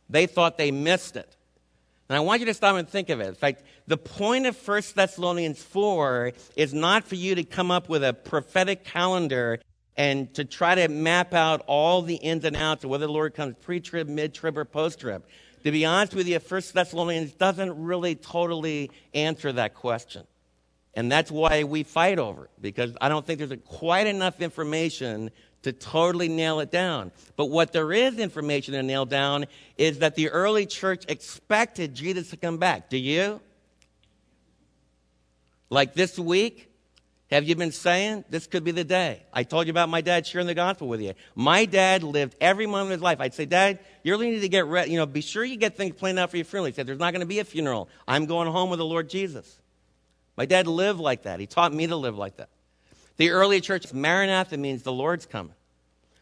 they 0.09 0.27
thought 0.27 0.57
they 0.57 0.71
missed 0.71 1.15
it. 1.15 1.35
And 2.07 2.15
I 2.15 2.19
want 2.19 2.39
you 2.39 2.45
to 2.45 2.53
stop 2.53 2.75
and 2.75 2.87
think 2.87 3.09
of 3.09 3.19
it. 3.19 3.27
In 3.27 3.33
fact, 3.33 3.63
the 3.87 3.97
point 3.97 4.45
of 4.45 4.67
1 4.67 4.81
Thessalonians 4.93 5.63
4 5.63 6.33
is 6.55 6.71
not 6.71 7.03
for 7.03 7.15
you 7.15 7.33
to 7.33 7.43
come 7.43 7.71
up 7.71 7.89
with 7.89 8.03
a 8.03 8.13
prophetic 8.13 8.83
calendar 8.83 9.59
and 9.97 10.33
to 10.33 10.43
try 10.43 10.75
to 10.75 10.87
map 10.87 11.33
out 11.33 11.63
all 11.67 12.01
the 12.01 12.15
ins 12.15 12.43
and 12.45 12.55
outs 12.55 12.83
of 12.83 12.89
whether 12.89 13.07
the 13.07 13.13
Lord 13.13 13.33
comes 13.33 13.55
pre 13.61 13.79
trib, 13.79 14.07
mid 14.07 14.33
trib, 14.33 14.57
or 14.57 14.65
post 14.65 14.99
trib. 14.99 15.23
To 15.63 15.71
be 15.71 15.85
honest 15.85 16.13
with 16.13 16.27
you, 16.27 16.37
1 16.37 16.61
Thessalonians 16.73 17.31
doesn't 17.33 17.83
really 17.83 18.15
totally 18.15 18.91
answer 19.13 19.51
that 19.53 19.73
question. 19.73 20.27
And 20.93 21.11
that's 21.11 21.31
why 21.31 21.63
we 21.63 21.83
fight 21.83 22.19
over 22.19 22.45
it, 22.45 22.51
because 22.61 22.95
I 23.01 23.09
don't 23.09 23.25
think 23.25 23.39
there's 23.39 23.59
quite 23.65 24.07
enough 24.07 24.41
information 24.41 25.31
to 25.63 25.73
totally 25.73 26.29
nail 26.29 26.59
it 26.59 26.69
down. 26.69 27.11
But 27.35 27.47
what 27.47 27.73
there 27.73 27.91
is 27.91 28.19
information 28.19 28.75
to 28.75 28.83
nail 28.83 29.05
down 29.05 29.45
is 29.77 29.99
that 29.99 30.15
the 30.15 30.29
early 30.29 30.67
church 30.67 31.03
expected 31.07 31.95
Jesus 31.95 32.29
to 32.29 32.37
come 32.37 32.57
back. 32.59 32.89
Do 32.89 32.97
you? 32.97 33.41
Like 35.71 35.95
this 35.95 36.19
week, 36.19 36.71
have 37.31 37.43
you 37.43 37.55
been 37.55 37.71
saying 37.71 38.23
this 38.29 38.45
could 38.45 38.63
be 38.63 38.71
the 38.71 38.83
day? 38.83 39.23
I 39.33 39.43
told 39.43 39.65
you 39.65 39.71
about 39.71 39.89
my 39.89 40.01
dad 40.01 40.27
sharing 40.27 40.45
the 40.45 40.53
gospel 40.53 40.87
with 40.87 41.01
you. 41.01 41.13
My 41.33 41.65
dad 41.65 42.03
lived 42.03 42.35
every 42.39 42.67
moment 42.67 42.87
of 42.87 42.91
his 42.91 43.01
life. 43.01 43.19
I'd 43.19 43.33
say, 43.33 43.45
Dad, 43.45 43.79
you 44.03 44.13
really 44.13 44.29
need 44.29 44.41
to 44.41 44.49
get 44.49 44.65
ready. 44.67 44.91
You 44.91 44.97
know, 44.97 45.07
be 45.07 45.21
sure 45.21 45.43
you 45.43 45.55
get 45.55 45.75
things 45.75 45.95
planned 45.95 46.19
out 46.19 46.29
for 46.29 46.37
your 46.37 46.45
funeral. 46.45 46.67
He 46.67 46.73
said, 46.73 46.85
There's 46.85 46.99
not 46.99 47.13
going 47.13 47.21
to 47.21 47.25
be 47.25 47.39
a 47.39 47.43
funeral. 47.43 47.89
I'm 48.07 48.27
going 48.27 48.47
home 48.47 48.69
with 48.69 48.77
the 48.77 48.85
Lord 48.85 49.09
Jesus. 49.09 49.59
My 50.37 50.45
dad 50.45 50.67
lived 50.67 50.99
like 50.99 51.23
that. 51.23 51.39
He 51.39 51.47
taught 51.47 51.73
me 51.73 51.87
to 51.87 51.95
live 51.95 52.15
like 52.15 52.37
that. 52.37 52.49
The 53.17 53.31
early 53.31 53.59
church, 53.59 53.91
Maranatha 53.91 54.57
means 54.57 54.83
the 54.83 54.91
Lord's 54.91 55.25
coming. 55.25 55.53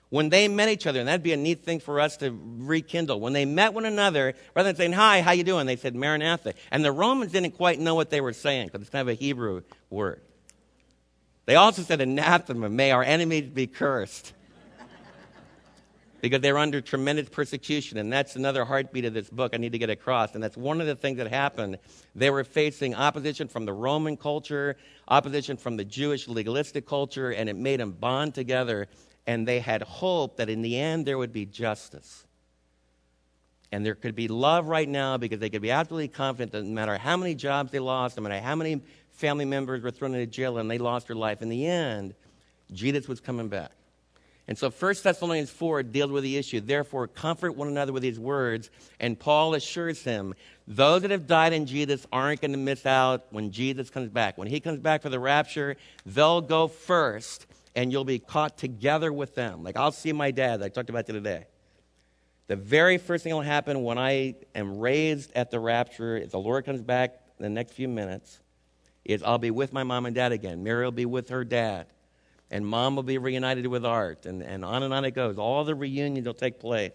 When 0.10 0.30
they 0.30 0.48
met 0.48 0.70
each 0.70 0.86
other, 0.86 1.00
and 1.00 1.08
that'd 1.08 1.24
be 1.24 1.34
a 1.34 1.38
neat 1.38 1.66
thing 1.66 1.80
for 1.80 2.00
us 2.00 2.18
to 2.18 2.30
rekindle. 2.60 3.20
When 3.20 3.34
they 3.34 3.46
met 3.46 3.74
one 3.74 3.86
another, 3.86 4.36
rather 4.56 4.70
than 4.70 4.76
saying, 4.76 4.94
hi, 4.94 5.22
how 5.22 5.32
you 5.32 5.44
doing? 5.44 5.66
They 5.66 5.76
said 5.76 5.96
Maranatha. 5.96 6.54
And 6.70 6.86
the 6.86 6.92
Romans 6.92 7.32
didn't 7.32 7.58
quite 7.58 7.80
know 7.80 7.96
what 7.96 8.12
they 8.12 8.22
were 8.22 8.32
saying, 8.32 8.68
because 8.68 8.82
it's 8.82 8.92
kind 8.92 9.02
of 9.02 9.08
a 9.08 9.16
Hebrew 9.16 9.64
word. 9.90 10.22
They 11.46 11.56
also 11.56 11.82
said 11.82 12.00
anathema, 12.00 12.70
may 12.70 12.92
our 12.92 13.04
enemies 13.04 13.50
be 13.50 13.68
cursed 13.68 14.34
because 16.24 16.40
they 16.40 16.54
were 16.54 16.60
under 16.60 16.80
tremendous 16.80 17.28
persecution. 17.28 17.98
And 17.98 18.12
that's 18.12 18.38
another 18.38 18.64
heartbeat 18.64 19.04
of 19.04 19.14
this 19.14 19.30
book 19.30 19.52
I 19.54 19.58
need 19.58 19.74
to 19.74 19.78
get 19.78 19.90
across. 19.90 20.36
And 20.36 20.42
that's 20.42 20.56
one 20.56 20.80
of 20.80 20.88
the 20.88 20.96
things 20.96 21.18
that 21.18 21.28
happened. 21.28 21.80
They 22.16 22.30
were 22.30 22.46
facing 22.46 22.96
opposition 22.96 23.50
from 23.50 23.66
the 23.66 23.74
Roman 23.74 24.16
culture, 24.16 24.78
opposition 25.10 25.58
from 25.58 25.76
the 25.76 25.84
Jewish 25.84 26.30
legalistic 26.30 26.88
culture, 26.88 27.32
and 27.32 27.50
it 27.50 27.58
made 27.58 27.82
them 27.82 27.92
bond 27.92 28.34
together. 28.34 28.88
And 29.28 29.46
they 29.46 29.60
had 29.60 29.82
hope 29.82 30.38
that 30.38 30.50
in 30.50 30.62
the 30.62 30.80
end 30.80 31.06
there 31.06 31.18
would 31.18 31.34
be 31.34 31.46
justice. 31.46 32.26
And 33.74 33.86
there 33.86 33.96
could 33.96 34.16
be 34.16 34.30
love 34.30 34.68
right 34.68 34.88
now 34.88 35.18
because 35.18 35.40
they 35.40 35.50
could 35.50 35.62
be 35.62 35.72
absolutely 35.72 36.08
confident 36.08 36.54
that 36.54 36.64
no 36.64 36.74
matter 36.74 36.98
how 36.98 37.18
many 37.18 37.36
jobs 37.36 37.72
they 37.72 37.80
lost, 37.80 38.16
no 38.16 38.24
matter 38.24 38.40
how 38.40 38.56
many 38.56 38.82
family 39.14 39.46
members 39.46 39.82
were 39.82 39.92
thrown 39.92 40.14
into 40.14 40.28
jail 40.28 40.58
and 40.58 40.70
they 40.70 40.78
lost 40.78 41.08
their 41.08 41.16
life, 41.16 41.42
in 41.42 41.50
the 41.50 41.66
end, 41.66 42.14
Jesus 42.72 43.08
was 43.08 43.20
coming 43.20 43.48
back. 43.48 43.72
And 44.48 44.58
so 44.58 44.70
1 44.70 44.96
Thessalonians 45.02 45.50
4 45.50 45.84
deals 45.84 46.12
with 46.12 46.24
the 46.24 46.38
issue. 46.38 46.60
Therefore, 46.60 47.08
comfort 47.08 47.56
one 47.56 47.70
another 47.70 47.94
with 47.94 48.04
these 48.04 48.20
words. 48.20 48.70
And 49.00 49.18
Paul 49.18 49.56
assures 49.56 50.04
him 50.04 50.34
those 50.68 51.04
that 51.04 51.12
have 51.12 51.28
died 51.28 51.54
in 51.54 51.66
Jesus 51.66 52.06
aren't 52.12 52.42
going 52.42 52.52
to 52.52 52.58
miss 52.58 52.86
out 52.86 53.26
when 53.32 53.52
Jesus 53.52 53.90
comes 53.90 54.10
back. 54.10 54.38
When 54.38 54.48
he 54.48 54.60
comes 54.60 54.80
back 54.80 55.02
for 55.02 55.10
the 55.10 55.20
rapture, 55.20 55.78
they'll 56.06 56.42
go 56.42 56.68
first, 56.68 57.46
and 57.76 57.92
you'll 57.92 58.04
be 58.06 58.20
caught 58.20 58.58
together 58.58 59.12
with 59.14 59.36
them. 59.36 59.64
Like 59.64 59.78
I'll 59.78 59.92
see 59.92 60.12
my 60.12 60.32
dad, 60.32 60.62
I 60.62 60.70
talked 60.70 60.90
about 60.90 61.06
the 61.06 61.14
other 61.14 61.22
day. 61.22 61.46
The 62.48 62.56
very 62.58 62.98
first 62.98 63.24
thing 63.24 63.32
that 63.32 63.38
will 63.38 63.44
happen 63.44 63.84
when 63.84 63.98
I 63.98 64.36
am 64.54 64.80
raised 64.80 65.32
at 65.36 65.52
the 65.52 65.60
rapture, 65.60 66.18
if 66.18 66.32
the 66.32 66.40
Lord 66.40 66.66
comes 66.66 66.82
back 66.82 67.18
in 67.40 67.44
the 67.44 67.50
next 67.50 67.72
few 67.72 67.88
minutes, 67.88 68.40
is 69.06 69.24
I'll 69.24 69.38
be 69.38 69.52
with 69.52 69.74
my 69.74 69.84
mom 69.84 70.06
and 70.06 70.16
dad 70.16 70.32
again. 70.32 70.64
Mary 70.64 70.86
will 70.86 70.92
be 70.92 71.06
with 71.06 71.30
her 71.30 71.44
dad 71.44 71.88
and 72.54 72.68
mom 72.68 72.96
will 72.96 73.02
be 73.02 73.18
reunited 73.18 73.66
with 73.66 73.84
Art, 73.84 74.28
and, 74.28 74.44
and 74.44 74.64
on 74.64 74.84
and 74.84 74.94
on 74.94 75.06
it 75.06 75.16
goes. 75.16 75.40
All 75.40 75.64
the 75.64 75.74
reunions 75.74 76.28
will 76.28 76.36
take 76.36 76.60
place. 76.60 76.94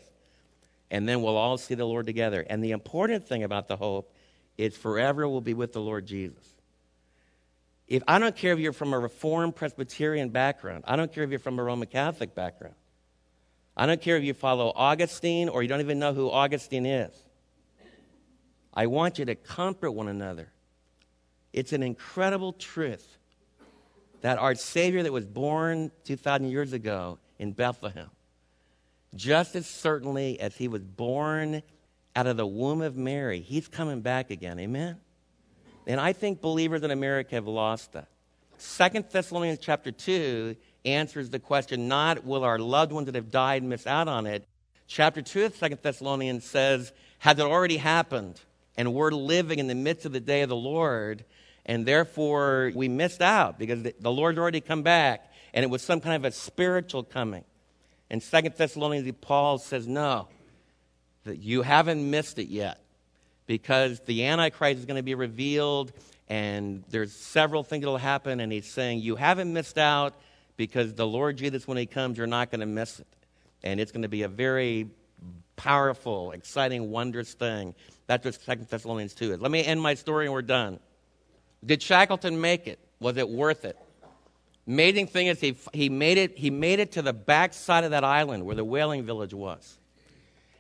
And 0.88 1.06
then 1.08 1.20
we'll 1.20 1.36
all 1.36 1.58
see 1.58 1.74
the 1.74 1.84
Lord 1.84 2.06
together. 2.06 2.46
And 2.48 2.62
the 2.62 2.70
important 2.70 3.26
thing 3.26 3.42
about 3.42 3.66
the 3.66 3.76
hope 3.76 4.14
is 4.56 4.76
forever 4.76 5.28
we'll 5.28 5.40
be 5.40 5.54
with 5.54 5.72
the 5.72 5.80
Lord 5.80 6.06
Jesus. 6.06 6.44
If 7.88 8.04
I 8.06 8.20
don't 8.20 8.36
care 8.36 8.52
if 8.52 8.60
you're 8.60 8.72
from 8.72 8.92
a 8.92 8.98
Reformed 9.00 9.56
Presbyterian 9.56 10.28
background, 10.28 10.84
I 10.86 10.94
don't 10.94 11.12
care 11.12 11.24
if 11.24 11.30
you're 11.30 11.40
from 11.40 11.58
a 11.58 11.64
Roman 11.64 11.88
Catholic 11.88 12.36
background. 12.36 12.76
I 13.76 13.86
don't 13.86 14.00
care 14.00 14.16
if 14.16 14.22
you 14.22 14.34
follow 14.34 14.72
Augustine 14.76 15.48
or 15.48 15.62
you 15.62 15.68
don't 15.68 15.80
even 15.80 15.98
know 15.98 16.14
who 16.14 16.30
Augustine 16.30 16.86
is. 16.86 17.24
I 18.72 18.86
want 18.86 19.18
you 19.18 19.24
to 19.24 19.34
comfort 19.34 19.90
one 19.90 20.06
another. 20.06 20.52
It's 21.52 21.72
an 21.72 21.82
incredible 21.82 22.52
truth 22.52 23.18
that 24.20 24.38
our 24.38 24.54
Savior 24.54 25.02
that 25.02 25.12
was 25.12 25.24
born 25.24 25.90
2,000 26.04 26.50
years 26.50 26.72
ago 26.72 27.18
in 27.38 27.52
Bethlehem, 27.52 28.10
just 29.14 29.54
as 29.56 29.66
certainly 29.66 30.40
as 30.40 30.56
he 30.56 30.68
was 30.68 30.82
born 30.82 31.62
out 32.16 32.26
of 32.26 32.36
the 32.36 32.46
womb 32.46 32.82
of 32.82 32.96
Mary, 32.96 33.40
he's 33.40 33.68
coming 33.68 34.00
back 34.00 34.30
again. 34.30 34.58
Amen? 34.58 34.96
And 35.86 36.00
I 36.00 36.12
think 36.12 36.40
believers 36.40 36.82
in 36.82 36.90
America 36.90 37.36
have 37.36 37.46
lost 37.46 37.92
that. 37.92 38.08
Second 38.58 39.06
Thessalonians 39.10 39.60
chapter 39.60 39.92
2 39.92 40.56
answers 40.84 41.30
the 41.30 41.38
question 41.38 41.86
not 41.86 42.24
will 42.24 42.44
our 42.44 42.58
loved 42.58 42.92
ones 42.92 43.06
that 43.06 43.14
have 43.14 43.30
died 43.30 43.62
miss 43.62 43.86
out 43.86 44.08
on 44.08 44.26
it. 44.26 44.44
Chapter 44.88 45.22
2 45.22 45.44
of 45.44 45.54
Second 45.54 45.78
Thessalonians 45.80 46.44
says, 46.44 46.92
has 47.20 47.38
it 47.38 47.42
already 47.42 47.76
happened? 47.76 48.40
And 48.76 48.94
we're 48.94 49.10
living 49.10 49.58
in 49.58 49.66
the 49.66 49.74
midst 49.74 50.06
of 50.06 50.12
the 50.12 50.20
day 50.20 50.42
of 50.42 50.48
the 50.48 50.56
Lord 50.56 51.24
and 51.68 51.84
therefore 51.84 52.72
we 52.74 52.88
missed 52.88 53.20
out 53.20 53.58
because 53.58 53.82
the 53.82 54.10
Lord's 54.10 54.38
already 54.38 54.62
come 54.62 54.82
back, 54.82 55.30
and 55.52 55.62
it 55.62 55.68
was 55.68 55.82
some 55.82 56.00
kind 56.00 56.16
of 56.16 56.24
a 56.24 56.34
spiritual 56.34 57.04
coming. 57.04 57.44
In 58.10 58.22
Second 58.22 58.54
Thessalonians, 58.56 59.10
Paul 59.20 59.58
says, 59.58 59.86
No, 59.86 60.28
that 61.24 61.36
you 61.36 61.62
haven't 61.62 62.10
missed 62.10 62.38
it 62.38 62.48
yet 62.48 62.80
because 63.46 64.00
the 64.00 64.24
Antichrist 64.24 64.78
is 64.78 64.86
going 64.86 64.96
to 64.96 65.02
be 65.02 65.14
revealed, 65.14 65.92
and 66.26 66.84
there's 66.88 67.12
several 67.12 67.62
things 67.62 67.84
that 67.84 67.90
will 67.90 67.98
happen, 67.98 68.40
and 68.40 68.50
he's 68.50 68.66
saying, 68.66 69.00
You 69.00 69.16
haven't 69.16 69.52
missed 69.52 69.76
out 69.76 70.14
because 70.56 70.94
the 70.94 71.06
Lord 71.06 71.36
Jesus, 71.36 71.68
when 71.68 71.76
he 71.76 71.86
comes, 71.86 72.16
you're 72.16 72.26
not 72.26 72.50
going 72.50 72.60
to 72.60 72.66
miss 72.66 72.98
it. 72.98 73.06
And 73.62 73.78
it's 73.78 73.92
going 73.92 74.02
to 74.02 74.08
be 74.08 74.22
a 74.22 74.28
very 74.28 74.88
powerful, 75.56 76.32
exciting, 76.32 76.90
wondrous 76.90 77.34
thing. 77.34 77.74
That's 78.06 78.24
what 78.24 78.34
Second 78.34 78.68
Thessalonians 78.68 79.12
2 79.14 79.34
is. 79.34 79.40
Let 79.40 79.50
me 79.50 79.62
end 79.62 79.82
my 79.82 79.94
story 79.94 80.24
and 80.24 80.32
we're 80.32 80.42
done. 80.42 80.80
Did 81.64 81.82
Shackleton 81.82 82.40
make 82.40 82.66
it? 82.66 82.78
Was 83.00 83.16
it 83.16 83.28
worth 83.28 83.64
it? 83.64 83.78
Amazing 84.66 85.06
thing 85.06 85.28
is 85.28 85.40
he, 85.40 85.56
he, 85.72 85.88
made 85.88 86.18
it, 86.18 86.36
he 86.36 86.50
made 86.50 86.78
it 86.78 86.92
to 86.92 87.02
the 87.02 87.12
back 87.12 87.54
side 87.54 87.84
of 87.84 87.92
that 87.92 88.04
island 88.04 88.44
where 88.44 88.54
the 88.54 88.64
whaling 88.64 89.04
village 89.04 89.32
was. 89.32 89.78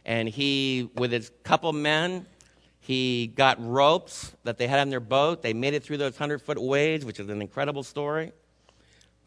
And 0.06 0.28
he, 0.28 0.90
with 0.94 1.12
his 1.12 1.30
couple 1.42 1.72
men, 1.74 2.24
he 2.80 3.26
got 3.26 3.62
ropes 3.62 4.34
that 4.44 4.56
they 4.56 4.66
had 4.66 4.80
on 4.80 4.88
their 4.88 5.00
boat. 5.00 5.42
They 5.42 5.52
made 5.52 5.74
it 5.74 5.84
through 5.84 5.98
those 5.98 6.14
100 6.14 6.40
foot 6.40 6.58
waves, 6.58 7.04
which 7.04 7.20
is 7.20 7.28
an 7.28 7.42
incredible 7.42 7.82
story. 7.82 8.32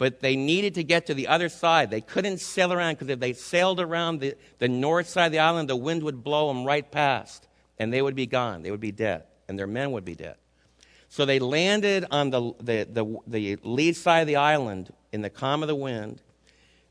but 0.01 0.19
they 0.19 0.36
needed 0.36 0.74
to 0.74 0.84
get 0.84 1.05
to 1.05 1.13
the 1.13 1.28
other 1.28 1.47
side. 1.47 1.91
They 1.91 2.01
couldn't 2.01 2.39
sail 2.39 2.74
around 2.74 2.95
because 2.95 3.09
if 3.09 3.19
they 3.19 3.34
sailed 3.34 3.80
around 3.80 4.19
the, 4.19 4.34
the 4.57 4.67
north 4.67 5.07
side 5.07 5.28
of 5.28 5.32
the 5.32 5.38
island, 5.38 5.69
the 5.69 5.76
wind 5.76 6.01
would 6.01 6.24
blow 6.24 6.47
them 6.47 6.65
right 6.65 6.91
past, 6.91 7.47
and 7.78 7.93
they 7.93 8.01
would 8.01 8.15
be 8.15 8.26
gone. 8.26 8.63
They 8.63 8.72
would 8.72 8.80
be 8.80 8.91
dead, 8.91 9.26
and 9.47 9.59
their 9.59 9.67
men 9.67 9.91
would 9.91 10.03
be 10.03 10.15
dead. 10.15 10.38
So 11.12 11.26
they 11.26 11.39
landed 11.39 12.05
on 12.09 12.30
the, 12.30 12.53
the, 12.62 12.88
the, 12.89 13.18
the 13.28 13.57
lee 13.64 13.91
side 13.91 14.22
of 14.22 14.28
the 14.28 14.38
island 14.38 14.93
in 15.12 15.22
the 15.22 15.30
calm 15.30 15.62
of 15.62 15.68
the 15.68 15.76
wind. 15.76 16.22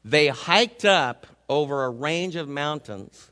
They 0.05 0.29
hiked 0.29 0.85
up 0.85 1.27
over 1.49 1.85
a 1.85 1.89
range 1.89 2.37
of 2.37 2.47
mountains. 2.47 3.31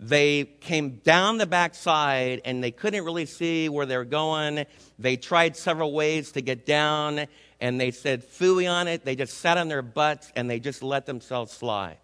They 0.00 0.42
came 0.42 0.96
down 1.04 1.38
the 1.38 1.46
backside 1.46 2.40
and 2.44 2.62
they 2.62 2.72
couldn't 2.72 3.04
really 3.04 3.26
see 3.26 3.68
where 3.68 3.86
they 3.86 3.96
were 3.96 4.04
going. 4.04 4.66
They 4.98 5.16
tried 5.16 5.56
several 5.56 5.92
ways 5.92 6.32
to 6.32 6.40
get 6.40 6.66
down 6.66 7.26
and 7.60 7.80
they 7.80 7.92
said 7.92 8.24
fooey 8.24 8.68
on 8.68 8.88
it. 8.88 9.04
They 9.04 9.14
just 9.14 9.38
sat 9.38 9.56
on 9.58 9.68
their 9.68 9.80
butts 9.80 10.32
and 10.34 10.50
they 10.50 10.58
just 10.58 10.82
let 10.82 11.06
themselves 11.06 11.52
slide. 11.52 11.98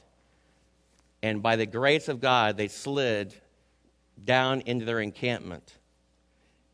And 1.25 1.43
by 1.43 1.57
the 1.57 1.67
grace 1.67 2.07
of 2.07 2.21
God, 2.21 2.57
they 2.57 2.69
slid 2.69 3.35
down 4.25 4.61
into 4.61 4.85
their 4.85 5.01
encampment. 5.01 5.75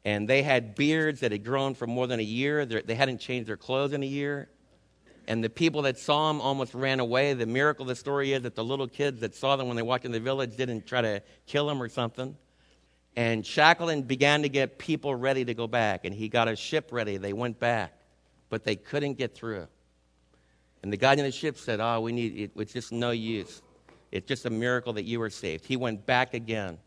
And 0.09 0.27
they 0.27 0.43
had 0.43 0.75
beards 0.75 1.21
that 1.21 1.33
had 1.33 1.45
grown 1.45 1.75
for 1.75 1.87
more 1.87 2.07
than 2.07 2.21
a 2.21 2.25
year. 2.25 2.65
They 2.65 2.95
hadn't 2.95 3.19
changed 3.19 3.49
their 3.49 3.57
clothes 3.57 3.93
in 3.93 4.03
a 4.03 4.07
year. 4.07 4.49
And 5.27 5.45
the 5.45 5.51
people 5.51 5.83
that 5.83 5.99
saw 5.99 6.29
them 6.29 6.41
almost 6.41 6.73
ran 6.73 7.01
away. 7.01 7.35
The 7.35 7.45
miracle 7.45 7.83
of 7.83 7.89
the 7.89 7.97
story 7.97 8.33
is 8.33 8.43
that 8.43 8.55
the 8.55 8.65
little 8.65 8.89
kids 8.89 9.21
that 9.21 9.35
saw 9.35 9.57
them 9.57 9.67
when 9.67 9.77
they 9.77 9.83
walked 9.83 10.07
in 10.07 10.13
the 10.13 10.21
village 10.21 10.57
didn't 10.57 10.87
try 10.87 11.03
to 11.03 11.23
kill 11.47 11.67
them 11.67 11.83
or 11.83 11.89
something. 11.89 12.37
And 13.17 13.45
Shackleton 13.45 14.03
began 14.03 14.43
to 14.43 14.49
get 14.49 14.79
people 14.79 15.15
ready 15.15 15.45
to 15.45 15.53
go 15.53 15.67
back. 15.67 16.07
And 16.07 16.15
he 16.15 16.29
got 16.29 16.49
a 16.49 16.57
ship 16.57 16.89
ready. 16.91 17.19
They 17.19 17.35
went 17.35 17.59
back 17.59 17.93
but 18.49 18.65
they 18.65 18.77
couldn't 18.77 19.15
get 19.15 19.35
through. 19.35 19.67
And 20.83 20.93
the 20.93 20.97
guy 20.97 21.13
in 21.13 21.19
the 21.19 21.33
ship 21.33 21.59
said, 21.59 21.81
Oh, 21.81 22.01
we 22.01 22.13
need, 22.13 22.37
it, 22.37 22.51
it's 22.57 22.73
just 22.73 22.93
no 22.93 23.11
use. 23.11 23.63
It's 24.11 24.27
just 24.27 24.47
a 24.47 24.51
miracle 24.51 24.93
that 24.95 25.05
you 25.05 25.19
were 25.19 25.31
saved. 25.31 25.67
He 25.67 25.77
went 25.77 26.07
back 26.07 26.35
again 26.35 26.79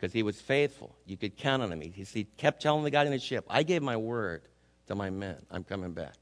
because 0.00 0.14
he 0.14 0.22
was 0.22 0.40
faithful. 0.40 0.96
You 1.04 1.18
could 1.18 1.36
count 1.36 1.62
on 1.62 1.70
him. 1.70 1.80
He, 1.82 1.90
he 1.90 2.24
kept 2.24 2.62
telling 2.62 2.84
the 2.84 2.90
guy 2.90 3.04
in 3.04 3.10
the 3.10 3.18
ship, 3.18 3.44
I 3.50 3.62
gave 3.62 3.82
my 3.82 3.98
word 3.98 4.42
to 4.86 4.94
my 4.94 5.10
men. 5.10 5.36
I'm 5.50 5.62
coming 5.62 5.92
back. 5.92 6.14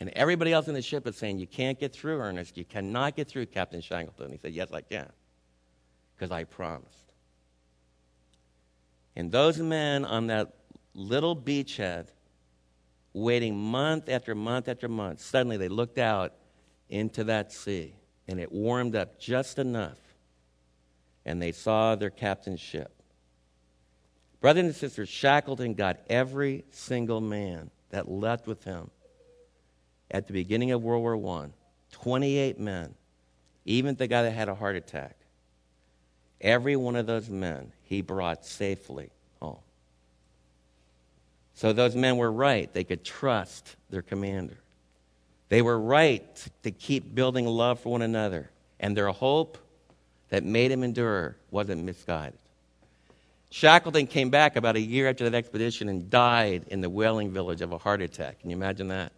And 0.00 0.10
everybody 0.16 0.52
else 0.52 0.68
in 0.68 0.74
the 0.74 0.82
ship 0.82 1.06
is 1.06 1.16
saying, 1.16 1.38
You 1.38 1.46
can't 1.46 1.78
get 1.78 1.92
through, 1.92 2.18
Ernest. 2.18 2.56
You 2.56 2.64
cannot 2.64 3.14
get 3.14 3.28
through, 3.28 3.46
Captain 3.46 3.82
Shackleton. 3.82 4.32
He 4.32 4.38
said, 4.38 4.52
Yes, 4.52 4.72
I 4.72 4.80
can, 4.80 5.08
because 6.16 6.32
I 6.32 6.44
promised. 6.44 7.12
And 9.14 9.30
those 9.30 9.58
men 9.58 10.06
on 10.06 10.28
that 10.28 10.54
little 10.94 11.36
beachhead, 11.36 12.08
waiting 13.12 13.56
month 13.56 14.08
after 14.08 14.34
month 14.34 14.66
after 14.66 14.88
month. 14.88 15.20
Suddenly 15.20 15.58
they 15.58 15.68
looked 15.68 15.98
out 15.98 16.32
into 16.88 17.24
that 17.24 17.52
sea, 17.52 17.94
and 18.26 18.40
it 18.40 18.50
warmed 18.50 18.96
up 18.96 19.20
just 19.20 19.58
enough, 19.58 19.98
and 21.24 21.40
they 21.40 21.52
saw 21.52 21.94
their 21.94 22.10
captain's 22.10 22.60
ship. 22.60 22.90
Brothers 24.40 24.64
and 24.64 24.74
sisters, 24.74 25.08
Shackleton 25.08 25.74
got 25.74 26.00
every 26.10 26.64
single 26.72 27.20
man 27.20 27.70
that 27.90 28.10
left 28.10 28.46
with 28.46 28.64
him 28.64 28.90
at 30.10 30.26
the 30.26 30.32
beginning 30.32 30.72
of 30.72 30.82
World 30.82 31.02
War 31.02 31.38
I 31.38 31.48
28 31.92 32.58
men, 32.58 32.94
even 33.64 33.94
the 33.94 34.06
guy 34.06 34.22
that 34.22 34.32
had 34.32 34.48
a 34.48 34.54
heart 34.54 34.76
attack. 34.76 35.16
Every 36.40 36.74
one 36.74 36.96
of 36.96 37.06
those 37.06 37.30
men 37.30 37.72
he 37.84 38.02
brought 38.02 38.44
safely 38.44 39.10
home. 39.40 39.58
So 41.54 41.72
those 41.72 41.94
men 41.94 42.16
were 42.16 42.32
right. 42.32 42.72
They 42.72 42.82
could 42.82 43.04
trust 43.04 43.76
their 43.90 44.02
commander. 44.02 44.56
They 45.50 45.62
were 45.62 45.78
right 45.78 46.48
to 46.62 46.70
keep 46.70 47.14
building 47.14 47.46
love 47.46 47.78
for 47.78 47.92
one 47.92 48.02
another. 48.02 48.50
And 48.80 48.96
their 48.96 49.10
hope 49.10 49.58
that 50.32 50.44
made 50.44 50.70
him 50.70 50.82
endure 50.82 51.36
wasn't 51.50 51.84
misguided. 51.84 52.38
Shackleton 53.50 54.06
came 54.06 54.30
back 54.30 54.56
about 54.56 54.76
a 54.76 54.80
year 54.80 55.10
after 55.10 55.28
that 55.28 55.36
expedition 55.36 55.90
and 55.90 56.08
died 56.08 56.64
in 56.68 56.80
the 56.80 56.88
whaling 56.88 57.30
village 57.30 57.60
of 57.60 57.70
a 57.70 57.76
heart 57.76 58.00
attack. 58.00 58.40
Can 58.40 58.48
you 58.48 58.56
imagine 58.56 58.88
that? 58.88 59.12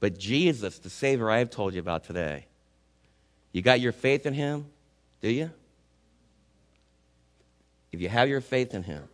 But 0.00 0.18
Jesus, 0.18 0.80
the 0.80 0.90
Savior 0.90 1.30
I 1.30 1.38
have 1.38 1.50
told 1.50 1.74
you 1.74 1.80
about 1.80 2.02
today, 2.02 2.46
you 3.52 3.62
got 3.62 3.78
your 3.78 3.92
faith 3.92 4.26
in 4.26 4.34
him? 4.34 4.66
Do 5.20 5.30
you? 5.30 5.48
If 7.92 8.00
you 8.00 8.08
have 8.08 8.28
your 8.28 8.40
faith 8.40 8.74
in 8.74 8.82
him, 8.82 9.04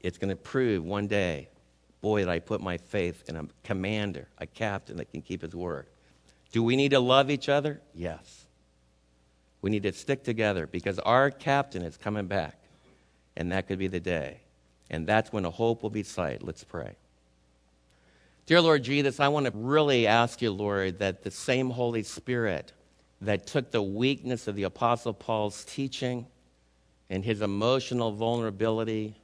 it's 0.00 0.18
going 0.18 0.30
to 0.30 0.36
prove 0.36 0.84
one 0.84 1.06
day, 1.06 1.50
boy, 2.00 2.24
that 2.24 2.30
I 2.30 2.40
put 2.40 2.60
my 2.60 2.78
faith 2.78 3.22
in 3.28 3.36
a 3.36 3.46
commander, 3.62 4.26
a 4.38 4.46
captain 4.46 4.96
that 4.96 5.12
can 5.12 5.22
keep 5.22 5.42
his 5.42 5.54
word. 5.54 5.86
Do 6.50 6.64
we 6.64 6.74
need 6.74 6.90
to 6.90 7.00
love 7.00 7.30
each 7.30 7.48
other? 7.48 7.80
Yes. 7.94 8.46
We 9.60 9.70
need 9.70 9.82
to 9.84 9.92
stick 9.92 10.22
together 10.24 10.66
because 10.66 10.98
our 11.00 11.30
captain 11.30 11.82
is 11.82 11.96
coming 11.96 12.26
back, 12.26 12.56
and 13.36 13.50
that 13.52 13.66
could 13.66 13.78
be 13.78 13.88
the 13.88 14.00
day. 14.00 14.40
And 14.90 15.06
that's 15.06 15.32
when 15.32 15.44
a 15.44 15.50
hope 15.50 15.82
will 15.82 15.90
be 15.90 16.02
sight. 16.02 16.42
Let's 16.42 16.64
pray. 16.64 16.96
Dear 18.46 18.60
Lord 18.60 18.82
Jesus, 18.82 19.20
I 19.20 19.28
want 19.28 19.46
to 19.46 19.52
really 19.54 20.06
ask 20.06 20.40
you, 20.40 20.50
Lord, 20.50 21.00
that 21.00 21.22
the 21.22 21.30
same 21.30 21.70
Holy 21.70 22.02
Spirit 22.02 22.72
that 23.20 23.46
took 23.46 23.70
the 23.70 23.82
weakness 23.82 24.48
of 24.48 24.54
the 24.54 24.62
Apostle 24.62 25.12
Paul's 25.12 25.64
teaching 25.64 26.26
and 27.10 27.24
his 27.24 27.42
emotional 27.42 28.12
vulnerability 28.12 29.16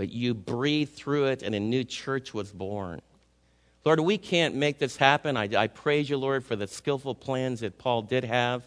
but 0.00 0.10
you 0.10 0.32
breathed 0.32 0.94
through 0.94 1.26
it 1.26 1.42
and 1.42 1.54
a 1.54 1.60
new 1.60 1.84
church 1.84 2.32
was 2.32 2.50
born. 2.52 3.02
Lord, 3.84 4.00
we 4.00 4.16
can't 4.16 4.54
make 4.54 4.78
this 4.78 4.96
happen. 4.96 5.36
I, 5.36 5.46
I, 5.54 5.66
praise 5.66 6.08
you, 6.08 6.16
Lord, 6.16 6.42
for 6.42 6.56
the 6.56 6.66
skillful 6.66 7.14
plans 7.14 7.60
that 7.60 7.76
Paul 7.76 8.00
did 8.00 8.24
have. 8.24 8.62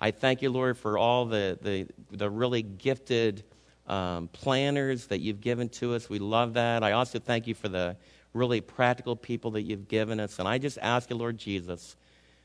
I 0.00 0.12
thank 0.12 0.42
you, 0.42 0.50
Lord, 0.50 0.78
for 0.78 0.96
all 0.96 1.26
the, 1.26 1.58
the, 1.60 1.88
the 2.16 2.30
really 2.30 2.62
gifted 2.62 3.42
um, 3.86 4.28
planners 4.28 5.06
that 5.06 5.20
you've 5.20 5.40
given 5.40 5.68
to 5.70 5.94
us. 5.94 6.08
We 6.08 6.18
love 6.18 6.54
that. 6.54 6.84
I 6.84 6.92
also 6.92 7.18
thank 7.18 7.46
you 7.46 7.54
for 7.54 7.68
the 7.68 7.96
really 8.32 8.60
practical 8.60 9.16
people 9.16 9.52
that 9.52 9.62
you've 9.62 9.88
given 9.88 10.20
us. 10.20 10.38
And 10.38 10.46
I 10.46 10.58
just 10.58 10.78
ask 10.80 11.10
you, 11.10 11.16
Lord 11.16 11.38
Jesus, 11.38 11.96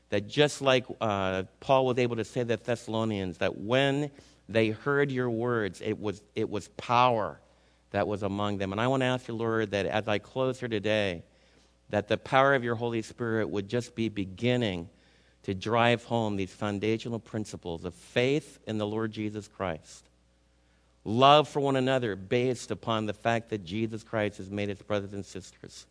that 0.08 0.26
just 0.26 0.62
like 0.62 0.86
uh, 1.00 1.44
Paul 1.60 1.86
was 1.86 1.98
able 1.98 2.16
to 2.16 2.24
say 2.24 2.40
to 2.40 2.46
the 2.46 2.56
Thessalonians, 2.56 3.38
that 3.38 3.56
when 3.56 4.10
they 4.48 4.70
heard 4.70 5.12
your 5.12 5.30
words, 5.30 5.80
it 5.80 5.98
was, 5.98 6.22
it 6.34 6.48
was 6.48 6.68
power 6.76 7.40
that 7.90 8.08
was 8.08 8.22
among 8.24 8.58
them. 8.58 8.72
And 8.72 8.80
I 8.80 8.88
want 8.88 9.02
to 9.02 9.06
ask 9.06 9.28
you, 9.28 9.34
Lord, 9.34 9.70
that 9.70 9.86
as 9.86 10.08
I 10.08 10.18
close 10.18 10.58
here 10.58 10.68
today, 10.68 11.22
that 11.90 12.08
the 12.08 12.16
power 12.16 12.54
of 12.54 12.64
your 12.64 12.74
Holy 12.74 13.02
Spirit 13.02 13.48
would 13.48 13.68
just 13.68 13.94
be 13.94 14.08
beginning 14.08 14.88
to 15.44 15.54
drive 15.54 16.04
home 16.04 16.36
these 16.36 16.52
foundational 16.52 17.18
principles 17.18 17.84
of 17.84 17.94
faith 17.94 18.58
in 18.66 18.78
the 18.78 18.86
Lord 18.86 19.12
Jesus 19.12 19.48
Christ, 19.48 20.08
love 21.04 21.48
for 21.48 21.60
one 21.60 21.76
another 21.76 22.16
based 22.16 22.70
upon 22.70 23.06
the 23.06 23.12
fact 23.12 23.50
that 23.50 23.64
Jesus 23.64 24.02
Christ 24.02 24.38
has 24.38 24.50
made 24.50 24.70
us 24.70 24.82
brothers 24.82 25.12
and 25.12 25.24
sisters, 25.24 25.86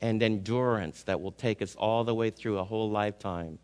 and 0.00 0.22
endurance 0.22 1.02
that 1.04 1.20
will 1.20 1.32
take 1.32 1.62
us 1.62 1.74
all 1.76 2.04
the 2.04 2.14
way 2.14 2.30
through 2.30 2.58
a 2.58 2.64
whole 2.64 2.90
lifetime 2.90 3.58